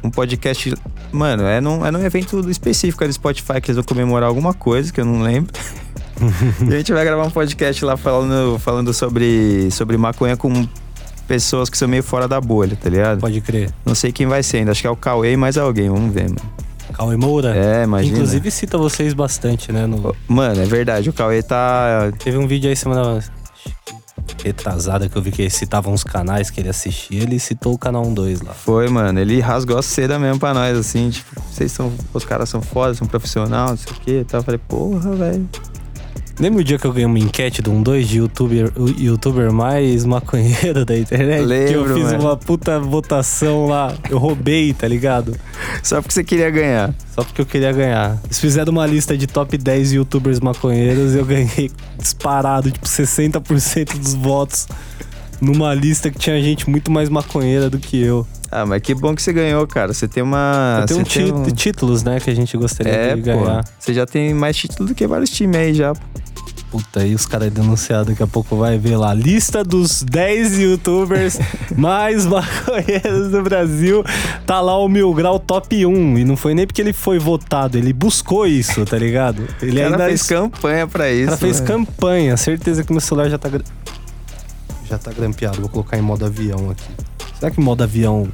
Um 0.03 0.09
podcast. 0.09 0.73
Mano, 1.11 1.43
é 1.43 1.59
num, 1.59 1.85
é 1.85 1.91
num 1.91 2.03
evento 2.03 2.49
específico 2.49 3.03
aí 3.03 3.07
do 3.07 3.13
Spotify 3.13 3.59
que 3.61 3.71
eles 3.71 3.75
vão 3.77 3.83
comemorar 3.83 4.29
alguma 4.29 4.53
coisa 4.53 4.91
que 4.93 5.01
eu 5.01 5.05
não 5.05 5.21
lembro. 5.21 5.51
e 6.69 6.73
a 6.73 6.77
gente 6.77 6.93
vai 6.93 7.03
gravar 7.03 7.23
um 7.25 7.31
podcast 7.31 7.83
lá 7.83 7.97
falando, 7.97 8.59
falando 8.59 8.93
sobre, 8.93 9.69
sobre 9.71 9.97
maconha 9.97 10.37
com 10.37 10.67
pessoas 11.27 11.69
que 11.69 11.77
são 11.77 11.87
meio 11.87 12.03
fora 12.03 12.27
da 12.27 12.39
bolha, 12.39 12.77
tá 12.81 12.89
ligado? 12.89 13.19
Pode 13.19 13.41
crer. 13.41 13.73
Não 13.83 13.95
sei 13.95 14.11
quem 14.11 14.27
vai 14.27 14.43
ser 14.43 14.57
ainda. 14.57 14.71
Acho 14.71 14.81
que 14.81 14.87
é 14.87 14.91
o 14.91 14.95
Cauê 14.95 15.33
e 15.33 15.37
mais 15.37 15.57
alguém. 15.57 15.89
Vamos 15.89 16.13
ver, 16.13 16.29
mano. 16.29 16.64
Cauê 16.95 17.17
Moura. 17.17 17.55
É, 17.55 17.83
imagina. 17.83 18.13
Inclusive 18.15 18.49
cita 18.51 18.77
vocês 18.77 19.13
bastante, 19.13 19.71
né? 19.71 19.85
no- 19.85 20.15
Mano, 20.27 20.61
é 20.61 20.65
verdade. 20.65 21.09
O 21.09 21.13
Cauê 21.13 21.43
tá. 21.43 22.11
Teve 22.23 22.37
um 22.37 22.47
vídeo 22.47 22.69
aí 22.69 22.75
semana 22.75 23.19
retrasada 24.43 25.09
que 25.09 25.15
eu 25.15 25.21
vi 25.21 25.31
que 25.31 25.41
ele 25.41 25.49
citava 25.49 25.89
uns 25.89 26.03
canais 26.03 26.49
que 26.49 26.59
ele 26.59 26.69
assistia, 26.69 27.21
ele 27.23 27.39
citou 27.39 27.73
o 27.73 27.77
canal 27.77 28.05
12 28.05 28.43
lá. 28.43 28.53
Foi, 28.53 28.87
mano. 28.89 29.19
Ele 29.19 29.39
rasgou 29.39 29.77
a 29.77 29.81
seda 29.81 30.17
mesmo 30.19 30.39
pra 30.39 30.53
nós, 30.53 30.77
assim. 30.77 31.09
Tipo, 31.09 31.41
vocês 31.41 31.71
são. 31.71 31.91
Os 32.13 32.23
caras 32.25 32.47
são 32.49 32.61
foda, 32.61 32.93
são 32.93 33.07
profissionais, 33.07 33.69
não 33.71 33.77
sei 33.77 33.91
o 33.91 33.95
quê. 33.95 34.19
e 34.21 34.23
tal. 34.23 34.39
Eu 34.39 34.43
falei, 34.43 34.59
porra, 34.67 35.11
velho. 35.15 35.49
Lembra 36.37 36.59
o 36.59 36.63
dia 36.65 36.77
que 36.77 36.85
eu 36.85 36.91
ganhei 36.91 37.05
uma 37.05 37.17
enquete 37.17 37.61
do 37.61 37.71
12 37.71 38.03
de 38.03 38.17
youtuber, 38.17 38.69
youtuber 38.97 39.53
mais 39.53 40.03
maconheiro 40.03 40.83
da 40.83 40.97
internet? 40.97 41.37
que 41.69 41.73
eu 41.73 41.81
Lembro, 41.83 41.93
fiz 41.95 42.11
mano. 42.11 42.19
uma 42.25 42.35
puta 42.35 42.77
votação 42.77 43.67
lá. 43.67 43.93
Eu 44.09 44.17
roubei, 44.17 44.73
tá 44.73 44.85
ligado? 44.85 45.33
Só 45.81 46.01
porque 46.01 46.13
você 46.13 46.23
queria 46.25 46.49
ganhar. 46.49 46.93
Só 47.13 47.23
porque 47.23 47.39
eu 47.39 47.45
queria 47.45 47.71
ganhar. 47.71 48.19
Eles 48.25 48.37
fizeram 48.37 48.73
uma 48.73 48.85
lista 48.85 49.17
de 49.17 49.27
top 49.27 49.57
10 49.57 49.93
youtubers 49.93 50.41
maconheiros 50.41 51.13
e 51.15 51.19
eu 51.19 51.25
ganhei 51.25 51.71
disparado, 51.97 52.69
tipo, 52.69 52.85
60% 52.85 53.97
dos 53.97 54.13
votos 54.13 54.67
numa 55.39 55.73
lista 55.73 56.11
que 56.11 56.17
tinha 56.19 56.41
gente 56.41 56.69
muito 56.69 56.91
mais 56.91 57.07
maconheira 57.07 57.69
do 57.69 57.77
que 57.79 58.01
eu. 58.01 58.27
Ah, 58.51 58.65
mas 58.65 58.81
que 58.81 58.93
bom 58.93 59.15
que 59.15 59.21
você 59.21 59.31
ganhou, 59.33 59.65
cara. 59.67 59.93
Você 59.93 60.05
tem 60.07 60.21
uma. 60.21 60.79
eu 60.81 60.85
tenho 60.85 61.05
você 61.05 61.31
um 61.31 61.43
ti- 61.43 61.51
títulos, 61.53 62.03
né, 62.03 62.19
que 62.19 62.29
a 62.29 62.35
gente 62.35 62.55
gostaria 62.57 62.91
É, 62.91 63.15
de 63.15 63.21
pô. 63.21 63.25
ganhar. 63.25 63.65
Você 63.79 63.93
já 63.93 64.05
tem 64.05 64.33
mais 64.33 64.55
título 64.57 64.89
do 64.89 64.95
que 64.95 65.07
vários 65.07 65.29
times 65.29 65.55
aí 65.57 65.73
já. 65.73 65.93
Puta, 66.75 66.99
aí 66.99 67.15
os 67.15 67.25
caras 67.25 67.53
denunciados 67.53 68.07
daqui 68.07 68.21
a 68.21 68.27
pouco 68.27 68.57
vai 68.57 68.77
ver 68.77 68.97
lá. 68.97 69.13
Lista 69.13 69.63
dos 69.63 70.03
10 70.03 70.59
youtubers 70.59 71.39
mais 71.73 72.25
maconheiros 72.25 73.31
do 73.31 73.41
Brasil. 73.41 74.03
Tá 74.45 74.59
lá 74.59 74.77
o 74.77 74.89
Mil 74.89 75.13
Grau 75.13 75.39
top 75.39 75.85
1. 75.85 76.17
E 76.17 76.25
não 76.25 76.35
foi 76.35 76.53
nem 76.53 76.67
porque 76.67 76.81
ele 76.81 76.91
foi 76.91 77.17
votado, 77.17 77.77
ele 77.77 77.93
buscou 77.93 78.45
isso, 78.45 78.83
tá 78.83 78.97
ligado? 78.97 79.47
Ele 79.63 79.81
ainda 79.81 80.05
fez 80.05 80.23
campanha 80.23 80.85
pra 80.85 81.09
isso. 81.09 81.27
cara 81.27 81.37
fez 81.37 81.61
né? 81.61 81.65
campanha. 81.65 82.35
Certeza 82.35 82.83
que 82.83 82.91
meu 82.91 82.99
celular 82.99 83.29
já 83.29 83.37
tá. 83.37 83.49
Já 84.89 84.97
tá 84.97 85.13
grampeado. 85.13 85.61
Vou 85.61 85.69
colocar 85.69 85.97
em 85.97 86.01
modo 86.01 86.25
avião 86.25 86.71
aqui. 86.71 86.83
Será 87.39 87.51
que 87.51 87.61
em 87.61 87.63
modo 87.63 87.83
avião 87.83 88.27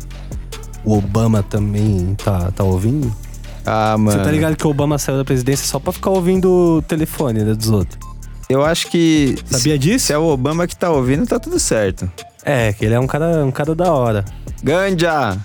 o 0.83 0.97
Obama 0.97 1.43
também 1.43 2.15
tá, 2.15 2.49
tá 2.49 2.63
ouvindo? 2.63 3.15
Ah, 3.63 3.95
mano. 3.99 4.17
Você 4.17 4.25
tá 4.25 4.31
ligado 4.31 4.55
que 4.55 4.65
o 4.65 4.69
Obama 4.71 4.97
saiu 4.97 5.19
da 5.19 5.25
presidência 5.25 5.67
só 5.67 5.77
pra 5.77 5.93
ficar 5.93 6.09
ouvindo 6.09 6.77
o 6.77 6.81
telefone 6.81 7.43
né, 7.43 7.53
dos 7.53 7.69
outros? 7.69 8.10
Eu 8.51 8.65
acho 8.65 8.87
que. 8.87 9.37
Sabia 9.45 9.79
disso? 9.79 10.07
Se 10.07 10.13
é 10.13 10.17
o 10.17 10.23
Obama 10.23 10.67
que 10.67 10.75
tá 10.75 10.89
ouvindo, 10.89 11.25
tá 11.25 11.39
tudo 11.39 11.57
certo. 11.57 12.11
É, 12.43 12.73
que 12.73 12.83
ele 12.83 12.93
é 12.93 12.99
um 12.99 13.07
cara, 13.07 13.45
um 13.45 13.51
cara 13.51 13.73
da 13.73 13.93
hora. 13.93 14.25
Ganja! 14.61 15.37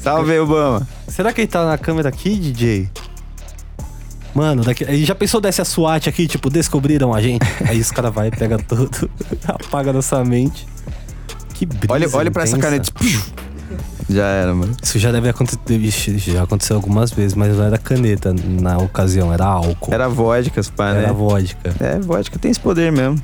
Salve, 0.00 0.38
Obama! 0.38 0.86
Será 1.08 1.32
que 1.32 1.40
ele 1.40 1.48
tá 1.48 1.64
na 1.64 1.76
câmera 1.76 2.08
aqui, 2.08 2.36
DJ? 2.36 2.88
Mano, 4.34 4.62
daqui, 4.62 4.84
aí 4.84 5.04
já 5.04 5.14
pensou 5.14 5.40
desse 5.40 5.60
a 5.60 5.64
SWAT 5.64 6.08
aqui, 6.08 6.26
tipo, 6.26 6.48
descobriram 6.48 7.12
a 7.12 7.20
gente? 7.20 7.44
Aí 7.68 7.78
os 7.78 7.90
caras 7.90 8.14
vai, 8.14 8.30
pega 8.30 8.56
tudo, 8.56 9.10
apaga 9.46 9.92
nossa 9.92 10.24
mente. 10.24 10.66
Que 11.52 11.66
brisa 11.66 11.92
Olha, 11.92 12.08
olha 12.14 12.30
pra 12.30 12.44
essa 12.44 12.56
caneta. 12.56 12.90
Já 14.12 14.26
era, 14.26 14.54
mano. 14.54 14.74
Isso 14.82 14.98
já 14.98 15.10
deve 15.10 15.28
acontecer, 15.28 15.58
Ixi, 15.70 16.18
já 16.18 16.42
aconteceu 16.42 16.76
algumas 16.76 17.10
vezes, 17.10 17.34
mas 17.34 17.56
não 17.56 17.64
era 17.64 17.78
caneta 17.78 18.34
na 18.60 18.78
ocasião, 18.78 19.32
era 19.32 19.44
álcool. 19.44 19.92
Era 19.92 20.08
vodka, 20.08 20.60
pá, 20.76 20.92
né? 20.92 21.04
Era 21.04 21.12
vodka. 21.12 21.74
É, 21.80 21.98
vodka 21.98 22.38
tem 22.38 22.50
esse 22.50 22.60
poder 22.60 22.92
mesmo. 22.92 23.20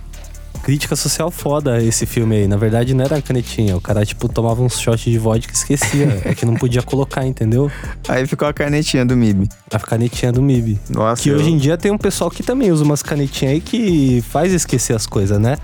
Crítica 0.62 0.96
social 0.96 1.31
foda 1.31 1.81
esse 1.83 2.05
filme 2.05 2.37
aí. 2.37 2.48
Na 2.48 2.57
verdade, 2.57 2.92
não 2.92 3.05
era 3.05 3.22
canetinha. 3.22 3.77
O 3.77 3.81
cara, 3.81 4.05
tipo, 4.05 4.29
tomava 4.29 4.61
uns 4.62 4.79
shots 4.79 5.05
de 5.11 5.16
vodka 5.18 5.53
e 5.53 5.57
esquecia. 5.57 6.20
é 6.24 6.35
que 6.35 6.44
não 6.44 6.55
podia 6.57 6.83
colocar, 6.83 7.24
entendeu? 7.24 7.70
Aí 8.09 8.27
ficou 8.27 8.46
a 8.46 8.53
canetinha 8.53 9.05
do 9.07 9.16
MIB. 9.16 9.48
A 9.72 9.79
canetinha 9.79 10.31
do 10.33 10.42
MIB. 10.42 10.79
Nossa. 10.90 11.22
Que 11.22 11.31
eu- 11.31 11.37
hoje 11.37 11.51
em 11.51 11.57
dia 11.57 11.79
tem 11.79 11.90
um 11.90 11.96
pessoal 11.96 12.31
que 12.31 12.42
também 12.42 12.70
usa 12.72 12.85
umas 12.85 13.03
canetinhas 13.03 13.55
aí 13.55 13.61
que 13.61 14.22
faz 14.29 14.53
esquecer 14.53 14.94
as 14.94 15.07
coisas, 15.07 15.38
né? 15.38 15.57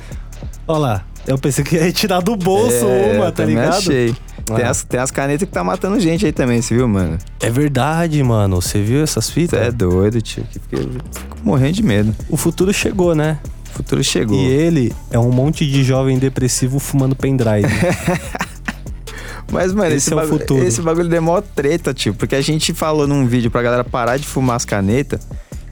Olha 0.66 0.78
lá, 0.78 1.04
eu 1.26 1.36
pensei 1.36 1.62
que 1.64 1.76
ia 1.76 1.92
tirar 1.92 2.20
do 2.20 2.34
bolso 2.36 2.86
É, 2.86 3.18
uma, 3.18 3.30
tá 3.32 3.44
ligado? 3.44 3.74
Achei. 3.76 4.14
Tem, 4.46 4.64
Ah. 4.64 4.70
as, 4.70 4.82
tem 4.84 5.00
as 5.00 5.10
canetas 5.10 5.48
que 5.48 5.52
tá 5.54 5.64
matando 5.64 5.98
gente 6.00 6.26
aí 6.26 6.32
também, 6.32 6.60
você 6.60 6.74
viu, 6.74 6.86
mano? 6.88 7.18
É 7.40 7.50
verdade, 7.50 8.22
mano. 8.22 8.60
Você 8.60 8.82
viu 8.82 9.02
essas 9.02 9.30
fitas? 9.30 9.58
é 9.60 9.70
doido, 9.70 10.20
tio. 10.20 10.44
que 10.50 10.58
Fiquei, 10.58 10.80
fico 10.80 11.38
morrendo 11.42 11.72
de 11.72 11.82
medo. 11.82 12.14
O 12.28 12.36
futuro 12.36 12.72
chegou, 12.72 13.14
né? 13.14 13.38
O 13.70 13.76
futuro 13.78 14.04
chegou. 14.04 14.36
E 14.38 14.46
ele 14.46 14.92
é 15.10 15.18
um 15.18 15.30
monte 15.30 15.66
de 15.68 15.82
jovem 15.82 16.18
depressivo 16.18 16.78
fumando 16.78 17.16
pendrive. 17.16 17.68
Mas, 19.52 19.72
mano, 19.72 19.88
Esse 19.88 19.96
esse, 20.08 20.12
é 20.12 20.16
o 20.16 20.18
bagulho, 20.20 20.38
futuro. 20.40 20.64
esse 20.64 20.80
bagulho 20.82 21.08
deu 21.08 21.22
mó 21.22 21.40
treta, 21.40 21.92
tio. 21.94 22.14
Porque 22.14 22.34
a 22.34 22.40
gente 22.40 22.72
falou 22.72 23.06
num 23.06 23.26
vídeo 23.26 23.50
pra 23.50 23.62
galera 23.62 23.84
parar 23.84 24.16
de 24.16 24.26
fumar 24.26 24.56
as 24.56 24.64
canetas. 24.64 25.20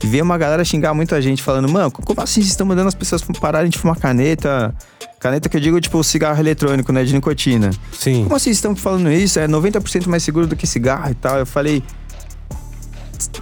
E 0.03 0.07
veio 0.07 0.24
uma 0.24 0.36
galera 0.36 0.64
xingar 0.64 0.92
muita 0.94 1.20
gente, 1.22 1.42
falando, 1.42 1.68
mano, 1.70 1.90
como 1.90 2.20
assim 2.20 2.34
vocês 2.40 2.49
estão 2.49 2.66
mandando 2.66 2.88
as 2.88 2.94
pessoas 2.94 3.22
pararem 3.40 3.70
de 3.70 3.78
fumar 3.78 3.96
caneta? 3.96 4.74
Caneta 5.22 5.48
que 5.48 5.56
eu 5.56 5.60
digo, 5.60 5.80
tipo, 5.80 6.02
cigarro 6.02 6.40
eletrônico, 6.40 6.92
né? 6.92 7.04
De 7.04 7.14
nicotina. 7.14 7.70
Sim. 7.92 8.24
Como 8.24 8.34
assim 8.34 8.46
vocês 8.46 8.56
estão 8.56 8.74
falando 8.74 9.08
isso? 9.08 9.38
É 9.38 9.46
90% 9.46 10.08
mais 10.08 10.24
seguro 10.24 10.48
do 10.48 10.56
que 10.56 10.66
cigarro 10.66 11.12
e 11.12 11.14
tal. 11.14 11.38
Eu 11.38 11.46
falei. 11.46 11.80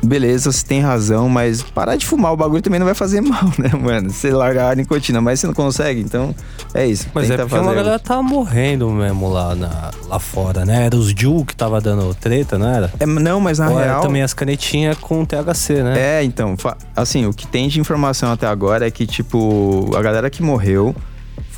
Beleza, 0.02 0.52
você 0.52 0.64
tem 0.64 0.82
razão, 0.82 1.26
mas 1.26 1.62
parar 1.62 1.96
de 1.96 2.04
fumar 2.04 2.34
o 2.34 2.36
bagulho 2.36 2.60
também 2.60 2.78
não 2.78 2.84
vai 2.84 2.94
fazer 2.94 3.20
mal, 3.24 3.50
né, 3.58 3.70
mano? 3.80 4.10
Você 4.10 4.30
largar 4.30 4.72
a 4.72 4.74
nicotina, 4.74 5.22
mas 5.22 5.40
você 5.40 5.46
não 5.46 5.54
consegue, 5.54 6.00
então 6.00 6.34
é 6.74 6.86
isso. 6.86 7.06
Mas 7.14 7.24
é 7.24 7.28
tenta 7.30 7.44
porque 7.44 7.54
uma 7.56 7.64
fazer. 7.64 7.76
galera 7.76 7.98
tava 7.98 8.22
morrendo 8.22 8.90
mesmo 8.90 9.30
lá, 9.30 9.54
na, 9.54 9.90
lá 10.06 10.18
fora, 10.18 10.66
né? 10.66 10.84
Era 10.84 10.96
os 10.96 11.08
Ju 11.08 11.46
que 11.46 11.56
tava 11.56 11.80
dando 11.80 12.14
treta, 12.14 12.58
não 12.58 12.68
era? 12.68 12.92
É, 13.00 13.06
não, 13.06 13.40
mas 13.40 13.58
na 13.58 13.70
Ou 13.70 13.78
real. 13.78 14.02
também 14.02 14.22
as 14.22 14.34
canetinhas 14.34 14.98
com 14.98 15.24
THC, 15.24 15.82
né? 15.82 16.18
É, 16.18 16.24
então, 16.24 16.54
assim, 16.94 17.24
o 17.24 17.32
que 17.32 17.46
tem 17.46 17.68
de 17.68 17.80
informação 17.80 18.30
até 18.30 18.46
agora 18.46 18.86
é 18.86 18.90
que, 18.90 19.06
tipo, 19.06 19.90
a 19.96 20.02
galera 20.02 20.28
que 20.28 20.42
morreu 20.42 20.94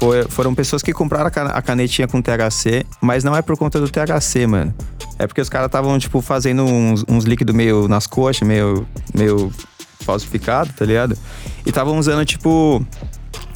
foi- 0.02 0.24
foram 0.24 0.52
pessoas 0.52 0.82
que 0.82 0.92
compraram 0.92 1.30
a 1.52 1.62
canetinha 1.62 2.08
com 2.08 2.20
THC, 2.20 2.84
mas 3.00 3.22
não 3.22 3.36
é 3.36 3.40
por 3.40 3.56
conta 3.56 3.78
do 3.80 3.88
THC, 3.88 4.48
mano. 4.48 4.74
É 5.16 5.28
porque 5.28 5.40
os 5.40 5.48
caras 5.48 5.66
estavam, 5.66 5.96
tipo, 5.96 6.20
fazendo 6.20 6.64
uns, 6.64 7.04
uns 7.08 7.22
líquidos 7.22 7.54
meio 7.54 7.86
nas 7.86 8.04
coxas, 8.08 8.46
meio, 8.46 8.84
meio 9.14 9.52
falsificado, 10.00 10.72
tá 10.72 10.84
ligado? 10.84 11.16
E 11.64 11.68
estavam 11.68 11.96
usando, 11.98 12.24
tipo, 12.24 12.84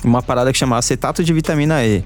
uma 0.04 0.22
parada 0.22 0.52
que 0.52 0.58
chama 0.58 0.78
acetato 0.78 1.24
de 1.24 1.32
vitamina 1.32 1.84
E. 1.84 2.04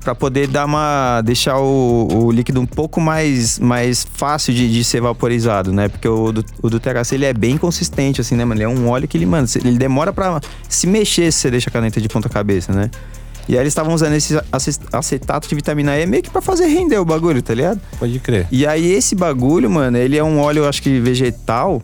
Pra 0.00 0.12
poder 0.14 0.48
dar 0.48 0.64
uma. 0.64 1.20
deixar 1.22 1.58
o, 1.58 2.08
o 2.10 2.30
líquido 2.32 2.60
um 2.60 2.66
pouco 2.66 3.00
mais, 3.00 3.58
mais 3.58 4.06
fácil 4.14 4.54
de, 4.54 4.72
de 4.72 4.82
ser 4.82 5.00
vaporizado, 5.02 5.72
né? 5.72 5.88
Porque 5.88 6.08
o 6.08 6.32
do, 6.32 6.44
o 6.62 6.70
do 6.70 6.80
THC 6.80 7.14
ele 7.16 7.26
é 7.26 7.32
bem 7.34 7.58
consistente, 7.58 8.20
assim, 8.20 8.34
né, 8.34 8.44
mano? 8.44 8.58
Ele 8.60 8.64
é 8.64 8.68
um 8.68 8.88
óleo 8.88 9.06
que 9.06 9.18
ele, 9.18 9.26
mano, 9.26 9.46
ele 9.56 9.76
demora 9.76 10.12
pra 10.12 10.40
se 10.68 10.86
mexer 10.86 11.30
se 11.32 11.40
você 11.40 11.50
deixa 11.50 11.68
a 11.68 11.72
caneta 11.72 12.00
de 12.00 12.08
ponta 12.08 12.28
cabeça, 12.28 12.72
né? 12.72 12.90
E 13.48 13.54
aí 13.54 13.60
eles 13.62 13.70
estavam 13.72 13.94
usando 13.94 14.12
esse 14.12 14.38
ace- 14.52 14.78
acetato 14.92 15.48
de 15.48 15.54
vitamina 15.54 15.98
E 15.98 16.04
meio 16.06 16.22
que 16.22 16.28
pra 16.30 16.42
fazer 16.42 16.66
render 16.66 16.98
o 16.98 17.04
bagulho, 17.04 17.40
tá 17.40 17.54
ligado? 17.54 17.80
Pode 17.98 18.18
crer. 18.20 18.46
E 18.52 18.66
aí 18.66 18.92
esse 18.92 19.14
bagulho, 19.14 19.70
mano, 19.70 19.96
ele 19.96 20.16
é 20.18 20.22
um 20.22 20.38
óleo, 20.38 20.66
acho 20.68 20.82
que 20.82 21.00
vegetal, 21.00 21.82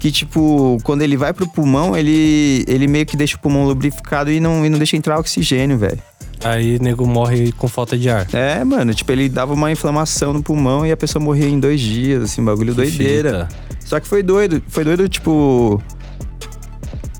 que 0.00 0.10
tipo, 0.10 0.76
quando 0.82 1.02
ele 1.02 1.16
vai 1.16 1.32
pro 1.32 1.46
pulmão, 1.48 1.96
ele, 1.96 2.64
ele 2.66 2.86
meio 2.88 3.06
que 3.06 3.16
deixa 3.16 3.36
o 3.36 3.38
pulmão 3.38 3.64
lubrificado 3.64 4.30
e 4.30 4.40
não, 4.40 4.66
e 4.66 4.68
não 4.68 4.76
deixa 4.78 4.96
entrar 4.96 5.18
oxigênio, 5.18 5.78
velho. 5.78 5.98
Aí 6.42 6.78
nego 6.78 7.06
morre 7.06 7.52
com 7.52 7.68
falta 7.68 7.96
de 7.96 8.10
ar. 8.10 8.26
É, 8.34 8.62
mano, 8.64 8.92
tipo, 8.92 9.10
ele 9.12 9.28
dava 9.30 9.54
uma 9.54 9.70
inflamação 9.72 10.32
no 10.32 10.42
pulmão 10.42 10.84
e 10.84 10.92
a 10.92 10.96
pessoa 10.96 11.22
morria 11.24 11.48
em 11.48 11.58
dois 11.58 11.80
dias, 11.80 12.22
assim, 12.24 12.44
bagulho 12.44 12.74
Que 12.74 12.82
doideira. 12.82 13.48
fita. 13.48 13.78
Só 13.86 14.00
que 14.00 14.06
foi 14.08 14.22
doido, 14.22 14.60
foi 14.68 14.84
doido, 14.84 15.08
tipo. 15.08 15.80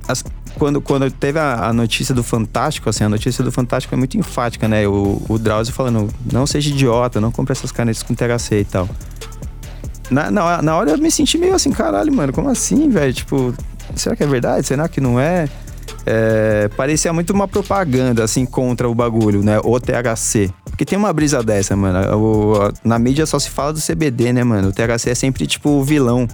as- 0.09 0.24
quando, 0.59 0.81
quando 0.81 1.11
teve 1.11 1.39
a, 1.39 1.67
a 1.69 1.73
notícia 1.73 2.15
do 2.15 2.23
Fantástico, 2.23 2.89
assim, 2.89 3.05
a 3.05 3.09
notícia 3.09 3.43
do 3.45 3.51
Fantástico 3.53 3.95
é 3.95 3.99
muito 3.99 4.17
enfática, 4.17 4.67
né? 4.69 4.87
O, 4.87 5.21
o 5.29 5.39
Drauzio 5.39 5.73
falando, 5.75 6.09
não 6.33 6.47
seja 6.47 6.71
idiota, 6.71 7.21
não 7.21 7.31
compre 7.33 7.53
essas 7.53 7.73
canetas 7.73 8.03
com 8.03 8.15
THC 8.15 8.61
e 8.61 8.65
tal. 8.65 8.89
Na, 10.11 10.31
na, 10.31 10.63
na 10.63 10.77
hora 10.77 10.91
eu 10.93 10.99
me 10.99 11.11
senti 11.11 11.39
meio 11.39 11.55
assim, 11.55 11.71
caralho, 11.71 12.13
mano, 12.13 12.33
como 12.33 12.49
assim, 12.49 12.89
velho? 12.91 13.13
Tipo, 13.13 13.55
será 13.97 14.15
que 14.15 14.23
é 14.23 14.27
verdade? 14.27 14.67
Será 14.67 14.89
que 14.89 15.01
não 15.01 15.19
é? 15.19 15.49
É, 16.07 16.69
parecia 16.77 17.13
muito 17.13 17.33
uma 17.33 17.49
propaganda, 17.49 18.23
assim, 18.23 18.45
contra 18.45 18.89
o 18.89 18.95
bagulho, 18.95 19.43
né? 19.43 19.59
O 19.65 19.79
THC. 19.81 20.51
Porque 20.67 20.85
tem 20.85 20.99
uma 20.99 21.13
brisa 21.13 21.43
dessa, 21.43 21.75
mano. 21.75 22.17
O- 22.19 22.73
na 22.85 22.99
mídia 22.99 23.25
só 23.27 23.39
se 23.39 23.49
fala 23.49 23.73
do 23.73 23.81
CBD, 23.81 24.33
né, 24.33 24.45
mano? 24.45 24.69
O 24.69 24.73
THC 24.73 25.11
é 25.11 25.15
sempre, 25.15 25.47
tipo, 25.47 25.71
o 25.71 25.83
vilão. 25.85 26.29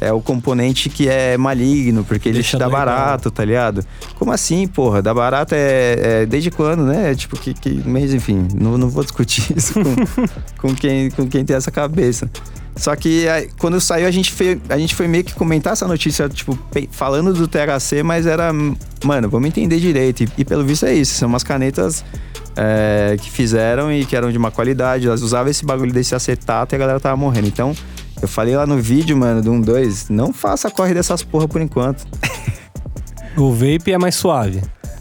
É 0.00 0.12
o 0.12 0.20
componente 0.20 0.88
que 0.88 1.08
é 1.08 1.36
maligno, 1.36 2.04
porque 2.04 2.28
ele 2.28 2.38
Deixa 2.38 2.56
te 2.56 2.60
dá 2.60 2.66
legal. 2.66 2.86
barato, 2.86 3.30
tá 3.30 3.44
ligado? 3.44 3.84
Como 4.14 4.30
assim, 4.30 4.66
porra? 4.68 5.02
Dá 5.02 5.12
barato 5.12 5.54
é, 5.56 6.22
é 6.22 6.26
desde 6.26 6.50
quando, 6.50 6.84
né? 6.84 7.14
Tipo, 7.14 7.36
que, 7.36 7.52
que 7.52 7.70
mês, 7.88 8.14
enfim. 8.14 8.46
Não, 8.54 8.78
não 8.78 8.88
vou 8.88 9.02
discutir 9.02 9.44
isso 9.56 9.74
com, 9.74 10.68
com, 10.68 10.74
quem, 10.74 11.10
com 11.10 11.26
quem 11.26 11.44
tem 11.44 11.56
essa 11.56 11.70
cabeça. 11.70 12.30
Só 12.76 12.94
que 12.94 13.28
aí, 13.28 13.48
quando 13.58 13.80
saiu, 13.80 14.06
a 14.06 14.10
gente, 14.10 14.32
foi, 14.32 14.60
a 14.68 14.78
gente 14.78 14.94
foi 14.94 15.08
meio 15.08 15.24
que 15.24 15.34
comentar 15.34 15.72
essa 15.72 15.88
notícia, 15.88 16.28
tipo, 16.28 16.56
falando 16.92 17.34
do 17.34 17.48
THC, 17.48 18.04
mas 18.04 18.24
era, 18.24 18.52
mano, 19.04 19.28
vamos 19.28 19.48
entender 19.48 19.80
direito. 19.80 20.22
E, 20.22 20.28
e 20.38 20.44
pelo 20.44 20.64
visto 20.64 20.86
é 20.86 20.94
isso, 20.94 21.14
são 21.14 21.28
umas 21.28 21.42
canetas 21.42 22.04
é, 22.56 23.16
que 23.20 23.28
fizeram 23.30 23.92
e 23.92 24.04
que 24.04 24.14
eram 24.14 24.30
de 24.30 24.38
uma 24.38 24.52
qualidade. 24.52 25.08
Elas 25.08 25.22
usavam 25.22 25.50
esse 25.50 25.64
bagulho 25.64 25.92
desse 25.92 26.14
acetato 26.14 26.72
e 26.72 26.76
a 26.76 26.78
galera 26.78 27.00
tava 27.00 27.16
morrendo. 27.16 27.48
Então, 27.48 27.74
eu 28.20 28.28
falei 28.28 28.56
lá 28.56 28.66
no 28.66 28.78
vídeo, 28.78 29.16
mano, 29.16 29.42
do 29.42 29.50
1, 29.52 29.60
2, 29.60 30.08
não 30.10 30.32
faça 30.32 30.70
corre 30.70 30.94
dessas 30.94 31.22
porra 31.22 31.46
por 31.48 31.60
enquanto. 31.60 32.04
O 33.36 33.52
vape 33.52 33.92
é 33.92 33.98
mais 33.98 34.14
suave. 34.16 34.60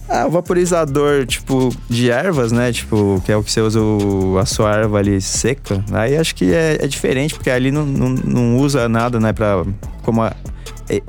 Ah, 0.09 0.25
o 0.25 0.29
vaporizador, 0.31 1.25
tipo, 1.25 1.69
de 1.89 2.09
ervas, 2.09 2.51
né? 2.51 2.71
Tipo, 2.71 3.21
que 3.25 3.31
é 3.31 3.35
o 3.35 3.43
que 3.43 3.51
você 3.51 3.59
usa 3.59 3.79
o- 3.81 4.37
a 4.39 4.45
sua 4.45 4.73
erva 4.73 4.99
ali 4.99 5.19
seca. 5.19 5.83
Aí 5.91 6.15
acho 6.15 6.33
que 6.33 6.53
é, 6.53 6.77
é 6.79 6.87
diferente, 6.87 7.33
porque 7.33 7.49
ali 7.49 7.71
não, 7.71 7.85
não, 7.85 8.09
não 8.09 8.57
usa 8.57 8.87
nada, 8.87 9.19
né? 9.19 9.33
Pra, 9.33 9.65
como 10.03 10.21
a- 10.21 10.33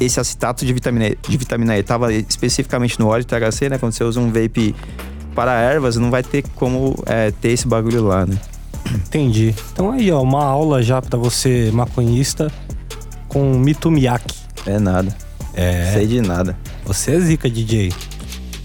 esse 0.00 0.18
acetato 0.18 0.66
de 0.66 0.72
vitamina, 0.72 1.06
E- 1.06 1.18
de 1.28 1.36
vitamina 1.36 1.78
E 1.78 1.82
tava 1.84 2.12
especificamente 2.12 2.98
no 2.98 3.06
óleo 3.06 3.24
THC, 3.24 3.68
né? 3.68 3.78
Quando 3.78 3.92
você 3.92 4.02
usa 4.02 4.18
um 4.18 4.32
vape 4.32 4.74
para 5.32 5.52
ervas, 5.60 5.96
não 5.96 6.10
vai 6.10 6.24
ter 6.24 6.42
como 6.56 6.96
é, 7.06 7.30
ter 7.30 7.50
esse 7.50 7.68
bagulho 7.68 8.02
lá, 8.02 8.26
né? 8.26 8.36
Entendi. 8.94 9.54
Então 9.72 9.90
aí, 9.92 10.10
ó, 10.10 10.22
uma 10.22 10.44
aula 10.44 10.82
já 10.82 11.00
pra 11.00 11.18
você, 11.18 11.70
maconhista, 11.72 12.50
com 13.28 13.54
Mito 13.58 13.90
Miyake. 13.90 14.36
É 14.66 14.78
nada. 14.78 15.14
É. 15.54 15.92
Sei 15.92 16.06
de 16.06 16.20
nada. 16.20 16.56
Você 16.84 17.12
é 17.12 17.20
zica, 17.20 17.50
DJ. 17.50 17.92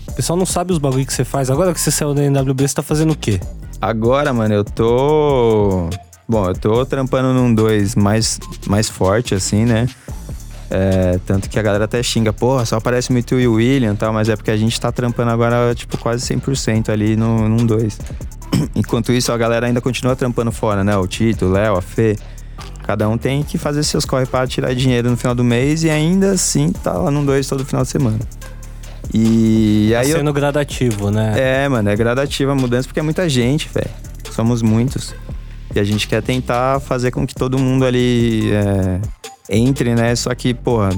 O 0.10 0.14
pessoal 0.14 0.38
não 0.38 0.46
sabe 0.46 0.72
os 0.72 0.78
bagulho 0.78 1.06
que 1.06 1.14
você 1.14 1.26
faz. 1.26 1.50
Agora 1.50 1.74
que 1.74 1.80
você 1.80 1.90
saiu 1.90 2.14
da 2.14 2.24
NWB, 2.24 2.68
você 2.68 2.76
tá 2.76 2.84
fazendo 2.84 3.12
o 3.12 3.18
quê? 3.18 3.40
Agora, 3.82 4.32
mano, 4.32 4.54
eu 4.54 4.64
tô. 4.64 5.90
Bom, 6.28 6.46
eu 6.46 6.54
tô 6.54 6.86
trampando 6.86 7.34
num 7.34 7.54
2 7.54 7.96
mais, 7.96 8.40
mais 8.68 8.90
forte, 8.90 9.36
assim, 9.36 9.66
né? 9.66 9.88
É, 10.76 11.20
tanto 11.28 11.52
que 11.52 11.60
a 11.60 11.62
galera 11.62 11.86
até 11.86 12.02
xinga, 12.02 12.34
porra, 12.34 12.66
só 12.66 12.78
aparece 12.78 13.12
muito 13.12 13.36
o 13.36 13.54
William 13.54 13.94
e 13.94 13.96
tal, 13.96 14.12
mas 14.12 14.28
é 14.28 14.36
porque 14.36 14.50
a 14.50 14.58
gente 14.58 14.82
tá 14.82 14.92
trampando 14.92 15.30
agora, 15.30 15.76
tipo, 15.76 16.00
quase 16.00 16.26
100% 16.34 16.90
ali 16.90 17.16
no, 17.16 17.48
num 17.48 17.64
2. 17.64 18.00
Enquanto 18.76 19.12
isso, 19.12 19.32
a 19.32 19.38
galera 19.38 19.68
ainda 19.68 19.80
continua 19.80 20.16
trampando 20.16 20.52
fora, 20.52 20.84
né? 20.84 20.98
O 20.98 21.06
Tito, 21.06 21.46
o 21.46 21.52
Léo, 21.52 21.76
a 21.78 21.82
Fê. 21.82 22.16
Cada 22.88 23.08
um 23.08 23.20
tem 23.20 23.44
que 23.44 23.58
fazer 23.60 23.84
seus 23.84 24.04
corre 24.04 24.26
para 24.26 24.48
tirar 24.48 24.74
dinheiro 24.74 25.12
no 25.12 25.16
final 25.16 25.36
do 25.36 25.44
mês 25.44 25.84
e 25.84 25.92
ainda 25.92 26.32
assim 26.32 26.72
tá 26.72 26.94
lá 26.94 27.12
num 27.12 27.24
2 27.24 27.48
todo 27.48 27.64
final 27.64 27.84
de 27.84 27.90
semana. 27.90 28.18
E 29.14 29.90
Tá 29.94 30.00
aí 30.00 30.10
eu 30.10 30.18
sendo 30.18 30.34
gradativo, 30.34 31.12
né? 31.12 31.34
é, 31.38 31.70
mano, 31.70 31.88
é 31.90 31.96
gradativa 31.96 32.52
a 32.52 32.56
mudança 32.56 32.88
porque 32.88 33.00
é 33.00 33.04
muita 33.04 33.30
gente, 33.30 33.70
velho. 33.72 33.90
Somos 34.32 34.62
muitos. 34.64 35.14
E 35.76 35.80
a 35.80 35.84
gente 35.84 36.08
quer 36.08 36.22
tentar 36.24 36.80
fazer 36.80 37.12
com 37.12 37.26
que 37.28 37.36
todo 37.36 37.60
mundo 37.60 37.86
ali 37.86 38.52
é, 38.52 39.00
entre, 39.50 39.94
né? 39.96 40.16
Só 40.16 40.34
que, 40.36 40.54
porra, 40.54 40.90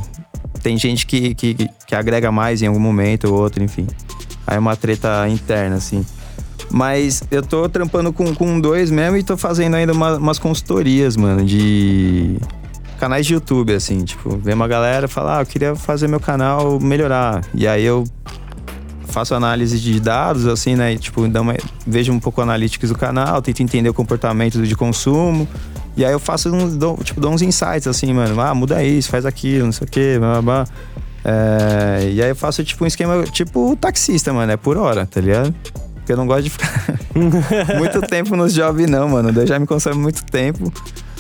tem 0.62 0.78
gente 0.78 1.06
que, 1.06 1.34
que, 1.36 1.56
que 1.86 1.96
agrega 1.96 2.32
mais 2.32 2.62
em 2.62 2.68
algum 2.68 2.80
momento 2.80 3.26
ou 3.32 3.40
outro, 3.40 3.64
enfim. 3.64 3.88
Aí 4.48 4.58
é 4.58 4.60
uma 4.60 4.76
treta 4.76 5.28
interna, 5.30 5.76
assim. 5.78 6.06
Mas 6.72 7.24
eu 7.32 7.42
tô 7.44 7.68
trampando 7.70 8.12
com, 8.12 8.34
com 8.34 8.60
dois 8.60 8.90
mesmo 8.92 9.18
e 9.18 9.24
tô 9.24 9.38
fazendo 9.38 9.76
ainda 9.76 9.94
uma- 9.94 10.18
umas 10.18 10.40
consultorias, 10.40 11.16
mano, 11.16 11.44
de 11.46 12.38
canais 13.00 13.26
de 13.26 13.34
YouTube, 13.34 13.74
assim. 13.74 14.04
Tipo, 14.04 14.38
vem 14.38 14.54
uma 14.56 14.68
galera 14.68 15.06
e 15.06 15.10
fala, 15.10 15.38
ah, 15.38 15.42
eu 15.42 15.46
queria 15.46 15.76
fazer 15.76 16.08
meu 16.08 16.20
canal 16.20 16.80
melhorar. 16.80 17.42
E 17.54 17.68
aí 17.68 17.84
eu 17.84 18.04
faço 19.08 19.34
análise 19.36 19.80
de 19.80 20.00
dados, 20.00 20.46
assim, 20.48 20.76
né? 20.76 20.94
E, 20.94 20.98
tipo, 20.98 21.22
uma- 21.22 21.56
vejo 21.86 22.12
um 22.12 22.20
pouco 22.20 22.42
analytics 22.42 22.90
do 22.90 22.98
canal, 22.98 23.42
tento 23.42 23.62
entender 23.62 23.90
o 23.90 23.94
comportamento 23.94 24.62
de 24.66 24.76
consumo. 24.76 25.48
E 25.98 26.04
aí 26.04 26.12
eu 26.12 26.20
faço 26.20 26.50
uns, 26.54 26.76
dou, 26.76 26.98
tipo, 26.98 27.20
dou 27.22 27.32
uns 27.32 27.42
insights, 27.42 27.88
assim, 27.88 28.14
mano. 28.14 28.40
Ah, 28.42 28.54
muda 28.54 28.84
isso, 28.84 29.10
faz 29.10 29.26
aquilo, 29.26 29.66
não 29.66 29.72
sei 29.72 29.88
o 29.88 29.90
quê, 29.90 30.18
blá, 30.20 30.42
blá, 30.42 30.42
blá. 30.42 30.68
É, 31.24 32.10
e 32.12 32.22
aí 32.22 32.30
eu 32.30 32.36
faço, 32.36 32.64
tipo, 32.64 32.84
um 32.84 32.88
esquema, 32.88 33.24
tipo, 33.24 33.76
taxista, 33.78 34.32
mano, 34.34 34.52
é 34.52 34.58
por 34.58 34.78
hora, 34.78 35.06
tá 35.06 35.20
ligado? 35.22 35.54
Porque 35.96 36.12
eu 36.12 36.18
não 36.18 36.28
gosto 36.28 36.44
de 36.44 36.50
ficar 36.52 37.00
muito 37.80 38.02
tempo 38.08 38.36
nos 38.36 38.54
jobs, 38.54 38.88
não, 38.90 39.10
mano. 39.10 39.32
Daí 39.32 39.48
já 39.48 39.58
me 39.58 39.66
consome 39.66 39.96
muito 39.98 40.24
tempo. 40.26 40.72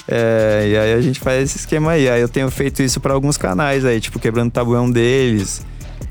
É, 0.08 0.68
e 0.72 0.78
aí 0.78 0.94
a 0.94 1.02
gente 1.02 1.20
faz 1.20 1.42
esse 1.44 1.58
esquema 1.58 1.92
aí. 1.92 2.08
Aí 2.08 2.22
eu 2.22 2.30
tenho 2.30 2.52
feito 2.52 2.84
isso 2.84 3.00
pra 3.00 3.14
alguns 3.14 3.38
canais 3.38 3.84
aí, 3.84 4.00
tipo, 4.00 4.20
Quebrando 4.20 4.52
Tabu 4.52 4.76
é 4.76 4.80
um 4.80 4.92
deles. 4.92 5.66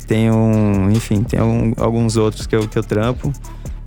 Tem 0.08 0.30
um, 0.30 0.90
enfim, 0.90 1.22
tem 1.22 1.40
um- 1.40 1.72
alguns 1.76 2.16
outros 2.16 2.46
que 2.46 2.56
eu, 2.56 2.66
que 2.66 2.76
eu 2.76 2.82
trampo. 2.82 3.32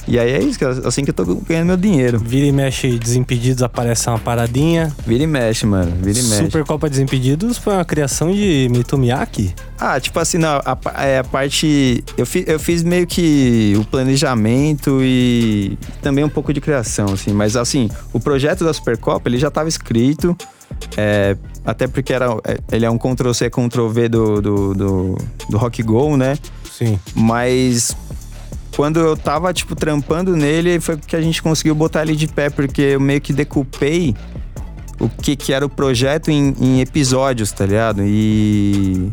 E 0.07 0.17
aí 0.17 0.31
é 0.31 0.41
isso, 0.41 0.63
é 0.63 0.87
assim 0.87 1.03
que 1.03 1.09
eu 1.09 1.13
tô 1.13 1.25
ganhando 1.25 1.67
meu 1.67 1.77
dinheiro. 1.77 2.17
Vira 2.17 2.45
e 2.45 2.51
mexe 2.51 2.97
Desimpedidos, 2.97 3.61
aparece 3.61 4.09
uma 4.09 4.17
paradinha. 4.17 4.93
Vira 5.05 5.23
e 5.23 5.27
mexe, 5.27 5.65
mano. 5.65 5.91
Vira 6.01 6.17
e 6.19 6.23
mexe. 6.23 6.45
Super 6.45 6.63
Copa 6.63 6.89
Desimpedidos 6.89 7.57
foi 7.57 7.73
uma 7.73 7.83
criação 7.83 8.31
de 8.31 8.69
Mito 8.71 8.97
Miyake? 8.97 9.53
Ah, 9.77 9.99
tipo 9.99 10.17
assim, 10.19 10.37
não, 10.37 10.61
a, 10.63 10.77
é, 11.03 11.19
a 11.19 11.23
parte. 11.23 12.03
Eu, 12.17 12.25
fi, 12.25 12.45
eu 12.47 12.59
fiz 12.59 12.83
meio 12.83 13.05
que 13.05 13.75
o 13.77 13.83
planejamento 13.83 14.99
e 15.01 15.77
também 16.01 16.23
um 16.23 16.29
pouco 16.29 16.53
de 16.53 16.61
criação, 16.61 17.07
assim. 17.13 17.33
Mas 17.33 17.55
assim, 17.55 17.89
o 18.13 18.19
projeto 18.19 18.63
da 18.63 18.73
Supercopa 18.73 19.27
ele 19.27 19.37
já 19.37 19.49
estava 19.49 19.67
escrito. 19.67 20.35
é, 20.95 21.35
até 21.65 21.87
porque 21.87 22.13
era, 22.13 22.27
é, 22.45 22.57
ele 22.71 22.85
é 22.85 22.89
um 22.89 22.97
Ctrl-C, 22.97 23.49
Ctrl-V 23.49 24.09
do, 24.09 24.41
do, 24.41 24.73
do, 24.73 25.17
do 25.49 25.57
Rock 25.57 25.83
Go, 25.83 26.15
né? 26.15 26.37
Sim. 26.71 26.99
Mas 27.15 27.95
quando 28.77 28.99
eu 28.99 29.17
tava, 29.17 29.51
tipo, 29.51 29.75
trampando 29.75 30.35
nele, 30.35 30.79
foi 30.79 30.97
que 30.97 31.15
a 31.15 31.21
gente 31.21 31.41
conseguiu 31.41 31.73
botar 31.73 32.03
ele 32.03 32.15
de 32.15 32.27
pé, 32.27 32.47
porque 32.47 32.81
eu 32.83 32.99
meio 32.99 33.19
que 33.19 33.33
decupei 33.33 34.15
o 34.99 35.09
que, 35.09 35.35
que 35.35 35.51
era 35.51 35.65
o 35.65 35.69
projeto 35.69 36.29
em, 36.29 36.55
em 36.61 36.79
episódios, 36.79 37.51
tá 37.51 37.65
ligado? 37.65 38.03
E. 38.05 39.11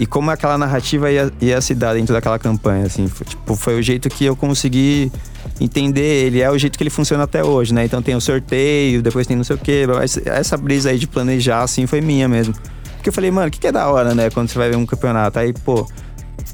E 0.00 0.04
como 0.04 0.28
aquela 0.32 0.58
narrativa 0.58 1.08
ia, 1.12 1.32
ia 1.40 1.60
se 1.60 1.72
dar 1.72 1.94
dentro 1.94 2.12
daquela 2.12 2.40
campanha, 2.40 2.86
assim. 2.86 3.06
Foi, 3.06 3.24
tipo, 3.24 3.54
foi 3.54 3.78
o 3.78 3.82
jeito 3.82 4.08
que 4.08 4.24
eu 4.24 4.34
consegui 4.34 5.12
entender 5.60 6.26
ele. 6.26 6.40
É 6.40 6.50
o 6.50 6.58
jeito 6.58 6.76
que 6.76 6.82
ele 6.82 6.90
funciona 6.90 7.22
até 7.22 7.44
hoje, 7.44 7.72
né? 7.72 7.84
Então 7.84 8.02
tem 8.02 8.16
o 8.16 8.20
sorteio, 8.20 9.00
depois 9.00 9.28
tem 9.28 9.36
não 9.36 9.44
sei 9.44 9.54
o 9.54 9.58
quê. 9.60 9.86
Essa 10.26 10.56
brisa 10.56 10.90
aí 10.90 10.98
de 10.98 11.06
planejar, 11.06 11.62
assim, 11.62 11.86
foi 11.86 12.00
minha 12.00 12.28
mesmo. 12.28 12.52
Porque 12.96 13.10
eu 13.10 13.12
falei, 13.12 13.30
mano, 13.30 13.46
o 13.46 13.50
que, 13.52 13.60
que 13.60 13.68
é 13.68 13.72
da 13.72 13.88
hora, 13.88 14.12
né? 14.12 14.28
Quando 14.30 14.48
você 14.48 14.58
vai 14.58 14.70
ver 14.70 14.76
um 14.76 14.84
campeonato. 14.84 15.38
Aí, 15.38 15.52
pô, 15.52 15.86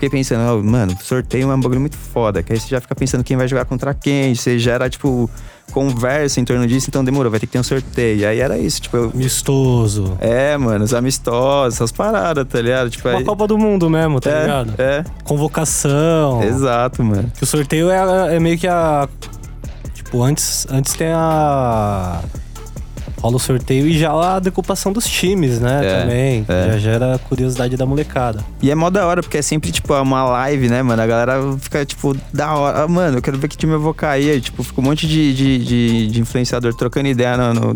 fiquei 0.01 0.09
pensando, 0.09 0.41
oh, 0.59 0.63
mano, 0.63 0.97
sorteio 1.03 1.51
é 1.51 1.55
um 1.55 1.61
bagulho 1.61 1.81
muito 1.81 1.97
foda. 1.97 2.43
Que 2.43 2.55
aí 2.55 2.59
você 2.59 2.69
já 2.69 2.81
fica 2.81 2.95
pensando 2.95 3.23
quem 3.23 3.37
vai 3.37 3.47
jogar 3.47 3.67
contra 3.67 3.93
quem. 3.93 4.35
Você 4.35 4.59
gera, 4.59 4.89
tipo, 4.89 5.29
conversa 5.73 6.41
em 6.41 6.45
torno 6.45 6.67
disso, 6.67 6.87
então 6.89 7.05
demorou, 7.05 7.31
vai 7.31 7.39
ter 7.39 7.47
que 7.47 7.53
ter 7.53 7.59
um 7.59 7.63
sorteio. 7.63 8.27
Aí 8.27 8.41
era 8.41 8.57
isso, 8.57 8.81
tipo. 8.81 8.97
Eu... 8.97 9.11
Amistoso. 9.11 10.17
É, 10.19 10.57
mano, 10.57 10.85
os 10.87 10.95
amistosos, 10.95 11.75
essas 11.75 11.93
paradas, 11.93 12.47
tá 12.49 12.63
ligado? 12.63 12.89
Tipo, 12.89 13.09
Uma 13.09 13.19
aí... 13.19 13.25
Copa 13.25 13.47
do 13.47 13.59
Mundo 13.59 13.91
mesmo, 13.91 14.21
tá 14.21 14.31
é, 14.31 14.41
ligado? 14.41 14.75
É. 14.79 15.05
Convocação. 15.23 16.43
Exato, 16.43 17.05
mano. 17.05 17.31
Que 17.37 17.45
o 17.45 17.47
sorteio 17.47 17.91
é, 17.91 18.37
é 18.37 18.41
meio 18.41 18.57
que 18.59 18.67
a. 18.67 19.07
Tipo, 19.93 20.23
antes, 20.23 20.67
antes 20.71 20.95
tem 20.95 21.09
a. 21.13 22.23
Rola 23.21 23.37
o 23.37 23.39
sorteio 23.39 23.87
e 23.87 23.99
já 23.99 24.11
a 24.13 24.39
decupação 24.39 24.93
dos 24.93 25.07
times, 25.07 25.61
né? 25.61 25.81
É, 25.85 26.01
também. 26.01 26.45
é. 26.49 26.73
Já 26.73 26.79
gera 26.79 27.15
a 27.15 27.19
curiosidade 27.19 27.77
da 27.77 27.85
molecada. 27.85 28.43
E 28.63 28.71
é 28.71 28.75
mó 28.75 28.89
da 28.91 29.07
hora, 29.07 29.23
porque 29.23 29.37
é 29.39 29.43
sempre, 29.43 29.71
tipo, 29.71 29.93
uma 29.95 30.25
live, 30.25 30.69
né, 30.69 30.83
mano? 30.83 31.01
A 31.03 31.07
galera 31.07 31.35
fica, 31.61 31.85
tipo, 31.85 32.17
da 32.33 32.55
hora. 32.55 32.83
Ah, 32.85 32.89
mano, 32.89 33.19
eu 33.19 33.23
quero 33.23 33.39
ver 33.39 33.49
que 33.49 33.57
time 33.57 33.73
eu 33.75 33.81
vou 33.81 33.93
cair. 33.93 34.31
Aí, 34.31 34.41
tipo, 34.41 34.63
fica 34.63 34.81
um 34.81 34.85
monte 34.85 35.07
de, 35.07 35.35
de, 35.35 35.59
de, 35.65 36.07
de 36.09 36.21
influenciador 36.21 36.73
trocando 36.75 37.09
ideia 37.09 37.37
no, 37.37 37.53
no- 37.55 37.75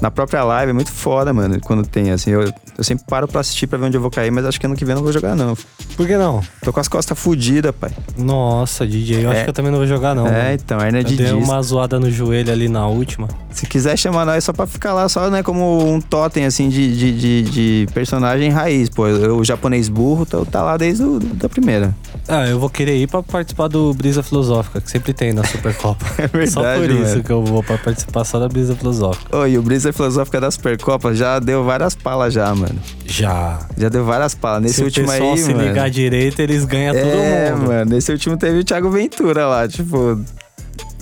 na 0.00 0.10
própria 0.10 0.42
live. 0.44 0.70
É 0.70 0.72
muito 0.72 0.92
foda, 0.92 1.32
mano, 1.32 1.58
quando 1.60 1.86
tem, 1.86 2.10
assim. 2.10 2.30
Eu, 2.30 2.42
eu 2.76 2.84
sempre 2.84 3.04
paro 3.08 3.26
pra 3.28 3.40
assistir 3.40 3.66
pra 3.66 3.78
ver 3.78 3.86
onde 3.86 3.96
eu 3.96 4.00
vou 4.00 4.10
cair, 4.10 4.30
mas 4.30 4.44
acho 4.44 4.58
que 4.60 4.66
ano 4.66 4.76
que 4.76 4.84
vem 4.84 4.92
eu 4.92 4.96
não 4.96 5.02
vou 5.04 5.12
jogar, 5.12 5.34
não. 5.36 5.56
Por 5.96 6.06
que 6.06 6.16
não? 6.16 6.40
Tô 6.62 6.72
com 6.72 6.80
as 6.80 6.88
costas 6.88 7.18
fodidas, 7.18 7.74
pai. 7.74 7.90
Nossa, 8.16 8.86
DJ, 8.86 9.24
eu 9.24 9.30
acho 9.30 9.40
É. 9.40 9.44
que 9.44 9.50
eu 9.50 9.54
também 9.54 9.70
não 9.72 9.78
vou 9.78 9.86
jogar, 9.86 10.14
não. 10.14 10.26
é, 10.26 10.30
mano. 10.30 10.52
então, 10.54 10.80
hernia 10.80 11.00
Eu 11.00 11.04
de 11.04 11.16
dei 11.16 11.26
disco. 11.26 11.40
uma 11.42 11.60
zoada 11.62 11.98
no 11.98 12.10
joelho 12.10 12.52
ali 12.52 12.68
na 12.68 12.86
última. 12.86 13.28
Se 13.50 13.66
quiser 13.66 13.96
chamar 13.96 14.24
nós 14.24 14.44
só 14.44 14.52
pra 14.52 14.66
ficar 14.66 14.92
lá, 14.92 15.08
só, 15.08 15.28
né, 15.30 15.42
como 15.42 15.92
um 15.92 16.00
totem, 16.00 16.44
assim, 16.44 16.68
de, 16.68 16.96
de, 16.96 17.12
de, 17.18 17.42
de 17.86 17.92
personagem 17.92 18.50
raiz. 18.50 18.88
Pô, 18.88 19.08
eu, 19.08 19.36
o 19.38 19.44
japonês 19.44 19.88
burro 19.88 20.24
tá, 20.24 20.38
tá 20.44 20.62
lá 20.62 20.76
desde 20.76 21.02
o, 21.02 21.18
da 21.18 21.48
primeira. 21.48 21.94
Ah, 22.28 22.46
eu 22.46 22.60
vou 22.60 22.68
querer 22.68 22.94
ir 22.96 23.06
pra 23.06 23.22
participar 23.22 23.68
do 23.68 23.94
Brisa 23.94 24.22
Filosófica, 24.22 24.82
que 24.82 24.90
sempre 24.90 25.14
tem 25.14 25.32
na 25.32 25.42
Supercopa. 25.44 26.04
É 26.18 26.26
verdade, 26.26 26.50
só 26.50 26.62
por 26.74 26.90
isso 26.90 27.10
mano. 27.10 27.24
que 27.24 27.30
eu 27.30 27.44
vou 27.44 27.62
pra 27.62 27.78
participar 27.78 28.24
só 28.24 28.38
da 28.38 28.48
Brisa 28.48 28.76
Filosófica. 28.76 29.34
Ô, 29.34 29.46
e 29.46 29.56
o 29.56 29.62
Brisa 29.62 29.92
Filosófica 29.92 30.38
da 30.40 30.50
Supercopa 30.50 31.14
já 31.14 31.38
deu 31.38 31.64
várias 31.64 31.94
palas 31.94 32.34
já, 32.34 32.54
mano. 32.54 32.78
Já. 33.06 33.58
Já 33.76 33.88
deu 33.88 34.04
várias 34.04 34.34
palas. 34.34 34.62
Nesse 34.62 34.74
se 34.74 34.84
último 34.84 35.06
o 35.06 35.10
pessoal 35.10 35.32
aí, 35.32 35.38
se 35.38 35.54
mano. 35.54 35.68
ligar 35.68 35.88
direito, 35.88 36.40
eles 36.40 36.64
ganham 36.66 36.94
é, 36.94 37.00
todo 37.00 37.56
mundo. 37.56 37.68
mano. 37.68 37.90
Nesse 37.92 38.12
último 38.12 38.36
teve 38.36 38.58
o 38.58 38.64
Thiago 38.64 38.90
Ventura 38.90 39.46
lá, 39.46 39.66
tipo, 39.66 40.20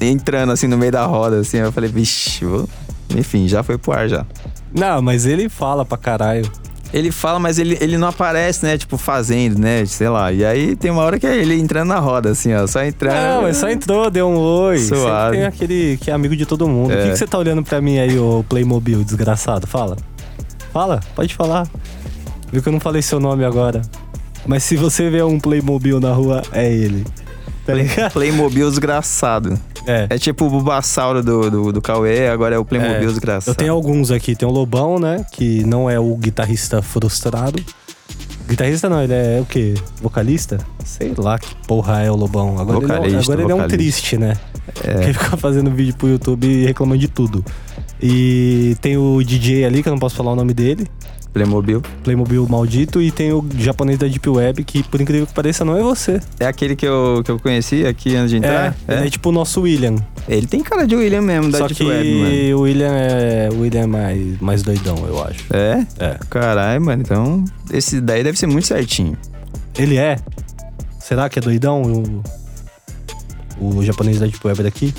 entrando 0.00 0.52
assim 0.52 0.68
no 0.68 0.78
meio 0.78 0.92
da 0.92 1.04
roda, 1.06 1.40
assim. 1.40 1.56
Eu 1.58 1.72
falei, 1.72 1.90
vixe, 1.90 2.44
vou... 2.44 2.68
enfim, 3.16 3.48
já 3.48 3.62
foi 3.64 3.76
pro 3.78 3.92
ar 3.92 4.08
já. 4.08 4.24
Não, 4.72 5.02
mas 5.02 5.26
ele 5.26 5.48
fala 5.48 5.84
pra 5.84 5.98
caralho. 5.98 6.48
Ele 6.92 7.10
fala, 7.10 7.38
mas 7.38 7.58
ele, 7.58 7.76
ele 7.80 7.98
não 7.98 8.08
aparece, 8.08 8.64
né? 8.64 8.78
Tipo, 8.78 8.96
fazendo, 8.96 9.58
né? 9.58 9.84
Sei 9.86 10.08
lá. 10.08 10.32
E 10.32 10.44
aí 10.44 10.76
tem 10.76 10.90
uma 10.90 11.02
hora 11.02 11.18
que 11.18 11.26
é 11.26 11.36
ele 11.36 11.54
entrando 11.58 11.88
na 11.88 11.98
roda, 11.98 12.30
assim, 12.30 12.54
ó. 12.54 12.66
Só 12.66 12.82
entrando. 12.84 13.14
Não, 13.14 13.42
mas 13.42 13.56
só 13.56 13.68
entrou, 13.68 14.10
deu 14.10 14.28
um 14.28 14.36
oi. 14.36 14.78
Sempre 14.78 14.98
Suave. 15.00 15.36
tem 15.36 15.44
aquele 15.46 15.98
que 16.00 16.10
é 16.10 16.14
amigo 16.14 16.34
de 16.36 16.46
todo 16.46 16.66
mundo. 16.68 16.90
O 16.90 16.92
É. 16.92 17.02
que, 17.04 17.10
que 17.10 17.16
você 17.18 17.26
tá 17.26 17.36
olhando 17.38 17.62
pra 17.62 17.80
mim 17.80 17.98
aí, 17.98 18.18
ô 18.18 18.44
Playmobil, 18.48 19.02
desgraçado? 19.04 19.66
Fala. 19.66 19.96
Fala, 20.72 21.00
pode 21.14 21.34
falar. 21.34 21.66
Viu 22.52 22.62
que 22.62 22.68
eu 22.68 22.72
não 22.72 22.80
falei 22.80 23.02
seu 23.02 23.18
nome 23.18 23.44
agora. 23.44 23.82
Mas 24.46 24.62
se 24.62 24.76
você 24.76 25.10
vê 25.10 25.22
um 25.22 25.40
Playmobil 25.40 25.98
na 26.00 26.12
rua, 26.12 26.42
é 26.52 26.72
ele. 26.72 27.04
Tá 27.66 27.74
ligado? 27.74 28.12
Playmobil 28.12 28.70
desgraçado. 28.70 29.58
É. 29.86 30.06
É 30.10 30.18
tipo 30.18 30.46
o 30.46 30.50
Bulbasauro 30.50 31.22
do, 31.22 31.50
do, 31.50 31.72
do 31.72 31.80
Cauê, 31.82 32.28
agora 32.28 32.54
é 32.54 32.58
o 32.58 32.64
Playmobil 32.64 32.96
É. 32.96 33.06
desgraçado. 33.06 33.50
Eu 33.52 33.54
tenho 33.54 33.72
alguns 33.72 34.10
aqui. 34.10 34.34
Tem 34.34 34.48
o 34.48 34.50
Lobão, 34.52 34.98
né? 34.98 35.24
Que 35.32 35.62
não 35.64 35.88
é 35.88 35.98
o 36.00 36.14
guitarrista 36.16 36.82
frustrado. 36.82 37.62
Guitarrista 38.48 38.88
não, 38.88 39.02
ele 39.02 39.12
é 39.12 39.38
o 39.40 39.44
quê? 39.44 39.74
Vocalista? 40.00 40.58
Sei 40.84 41.12
lá 41.16 41.38
que 41.38 41.52
porra 41.66 42.02
é 42.02 42.10
o 42.10 42.14
Lobão. 42.14 42.58
Agora, 42.58 42.78
ele, 42.78 42.84
é, 42.84 42.94
um- 42.94 42.98
Vocalista, 42.98 43.20
agora 43.32 43.42
ele 43.42 43.52
é 43.52 43.54
um 43.54 43.58
vocalista. 43.58 43.76
triste, 43.78 44.16
né? 44.18 44.36
É. 44.84 44.94
Que 44.94 45.04
ele 45.04 45.12
fica 45.14 45.36
fazendo 45.36 45.70
vídeo 45.70 45.94
pro 45.96 46.08
YouTube 46.08 46.46
e 46.46 46.64
reclamando 46.66 47.00
de 47.00 47.08
tudo. 47.08 47.44
E 48.00 48.76
tem 48.80 48.96
o 48.96 49.22
DJ 49.22 49.64
ali, 49.64 49.82
que 49.82 49.88
eu 49.88 49.92
não 49.92 49.98
posso 49.98 50.14
falar 50.16 50.32
o 50.32 50.36
nome 50.36 50.52
dele. 50.54 50.86
Playmobil. 51.36 51.82
Playmobil 52.02 52.48
maldito. 52.48 53.02
E 53.02 53.10
tem 53.10 53.30
o 53.30 53.44
japonês 53.58 53.98
da 53.98 54.06
Deep 54.06 54.26
Web, 54.26 54.64
que 54.64 54.82
por 54.82 54.98
incrível 55.02 55.26
que 55.26 55.34
pareça, 55.34 55.66
não 55.66 55.76
é 55.76 55.82
você. 55.82 56.18
É 56.40 56.46
aquele 56.46 56.74
que 56.74 56.86
eu, 56.86 57.20
que 57.22 57.30
eu 57.30 57.38
conheci 57.38 57.84
aqui 57.84 58.16
antes 58.16 58.30
de 58.30 58.36
É, 58.36 58.38
entrar? 58.38 58.76
ele 58.88 59.06
é 59.06 59.10
tipo 59.10 59.28
o 59.28 59.32
nosso 59.32 59.60
William. 59.60 59.96
Ele 60.26 60.46
tem 60.46 60.62
cara 60.62 60.86
de 60.86 60.96
William 60.96 61.20
mesmo, 61.20 61.50
da 61.52 61.58
Só 61.58 61.66
Deep 61.66 61.76
que 61.78 61.84
Web, 61.84 62.14
mano. 62.14 62.56
o 62.56 62.60
William 62.62 62.90
é, 62.90 63.48
o 63.52 63.60
William 63.60 63.80
é 63.82 63.86
mais, 63.86 64.40
mais 64.40 64.62
doidão, 64.62 64.96
eu 65.06 65.22
acho. 65.22 65.44
É? 65.52 65.86
É. 65.98 66.18
Caralho, 66.30 66.80
mano. 66.80 67.02
Então, 67.02 67.44
esse 67.70 68.00
daí 68.00 68.24
deve 68.24 68.38
ser 68.38 68.46
muito 68.46 68.66
certinho. 68.66 69.14
Ele 69.78 69.98
é? 69.98 70.16
Será 70.98 71.28
que 71.28 71.38
é 71.38 71.42
doidão 71.42 71.82
o, 73.60 73.76
o 73.78 73.84
japonês 73.84 74.18
da 74.18 74.24
Deep 74.26 74.40
Web 74.46 74.62
daqui? 74.62 74.94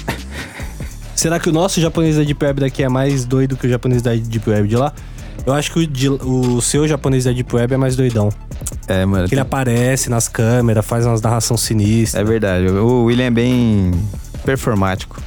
Será 1.15 1.39
que 1.39 1.49
o 1.49 1.51
nosso 1.51 1.81
japonês 1.81 2.15
da 2.15 2.23
Deep 2.23 2.45
Web 2.45 2.61
daqui 2.61 2.83
é 2.83 2.89
mais 2.89 3.25
doido 3.25 3.57
que 3.57 3.65
o 3.65 3.69
japonês 3.69 4.03
da 4.03 4.13
Deep 4.13 4.47
Web 4.47 4.67
de 4.67 4.75
lá? 4.77 4.93
Eu 5.47 5.53
acho 5.53 5.71
que 5.71 5.79
o, 5.79 5.87
de- 5.87 6.09
o 6.09 6.59
seu 6.61 6.85
japonês 6.85 7.23
da 7.23 7.31
Deep 7.31 7.55
Web 7.55 7.73
é 7.73 7.77
mais 7.77 7.95
doidão. 7.95 8.27
É, 8.85 9.05
mano. 9.05 9.29
Que 9.29 9.33
ele 9.33 9.39
aparece 9.41 10.09
nas 10.09 10.27
câmeras, 10.27 10.85
faz 10.85 11.05
umas 11.05 11.21
narração 11.21 11.55
sinistra. 11.55 12.19
É 12.19 12.23
verdade. 12.23 12.67
O 12.67 13.05
William 13.05 13.27
é 13.27 13.31
bem 13.31 13.91
performático. 14.43 15.17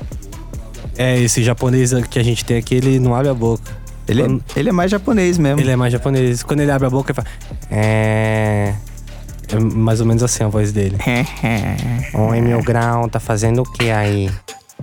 É, 0.99 1.19
esse 1.19 1.43
japonês 1.43 1.93
que 2.11 2.19
a 2.19 2.23
gente 2.23 2.45
tem 2.45 2.59
aqui, 2.59 2.75
ele 2.75 2.99
não 3.01 3.15
abre 3.15 3.31
a 3.31 3.35
boca. 3.35 3.63
Ele, 4.07 4.23
Quando- 4.23 4.45
é, 4.55 4.61
ele 4.61 4.69
é 4.69 4.73
mais 4.73 4.91
japonês 4.91 5.39
mesmo. 5.39 5.59
Ele 5.61 5.71
é 5.71 5.77
mais 5.77 5.91
japonês. 5.91 6.43
Quando 6.43 6.61
ele 6.61 6.71
abre 6.71 6.87
a 6.87 6.91
boca, 6.91 7.13
ele 7.13 7.17
fala. 7.17 7.29
É. 7.71 8.75
É 9.53 9.59
mais 9.59 10.01
ou 10.01 10.07
menos 10.07 10.23
assim 10.23 10.45
a 10.45 10.49
voz 10.49 10.71
dele. 10.71 10.99
Oi, 12.13 12.41
meu 12.43 12.63
grau, 12.63 13.09
tá 13.09 13.19
fazendo 13.19 13.63
o 13.63 13.65
que 13.65 13.91
aí? 13.91 14.31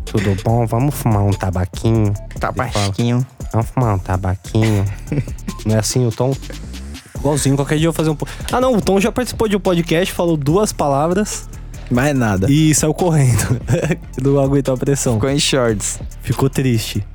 Tudo 0.05 0.35
bom? 0.43 0.65
Vamos 0.65 0.95
fumar 0.95 1.23
um 1.23 1.29
tabaquinho? 1.31 2.11
Baixinho. 2.55 3.25
Vamos 3.51 3.69
fumar 3.69 3.95
um 3.95 3.99
tabaquinho? 3.99 4.85
não 5.65 5.75
é 5.75 5.79
assim 5.79 6.05
o 6.05 6.11
Tom? 6.11 6.35
Igualzinho, 7.15 7.55
qualquer 7.55 7.77
dia 7.77 7.87
eu 7.87 7.91
vou 7.91 7.97
fazer 7.97 8.09
um. 8.09 8.17
Ah, 8.51 8.61
não, 8.61 8.75
o 8.75 8.81
Tom 8.81 8.99
já 8.99 9.11
participou 9.11 9.47
de 9.47 9.55
um 9.55 9.59
podcast, 9.59 10.13
falou 10.13 10.37
duas 10.37 10.71
palavras 10.71 11.47
Mais 11.89 12.15
nada. 12.15 12.49
e 12.49 12.73
saiu 12.75 12.93
correndo. 12.93 13.59
não 14.21 14.39
aguentou 14.39 14.75
a 14.75 14.77
pressão. 14.77 15.15
Ficou 15.15 15.29
em 15.29 15.39
shorts. 15.39 15.99
Ficou 16.21 16.49
triste. 16.49 17.05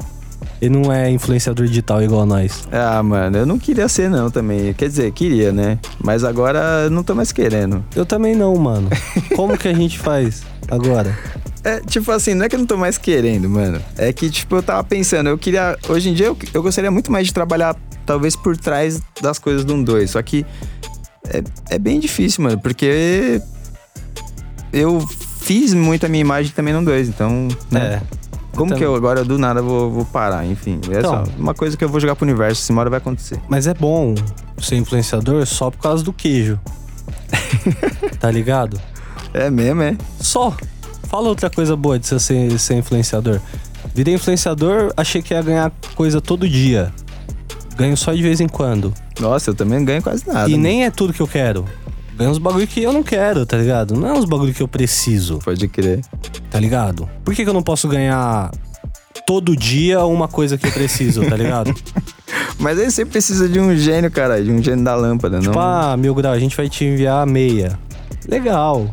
Ele 0.61 0.79
não 0.79 0.93
é 0.93 1.11
influenciador 1.11 1.67
digital 1.67 2.01
igual 2.03 2.25
nós. 2.25 2.69
Ah, 2.71 3.03
mano, 3.03 3.37
eu 3.39 3.47
não 3.47 3.59
queria 3.59 3.89
ser 3.89 4.09
não 4.09 4.31
também. 4.31 4.73
Quer 4.73 4.89
dizer, 4.89 5.11
queria, 5.13 5.51
né? 5.53 5.79
Mas 5.99 6.23
agora 6.23 6.85
eu 6.85 6.91
não 6.91 7.03
tô 7.03 7.17
mais 7.17 7.33
querendo. 7.33 7.85
Eu 7.97 8.07
também 8.07 8.37
não, 8.37 8.55
mano. 8.57 8.89
Como 9.35 9.59
que 9.59 9.67
a 9.67 9.75
gente 9.75 9.99
faz 9.99 10.43
agora? 10.71 11.17
É, 11.65 11.81
tipo 11.81 12.11
assim, 12.11 12.35
não 12.35 12.45
é 12.45 12.49
que 12.49 12.57
eu 12.57 12.59
não 12.59 12.67
tô 12.67 12.77
mais 12.77 12.99
querendo, 12.99 13.49
mano. 13.49 13.81
É 13.97 14.13
que, 14.13 14.29
tipo, 14.31 14.57
eu 14.57 14.63
tava 14.63 14.83
pensando, 14.83 15.29
eu 15.29 15.39
queria. 15.39 15.79
Hoje 15.89 16.09
em 16.11 16.15
dia 16.15 16.27
eu, 16.27 16.37
eu 16.53 16.63
gostaria 16.63 16.91
muito 16.91 17.11
mais 17.13 17.29
de 17.29 17.33
trabalhar, 17.35 17.77
talvez, 18.05 18.35
por 18.35 18.57
trás 18.57 19.01
das 19.21 19.39
coisas 19.39 19.65
do 19.65 19.75
um 19.75 19.83
2. 19.85 20.11
Só 20.11 20.23
que 20.23 20.45
é, 21.29 21.43
é 21.71 21.79
bem 21.79 22.01
difícil, 22.01 22.43
mano, 22.43 22.59
porque 22.61 23.41
eu 24.73 25.01
fiz 25.41 25.73
muito 25.75 26.05
a 26.07 26.09
minha 26.09 26.21
imagem 26.21 26.53
também 26.53 26.75
no 26.75 26.85
2, 26.85 27.09
então. 27.09 27.47
Né? 27.71 28.01
É. 28.03 28.23
Como 28.57 28.67
Então- 28.67 28.79
que 28.79 28.85
eu 28.85 28.95
agora 28.95 29.25
do 29.25 29.39
nada 29.39 29.63
vou, 29.63 29.91
vou 29.91 30.05
parar? 30.05 30.45
Enfim, 30.45 30.81
é 30.91 30.99
Então. 30.99 31.25
só 31.25 31.33
uma 31.39 31.55
coisa 31.55 31.77
que 31.77 31.83
eu 31.85 31.89
vou 31.89 31.99
jogar 32.01 32.17
pro 32.17 32.27
universo, 32.27 32.61
se 32.63 32.71
uma 32.71 32.81
hora 32.83 32.91
vai 32.91 32.99
acontecer. 32.99 33.39
Mas 33.49 33.67
é 33.67 33.73
bom 33.73 34.15
ser 34.61 34.77
influenciador 34.77 35.47
só 35.47 35.71
por 35.71 35.79
causa 35.81 36.03
do 36.05 36.13
queijo. 36.13 36.61
tá 38.21 38.31
ligado? 38.31 38.81
É 39.33 39.49
mesmo, 39.51 39.81
é? 39.83 39.97
Só. 40.21 40.55
Fala 41.09 41.29
outra 41.29 41.51
coisa 41.51 41.77
boa 41.77 41.99
de 41.99 42.07
ser, 42.07 42.59
ser 42.59 42.75
influenciador. 42.75 43.41
Virei 43.95 44.15
influenciador, 44.15 44.93
achei 44.97 45.21
que 45.21 45.35
ia 45.35 45.43
ganhar 45.43 45.73
coisa 45.95 46.21
todo 46.21 46.49
dia. 46.49 46.93
Ganho 47.77 47.97
só 47.97 48.13
de 48.13 48.23
vez 48.23 48.41
em 48.41 48.49
quando. 48.49 48.93
Nossa, 49.21 49.51
eu 49.51 49.55
também 49.55 49.79
não 49.79 49.85
ganho 49.85 50.03
quase 50.03 50.27
nada. 50.27 50.49
e 50.49 50.53
mano. 50.53 50.63
nem 50.63 50.85
é 50.85 50.91
tudo 50.91 51.13
que 51.13 51.21
eu 51.21 51.27
quero. 51.29 51.65
Ganho 52.17 52.31
uns 52.31 52.39
bagulho 52.39 52.67
que 52.67 52.83
eu 52.83 52.93
não 52.93 53.03
quero, 53.03 53.45
tá 53.47 53.57
ligado? 53.57 53.95
Não 53.95 54.09
é 54.09 54.13
uns 54.13 54.25
bagulho 54.27 54.53
que 54.55 54.63
eu 54.63 54.69
preciso, 54.69 55.39
Pode 55.39 55.67
crer. 55.69 56.01
tá 56.51 56.61
ligado? 56.61 57.09
Por 57.25 57.35
que, 57.35 57.43
que 57.43 57.49
eu 57.49 57.55
não 57.55 57.63
posso 57.63 57.89
ganhar 57.89 58.51
todo 59.27 59.57
dia 59.57 60.05
uma 60.05 60.29
coisa 60.29 60.57
que 60.59 60.67
eu 60.67 60.73
preciso, 60.73 61.25
tá 61.29 61.37
ligado? 61.37 61.75
Mas 62.59 62.79
aí 62.79 62.91
você 62.91 63.05
precisa 63.05 63.49
de 63.49 63.59
um 63.59 63.75
gênio, 63.77 64.11
cara, 64.11 64.43
de 64.43 64.51
um 64.51 64.63
gênio 64.63 64.85
da 64.85 64.95
lâmpada, 64.95 65.41
Tipo, 65.41 65.53
não? 65.55 65.61
ah, 65.61 65.97
mil 65.97 66.15
grau, 66.15 66.33
a 66.33 66.39
gente 66.39 66.57
vai 66.57 66.69
te 66.69 66.85
enviar 66.85 67.27
meia. 67.27 67.79
Legal. 68.29 68.89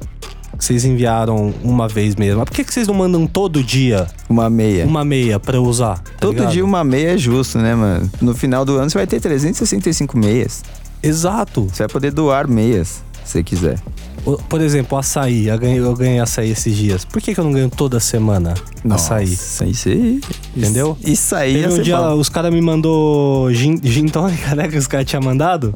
Vocês 0.60 0.84
enviaram 0.86 1.53
uma 1.64 1.88
vez 1.88 2.16
mesmo. 2.16 2.39
Mas 2.39 2.49
por 2.49 2.55
que, 2.55 2.64
que 2.66 2.74
vocês 2.74 2.88
não 2.88 2.93
mandam 2.93 3.26
todo 3.26 3.64
dia 3.64 4.07
Uma 4.30 4.49
meia. 4.49 4.86
uma 4.86 5.05
meia 5.05 5.39
pra 5.39 5.55
eu 5.57 5.64
usar? 5.64 5.99
tá 5.99 6.12
Todo 6.20 6.34
ligado? 6.36 6.51
dia 6.51 6.66
uma 6.66 6.84
meia 6.84 7.14
é 7.14 7.18
justo, 7.18 7.57
né, 7.57 7.74
mano? 7.74 8.12
No 8.22 8.36
final 8.36 8.66
do 8.66 8.76
ano 8.78 8.89
você 8.89 8.97
vai 8.97 9.07
ter 9.07 9.20
365 9.20 10.18
meias. 10.18 10.64
Exato. 11.01 11.68
Você 11.72 11.84
vai 11.84 11.88
poder 11.88 12.12
doar 12.12 12.47
meias, 12.47 13.01
se 13.24 13.32
você 13.32 13.43
quiser. 13.43 13.80
O- 14.26 14.36
Por 14.38 14.60
exemplo, 14.60 14.97
açaí. 14.97 15.47
Eu 15.47 15.57
ganhei, 15.57 15.80
eu 15.80 15.95
ganhei 15.95 16.20
açaí 16.20 16.51
esses 16.51 16.76
dias. 16.76 17.05
Por 17.05 17.22
que, 17.22 17.34
que 17.34 17.39
eu 17.39 17.43
não 17.45 17.53
ganho 17.53 17.70
toda 17.70 17.97
semana 18.01 18.53
açaí? 18.89 19.30
Nossa, 19.30 19.66
isso 19.66 19.88
aí. 19.89 20.20
Entendeu? 20.55 20.97
Isso 21.05 21.34
aí 21.36 21.53
Teve 21.53 21.64
ia 21.66 21.70
um 21.72 21.76
ser 21.78 21.84
dia, 21.84 21.97
bom. 21.97 22.20
os 22.20 22.28
caras 22.28 22.53
me 22.53 22.62
mandou 22.62 23.49
gin, 23.53 23.80
gin 23.82 24.07
tônica, 24.07 24.53
né? 24.55 24.68
Que 24.68 24.78
os 24.78 24.88
caras 24.88 25.05
tinham 25.05 25.24
mandado. 25.24 25.74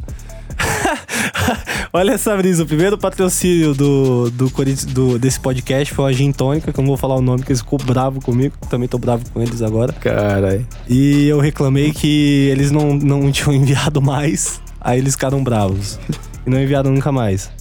Olha 1.96 2.14
essa 2.14 2.36
brisa. 2.36 2.64
O 2.64 2.66
primeiro 2.66 2.98
patrocínio 2.98 3.74
do, 3.76 4.30
do, 4.32 4.50
do- 4.88 5.20
desse 5.20 5.40
podcast 5.40 5.94
foi 5.94 6.10
a 6.10 6.14
gin 6.14 6.32
tônica, 6.32 6.74
que 6.74 6.80
eu 6.80 6.82
não 6.82 6.88
vou 6.90 6.98
falar 6.98 7.16
o 7.16 7.22
nome, 7.22 7.40
porque 7.40 7.52
eles 7.52 7.62
ficou 7.62 7.78
bravo 7.78 8.20
comigo. 8.20 8.56
Também 8.68 8.88
tô 8.88 8.98
bravo 8.98 9.24
com 9.32 9.40
eles 9.42 9.62
agora. 9.62 9.94
Caralho. 9.94 10.66
E 10.90 11.28
eu 11.28 11.40
reclamei 11.40 11.92
que 11.92 12.48
eles 12.52 12.72
não, 12.72 12.96
não 12.96 13.30
tinham 13.32 13.54
enviado 13.54 14.02
mais. 14.02 14.60
Aí 14.82 14.98
eles 15.00 15.14
ficaram 15.14 15.44
bravos. 15.44 16.00
E 16.46 16.50
não 16.50 16.60
enviaram 16.60 16.92
nunca 16.92 17.12
mais. 17.12 17.52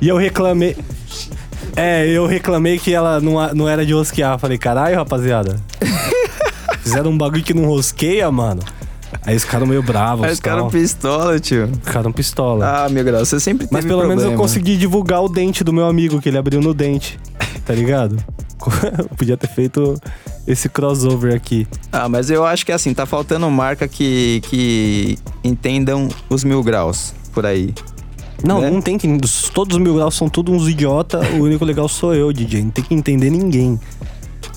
E 0.00 0.06
eu 0.08 0.16
reclamei. 0.16 0.76
É, 1.74 2.06
eu 2.08 2.26
reclamei 2.26 2.78
que 2.78 2.94
ela 2.94 3.20
não, 3.20 3.54
não 3.54 3.68
era 3.68 3.84
de 3.84 3.92
rosquear. 3.92 4.38
Falei, 4.38 4.56
caralho, 4.56 4.94
rapaziada. 4.96 5.60
Fizeram 6.80 7.10
um 7.10 7.18
bagulho 7.18 7.42
que 7.42 7.52
não 7.52 7.64
rosqueia, 7.64 8.30
mano. 8.30 8.62
Aí 9.28 9.34
eles 9.34 9.44
ficaram 9.44 9.66
meio 9.66 9.82
bravos. 9.82 10.24
Aí 10.24 10.32
os 10.32 10.40
caras 10.40 10.62
tal. 10.62 10.70
pistola, 10.70 11.38
tio. 11.38 11.68
Ficaram 11.84 12.10
pistola. 12.10 12.84
Ah, 12.86 12.88
meu 12.88 13.04
grau, 13.04 13.22
você 13.22 13.38
sempre 13.38 13.66
teve 13.66 13.74
Mas 13.74 13.84
pelo 13.84 14.00
menos 14.08 14.24
eu 14.24 14.30
problema. 14.30 14.40
consegui 14.40 14.74
divulgar 14.78 15.22
o 15.22 15.28
dente 15.28 15.62
do 15.62 15.70
meu 15.70 15.84
amigo, 15.84 16.18
que 16.18 16.30
ele 16.30 16.38
abriu 16.38 16.62
no 16.62 16.72
dente. 16.72 17.20
Tá 17.66 17.74
ligado? 17.74 18.16
Podia 19.18 19.36
ter 19.36 19.48
feito 19.48 20.00
esse 20.46 20.70
crossover 20.70 21.34
aqui. 21.36 21.68
Ah, 21.92 22.08
mas 22.08 22.30
eu 22.30 22.42
acho 22.46 22.64
que 22.64 22.72
assim, 22.72 22.94
tá 22.94 23.04
faltando 23.04 23.50
marca 23.50 23.86
que, 23.86 24.40
que 24.48 25.18
entendam 25.44 26.08
os 26.30 26.42
mil 26.42 26.62
graus 26.62 27.12
por 27.34 27.44
aí. 27.44 27.74
Não, 28.42 28.62
Né? 28.62 28.70
não 28.70 28.80
tem 28.80 28.96
que. 28.96 29.06
Todos 29.52 29.76
os 29.76 29.82
mil 29.82 29.94
graus 29.94 30.14
são 30.14 30.30
todos 30.30 30.54
uns 30.54 30.66
idiota. 30.70 31.20
o 31.34 31.42
único 31.42 31.66
legal 31.66 31.86
sou 31.86 32.14
eu, 32.14 32.32
DJ. 32.32 32.62
Não 32.62 32.70
tem 32.70 32.82
que 32.82 32.94
entender 32.94 33.28
ninguém. 33.28 33.78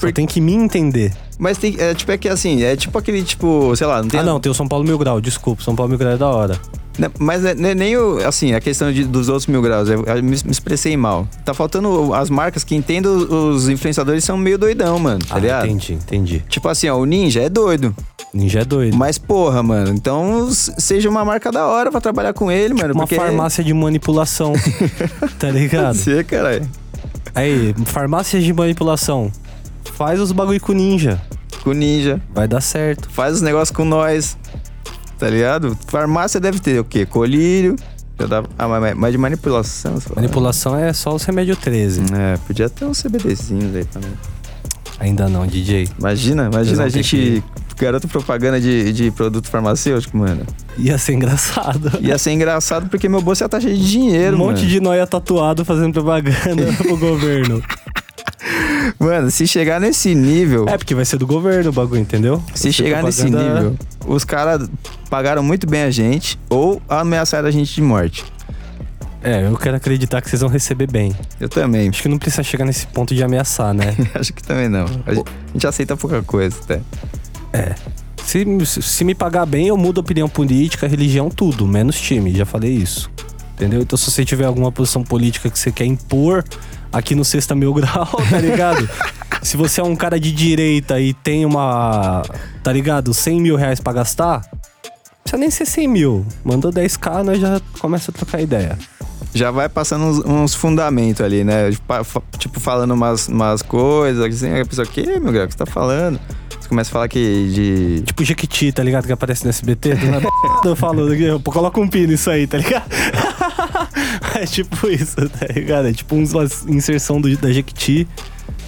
Só 0.02 0.08
Por- 0.08 0.14
tem 0.14 0.26
que 0.26 0.42
me 0.42 0.54
entender. 0.54 1.14
Mas 1.38 1.58
tem, 1.58 1.76
é 1.80 1.94
tipo, 1.94 2.12
é 2.12 2.18
que 2.18 2.28
assim, 2.28 2.64
é 2.64 2.76
tipo 2.76 2.98
aquele 2.98 3.22
tipo, 3.24 3.76
sei 3.76 3.86
lá, 3.88 4.02
não 4.02 4.10
tem. 4.10 4.20
Ah, 4.20 4.24
não, 4.24 4.40
tem 4.40 4.52
o 4.52 4.56
São 4.56 4.68
Paulo 4.68 4.84
Mil 4.84 4.98
Grau, 4.98 5.22
desculpa. 5.22 5.64
São 5.64 5.76
Paulo 5.76 5.90
Mil 5.90 5.98
Grau 6.00 6.14
é 6.14 6.18
da 6.18 6.28
hora. 6.28 6.60
Né, 7.00 7.10
Mas 7.20 7.46
é- 7.46 7.56
nem, 7.56 7.74
nem 7.74 7.98
o, 7.98 8.18
assim, 8.28 8.54
a 8.54 8.60
questão 8.60 8.92
de- 8.92 9.06
dos 9.06 9.30
outros 9.30 9.48
mil 9.48 9.62
graus, 9.62 9.88
eu, 9.90 10.04
eu 10.04 10.16
me, 10.16 10.32
me 10.32 10.52
expressei 10.52 10.98
mal. 10.98 11.26
Tá 11.46 11.54
faltando 11.54 12.14
as 12.14 12.30
marcas 12.30 12.66
que 12.66 12.76
entendam 12.76 13.16
os 13.54 13.70
influenciadores 13.70 14.24
são 14.26 14.36
meio 14.36 14.58
doidão, 14.58 15.00
mano, 15.00 15.20
tá 15.20 15.36
ah, 15.36 15.40
ligado? 15.40 15.66
entendi, 15.68 15.94
entendi. 15.94 16.44
Tipo 16.50 16.68
assim, 16.68 16.90
ó, 16.90 16.98
o 16.98 17.06
Ninja 17.06 17.42
é 17.44 17.50
doido. 17.50 17.96
Ninja 18.34 18.60
é 18.60 18.66
doido. 18.66 18.98
Mas 18.98 19.18
porra, 19.18 19.64
mano, 19.64 19.90
então 19.94 20.50
seja 20.52 21.10
uma 21.10 21.24
marca 21.24 21.50
da 21.52 21.66
hora 21.66 21.90
pra 21.92 22.02
trabalhar 22.02 22.34
com 22.34 22.52
ele, 22.52 22.74
mano. 22.74 22.94
Uma 22.94 23.04
porque 23.04 23.16
farmácia 23.16 23.64
de 23.64 23.74
manipulação. 23.74 24.52
tá 25.40 25.50
ligado? 25.50 25.96
Você, 25.96 26.24
caralho. 26.26 26.70
Aí, 27.34 27.74
farmácia 27.86 28.40
de 28.40 28.52
manipulação. 28.52 29.32
Faz 29.94 30.20
os 30.20 30.32
bagulho 30.32 30.60
com 30.60 30.74
ninja. 30.74 31.22
Com 31.64 31.74
Ninja. 31.74 32.20
Vai 32.34 32.48
dar 32.48 32.62
certo. 32.62 33.08
Faz 33.12 33.36
os 33.36 33.42
negócios 33.42 33.76
com 33.76 33.86
nós. 33.86 34.38
Tá 35.20 35.30
ligado? 35.30 35.78
Farmácia 35.88 36.40
deve 36.40 36.60
ter 36.60 36.80
o 36.80 36.84
quê? 36.84 37.06
Colírio. 37.06 37.76
Já 38.20 38.26
dá- 38.26 38.44
Ah, 38.58 38.68
mas, 38.68 38.96
mas 38.96 39.12
de 39.12 39.18
manipulação. 39.20 39.96
Manipulação 40.16 40.76
é 40.76 40.92
só 40.94 41.14
os 41.14 41.24
remédio 41.24 41.56
13. 41.56 42.02
É, 42.14 42.38
podia 42.48 42.68
ter 42.68 42.86
uns 42.86 42.98
CBDzinhos 43.02 43.76
aí 43.76 43.86
também. 43.86 44.12
Ainda 45.00 45.28
não, 45.30 45.46
DJ. 45.46 45.88
Imagina, 46.00 46.50
imagina 46.52 46.84
a 46.86 46.90
gente. 46.90 47.44
Garoto 47.78 48.08
propaganda 48.08 48.62
de, 48.62 48.94
de 48.94 49.10
produto 49.10 49.48
farmacêutico, 49.50 50.16
mano. 50.16 50.46
Ia 50.78 51.00
ser 51.00 51.14
engraçado. 51.14 51.92
Ia 52.00 52.16
ser 52.20 52.32
engraçado 52.32 52.88
porque 52.90 53.10
meu 53.10 53.22
bolso 53.24 53.42
ia 53.44 53.48
estar 53.48 53.60
cheio 53.60 53.76
de 53.76 53.90
dinheiro, 53.90 54.36
um 54.36 54.40
monte 54.40 54.58
mano. 54.58 54.68
de 54.70 54.80
noia 54.80 55.08
tatuado 55.08 55.66
fazendo 55.66 55.92
propaganda 55.94 56.72
pro 56.78 56.96
governo. 56.98 57.60
Mano, 59.00 59.30
se 59.32 59.48
chegar 59.48 59.80
nesse 59.80 60.14
nível. 60.16 60.66
É, 60.68 60.78
porque 60.78 60.96
vai 60.96 61.06
ser 61.06 61.18
do 61.18 61.28
governo 61.28 61.70
o 61.70 61.74
bagulho, 61.74 62.02
entendeu? 62.02 62.44
Se 62.54 62.72
chegar 62.74 63.04
nesse 63.04 63.22
propaganda- 63.24 63.54
nível, 63.62 63.78
os 64.08 64.24
caras 64.24 64.70
pagaram 65.10 65.44
muito 65.44 65.68
bem 65.68 65.84
a 65.84 65.92
gente 65.92 66.40
ou 66.50 66.82
ameaçaram 66.90 67.48
a 67.48 67.52
gente 67.52 67.74
de 67.74 67.82
morte. 67.82 68.26
É, 69.24 69.46
eu 69.46 69.56
quero 69.56 69.76
acreditar 69.78 70.20
que 70.22 70.30
vocês 70.30 70.42
vão 70.42 70.50
receber 70.50 70.88
bem. 70.92 71.16
Eu 71.40 71.48
também. 71.48 71.90
Acho 71.90 72.02
que 72.02 72.10
não 72.10 72.18
precisa 72.18 72.42
chegar 72.42 72.66
nesse 72.66 72.88
ponto 72.88 73.14
de 73.14 73.24
ameaçar, 73.24 73.72
né? 73.74 73.96
Acho 74.16 74.34
que 74.34 74.42
também 74.42 74.68
não. 74.68 74.86
A 75.06 75.14
gente, 75.14 75.28
a 75.30 75.54
gente 75.54 75.68
aceita 75.68 75.96
pouca 75.96 76.24
coisa 76.24 76.56
até. 76.64 76.82
se, 78.26 78.44
se 78.82 79.04
me 79.04 79.14
pagar 79.14 79.46
bem, 79.46 79.68
eu 79.68 79.78
mudo 79.78 80.00
opinião 80.00 80.28
política, 80.28 80.88
religião, 80.88 81.30
tudo, 81.30 81.68
menos 81.68 82.00
time, 82.02 82.34
já 82.36 82.46
falei 82.46 82.72
isso. 82.72 83.12
Entendeu? 83.54 83.82
Então 83.82 83.96
se 83.96 84.10
você 84.10 84.26
tiver 84.26 84.46
alguma 84.46 84.72
posição 84.72 85.04
política 85.04 85.48
que 85.52 85.60
você 85.60 85.72
quer 85.72 85.86
impor 85.86 86.44
aqui 86.92 87.16
no 87.16 87.24
Sexta 87.26 87.56
Mil 87.56 87.74
Grau, 87.76 88.06
tá 88.30 88.38
ligado? 88.40 88.90
se 89.42 89.58
você 89.58 89.82
é 89.82 89.84
um 89.84 89.96
cara 89.96 90.20
de 90.20 90.32
direita 90.32 91.00
e 91.00 91.14
tem 91.14 91.46
uma, 91.46 92.22
tá 92.64 92.72
ligado, 92.72 93.14
100 93.14 93.42
mil 93.42 93.56
reais 93.56 93.80
pra 93.80 93.92
gastar, 93.94 94.42
precisa 95.24 95.40
nem 95.40 95.50
ser 95.50 95.66
100 95.66 95.88
mil. 95.88 96.26
Mandou 96.44 96.72
10k, 96.72 97.24
nós 97.24 97.40
já 97.40 97.60
começa 97.80 98.12
a 98.12 98.14
trocar 98.14 98.40
ideia. 98.42 98.78
Já 99.34 99.50
vai 99.50 99.70
passando 99.70 100.04
uns, 100.06 100.20
uns 100.26 100.54
fundamentos 100.54 101.22
ali, 101.22 101.44
né? 101.44 101.72
Fa- 102.04 102.22
Tipo, 102.38 102.60
falando 102.60 102.92
umas, 102.92 103.28
umas 103.30 103.62
coisas, 103.62 104.24
assim, 104.24 104.60
a 104.60 104.66
pessoa, 104.66 104.86
que, 104.86 105.02
meu 105.20 105.32
grau, 105.32 105.46
o 105.46 105.48
que 105.48 105.54
você 105.54 105.58
tá 105.60 105.66
falando? 105.66 106.20
Você 106.60 106.68
começa 106.68 106.90
a 106.90 106.94
falar 106.94 107.08
que 107.08 107.50
de. 107.54 108.02
Tipo 108.06 108.24
Jequiti, 108.26 108.72
tá 108.74 108.84
ligado? 108.84 109.06
Que 109.06 109.12
aparece 109.14 109.44
no 109.46 109.50
SBT. 109.50 109.96
Do 109.96 110.06
nada, 110.08 110.28
eu 110.66 110.76
falo, 110.76 111.14
eu 111.14 111.40
coloco 111.40 111.80
um 111.82 111.88
pino 111.88 112.08
nisso 112.08 112.30
aí, 112.30 112.46
tá 112.46 112.58
ligado? 112.58 112.84
é 114.36 114.46
tipo 114.46 114.88
isso, 114.88 115.16
tá 115.30 115.48
ligado? 115.54 115.88
É 115.88 115.94
tipo 115.94 116.16
uma 116.16 116.26
inserção 116.68 117.20
do, 117.22 117.36
da 117.38 117.52
Jequiti 117.52 118.08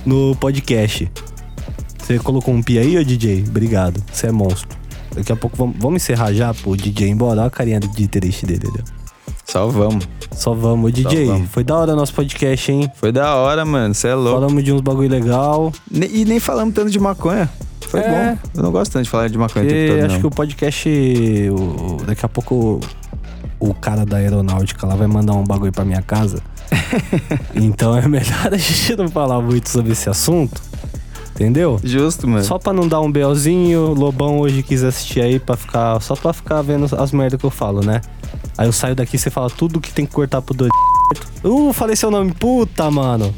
no 0.06 0.36
podcast. 0.36 1.10
Você 2.00 2.20
colocou 2.20 2.54
um 2.54 2.62
pi 2.62 2.78
aí, 2.80 2.98
ô 2.98 3.04
DJ? 3.04 3.46
Obrigado. 3.48 4.04
Você 4.12 4.28
é 4.28 4.32
monstro. 4.32 4.78
Daqui 5.16 5.32
a 5.32 5.36
pouco 5.36 5.56
vamos, 5.56 5.76
vamos 5.80 6.02
encerrar 6.04 6.34
já 6.34 6.54
pro 6.54 6.76
DJ 6.76 7.08
ir 7.08 7.12
embora. 7.12 7.42
Olha 7.42 7.48
a 7.48 7.50
carinha 7.52 7.80
de 7.80 8.08
triste 8.08 8.46
dele, 8.46 8.62
entendeu? 8.64 8.84
Só 9.46 9.68
vamos. 9.68 10.08
Só 10.32 10.54
vamos. 10.54 10.90
Ô, 10.90 10.92
DJ, 10.92 11.26
vamos. 11.26 11.50
foi 11.52 11.64
da 11.64 11.76
hora 11.78 11.96
nosso 11.96 12.14
podcast, 12.14 12.72
hein? 12.72 12.92
Foi 12.96 13.12
da 13.12 13.36
hora, 13.36 13.64
mano. 13.64 13.94
Você 13.94 14.08
é 14.08 14.16
louco. 14.16 14.40
Falamos 14.40 14.64
de 14.64 14.72
uns 14.74 14.82
bagulho 14.82 15.10
legal. 15.10 15.72
E 15.92 16.26
nem 16.26 16.40
falamos 16.40 16.74
tanto 16.74 16.90
de 16.90 17.00
maconha. 17.00 17.50
Foi 17.82 18.00
É. 18.00 18.32
bom. 18.34 18.50
Eu 18.58 18.64
não 18.64 18.72
gosto 18.72 18.94
tanto 18.94 19.04
de 19.04 19.10
falar 19.10 19.28
de 19.30 19.38
maconha 19.38 19.66
Porque 19.66 19.88
todo, 19.88 20.00
acho 20.06 20.14
não. 20.16 20.20
que 20.22 20.28
o 20.28 20.32
podcast. 20.32 20.90
o- 21.52 21.98
daqui 22.06 22.26
a 22.26 22.30
pouco 22.30 22.80
o, 23.70 23.74
cara 23.74 24.06
da 24.06 24.18
aeronáutica 24.18 24.86
lá 24.86 24.96
vai 24.96 25.08
mandar 25.08 25.34
um 25.34 25.44
bagulho 25.44 25.72
pra 25.72 25.86
minha 25.86 26.02
casa. 26.02 26.42
então 27.56 27.96
é 27.98 28.08
melhor 28.08 28.54
a 28.54 28.58
gente 28.58 28.96
não 28.96 29.08
falar 29.08 29.42
muito 29.42 29.70
sobre 29.70 29.92
esse 29.92 30.10
assunto. 30.10 30.62
Entendeu? 31.36 31.80
Justo, 31.84 32.28
mano. 32.28 32.44
Só 32.44 32.60
pra 32.60 32.72
não 32.72 32.88
dar 32.88 33.02
um 33.02 33.12
BOzinho, 33.12 33.94
Lobão 33.94 34.40
hoje 34.40 34.62
quis 34.62 34.84
assistir 34.84 35.22
aí 35.22 35.40
pra 35.40 35.58
ficar. 35.58 36.00
Só 36.00 36.16
pra 36.16 36.32
ficar 36.32 36.62
vendo 36.62 36.88
as 36.96 37.12
merdas 37.12 37.40
que 37.40 37.46
eu 37.46 37.50
falo, 37.50 37.84
né? 37.84 38.02
Aí 38.56 38.68
eu 38.68 38.74
saio 38.74 38.96
daqui 38.96 39.16
e 39.16 39.20
você 39.20 39.32
fala 39.32 39.50
tudo 39.50 39.82
que 39.82 39.92
tem 39.92 40.06
que 40.06 40.14
cortar 40.14 40.42
pro 40.42 40.54
doido. 40.54 40.72
Uh, 41.44 41.74
falei 41.74 41.96
seu 41.96 42.12
nome, 42.12 42.32
puta, 42.34 42.90
mano. 42.92 43.34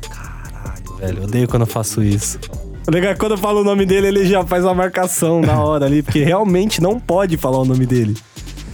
Caralho, 0.00 0.96
velho, 0.98 1.18
eu 1.18 1.24
odeio 1.24 1.48
quando 1.48 1.62
eu 1.62 1.66
faço 1.66 2.02
isso. 2.02 2.38
O 2.86 2.90
legal 2.90 3.10
é 3.10 3.14
que 3.14 3.20
quando 3.20 3.32
eu 3.32 3.38
falo 3.38 3.60
o 3.60 3.64
nome 3.64 3.84
dele, 3.84 4.06
ele 4.06 4.26
já 4.26 4.42
faz 4.46 4.64
uma 4.64 4.74
marcação 4.74 5.42
na 5.42 5.62
hora 5.62 5.84
ali, 5.84 6.02
porque 6.02 6.24
realmente 6.24 6.80
não 6.80 6.98
pode 6.98 7.36
falar 7.36 7.58
o 7.58 7.64
nome 7.66 7.84
dele. 7.84 8.16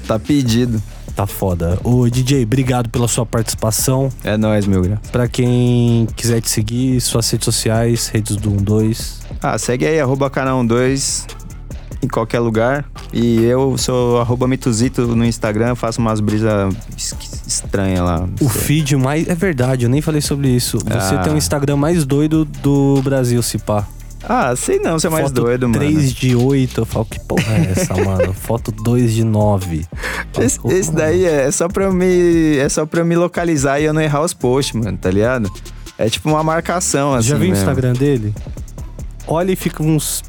Tá 0.06 0.18
pedido. 0.18 0.82
Tá 1.14 1.26
foda. 1.26 1.78
Ô, 1.84 2.08
DJ, 2.08 2.42
obrigado 2.42 2.88
pela 2.90 3.06
sua 3.06 3.24
participação. 3.24 4.08
É 4.24 4.36
nóis, 4.36 4.66
meu 4.66 4.82
grau. 4.82 4.98
Pra 5.12 5.28
quem 5.28 6.06
quiser 6.16 6.40
te 6.40 6.50
seguir, 6.50 7.00
suas 7.00 7.30
redes 7.30 7.44
sociais, 7.44 8.08
redes 8.08 8.36
do 8.36 8.50
12. 8.50 9.20
Ah, 9.40 9.56
segue 9.56 9.86
aí, 9.86 10.00
arroba 10.00 10.28
canal 10.28 10.64
12 10.66 11.24
em 12.02 12.08
qualquer 12.08 12.40
lugar. 12.40 12.84
E 13.12 13.44
eu 13.44 13.78
sou 13.78 14.20
arroba 14.20 14.48
mituzito 14.48 15.06
no 15.06 15.24
Instagram, 15.24 15.76
faço 15.76 16.00
umas 16.00 16.18
brisas 16.18 16.74
es- 16.98 17.14
estranhas 17.46 18.00
lá. 18.00 18.28
O 18.40 18.48
feed 18.48 18.96
mais. 18.96 19.28
É 19.28 19.34
verdade, 19.36 19.84
eu 19.84 19.88
nem 19.88 20.02
falei 20.02 20.20
sobre 20.20 20.48
isso. 20.48 20.78
Você 20.78 21.14
Ah. 21.14 21.18
tem 21.22 21.32
o 21.32 21.36
Instagram 21.36 21.76
mais 21.76 22.04
doido 22.04 22.44
do 22.44 23.00
Brasil, 23.04 23.40
se 23.40 23.56
pá. 23.58 23.86
Ah, 24.28 24.54
sei 24.56 24.78
não, 24.78 24.98
você 24.98 25.06
é 25.06 25.10
mais 25.10 25.24
Foto 25.24 25.34
doido, 25.42 25.68
mano. 25.68 25.78
3 25.78 26.12
de 26.12 26.34
8. 26.34 26.80
Eu 26.80 26.86
falo, 26.86 27.04
que 27.04 27.20
porra 27.20 27.54
é 27.54 27.72
essa, 27.72 27.94
mano? 28.02 28.32
Foto 28.32 28.72
2 28.72 29.12
de 29.12 29.24
9. 29.24 29.84
Esse, 30.40 30.58
esse 30.68 30.92
daí 30.92 31.24
é 31.24 31.50
só 31.50 31.68
pra 31.68 31.84
eu 31.84 31.92
me. 31.92 32.56
É 32.56 32.68
só 32.68 32.86
pra 32.86 33.00
eu 33.00 33.04
me 33.04 33.16
localizar 33.16 33.80
e 33.80 33.84
eu 33.84 33.92
não 33.92 34.00
errar 34.00 34.22
os 34.22 34.32
posts, 34.32 34.74
mano, 34.74 34.96
tá 34.96 35.10
ligado? 35.10 35.50
É 35.98 36.08
tipo 36.08 36.28
uma 36.28 36.42
marcação, 36.42 37.14
assim. 37.14 37.28
Já 37.28 37.36
viu 37.36 37.50
o. 37.50 37.52
Instagram 37.52 37.92
dele? 37.92 38.34
Olha 39.26 39.52
e 39.52 39.56
fica 39.56 39.82
uns 39.82 40.22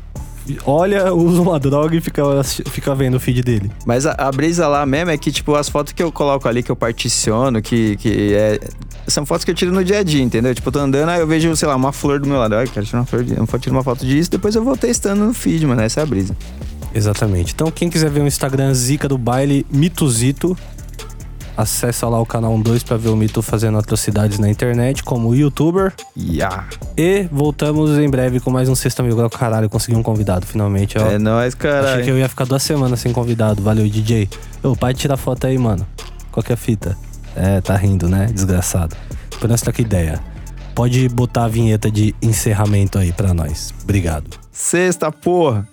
olha, 0.66 1.14
usa 1.14 1.42
uma 1.42 1.60
droga 1.60 1.96
e 1.96 2.02
fica, 2.02 2.24
fica 2.44 2.94
vendo 2.96 3.16
o 3.16 3.20
feed 3.20 3.42
dele. 3.42 3.72
Mas 3.86 4.06
a, 4.06 4.12
a 4.18 4.32
brisa 4.32 4.68
lá 4.68 4.86
mesmo 4.86 5.12
é 5.12 5.18
que, 5.18 5.32
tipo, 5.32 5.56
as 5.56 5.70
fotos 5.70 5.94
que 5.94 6.02
eu 6.04 6.12
coloco 6.12 6.48
ali, 6.48 6.62
que 6.64 6.72
eu 6.72 6.76
particiono, 6.76 7.62
que, 7.62 7.96
que 7.98 8.34
é. 8.34 8.60
São 9.08 9.26
fotos 9.26 9.46
que 9.46 9.52
eu 9.52 9.56
tiro 9.56 9.72
no 9.72 9.84
dia 9.84 10.00
a 10.00 10.04
dia, 10.04 10.22
entendeu? 10.24 10.54
Tipo, 10.56 10.70
eu 10.70 10.74
tô 10.74 10.80
andando, 10.80 11.10
aí 11.10 11.20
eu 11.20 11.28
vejo, 11.28 11.56
sei 11.56 11.68
lá, 11.68 11.76
uma 11.76 11.92
flor 11.92 12.20
do 12.20 12.28
meu 12.28 12.38
lado. 12.38 12.56
Ai, 12.56 12.68
quero 12.68 12.86
tirar 12.86 13.00
uma 13.00 13.06
flor, 13.06 13.24
de- 13.24 13.36
eu 13.38 13.46
tiro 13.60 13.76
uma 13.76 13.84
foto 13.84 14.06
disso, 14.06 14.32
depois 14.32 14.56
eu 14.56 14.64
vou 14.64 14.76
testando 14.76 15.24
no 15.26 15.34
feed, 15.34 15.66
mano. 15.66 15.82
Essa 15.82 16.00
é 16.00 16.04
a 16.04 16.06
brisa. 16.06 16.36
Exatamente. 16.94 17.54
Então, 17.54 17.70
quem 17.70 17.90
quiser 17.90 18.10
ver 18.10 18.22
o 18.22 18.28
Instagram 18.28 18.74
Zica 18.74 19.08
do 19.08 19.18
Baile, 19.18 19.66
Mituzito, 19.72 20.58
acessa 21.56 22.08
lá 22.08 22.20
o 22.20 22.26
canal 22.26 22.58
12 22.58 22.86
pra 22.86 22.98
ver 22.98 23.10
o 23.10 23.16
Mito 23.16 23.42
fazendo 23.42 23.78
atrocidades 23.78 24.40
na 24.40 24.50
internet, 24.50 25.04
como 25.04 25.34
youtuber. 25.34 25.94
Yeah. 26.18 26.68
E 26.98 27.28
voltamos 27.32 27.98
em 27.98 28.10
breve 28.10 28.40
com 28.40 28.50
mais 28.52 28.68
um 28.70 28.76
Sexta 28.76 29.02
Mil 29.04 29.16
Grau. 29.16 29.30
Caralho, 29.30 29.70
consegui 29.70 29.98
um 29.98 30.04
convidado, 30.04 30.46
finalmente. 30.46 30.98
Ó. 30.98 31.06
É 31.06 31.18
nóis, 31.18 31.56
Achei 31.56 31.72
cara. 31.72 32.02
que 32.02 32.10
eu 32.10 32.18
ia 32.18 32.30
ficar 32.30 32.46
duas 32.46 32.64
semanas 32.64 33.00
sem 33.00 33.12
convidado. 33.12 33.62
Valeu, 33.62 33.88
DJ. 33.88 34.30
Ô, 34.64 34.76
pai, 34.76 34.94
tira 34.94 35.18
foto 35.18 35.48
aí, 35.48 35.58
mano. 35.58 35.86
Qual 36.32 36.44
que 36.44 36.52
é 36.52 36.56
a 36.56 36.58
fita? 36.58 36.98
É, 37.36 37.62
tá 37.62 37.76
rindo, 37.76 38.08
né? 38.08 38.28
Desgraçado. 38.34 38.96
Esperança 39.32 39.66
tá 39.66 39.74
com 39.74 39.82
ideia. 39.82 40.22
Pode 40.74 41.08
botar 41.10 41.46
a 41.46 41.48
vinheta 41.48 41.90
de 41.90 42.14
encerramento 42.22 42.98
aí 42.98 43.14
pra 43.14 43.34
nós. 43.34 43.74
Obrigado. 43.84 44.30
Sexta, 44.52 45.12
porra. 45.12 45.68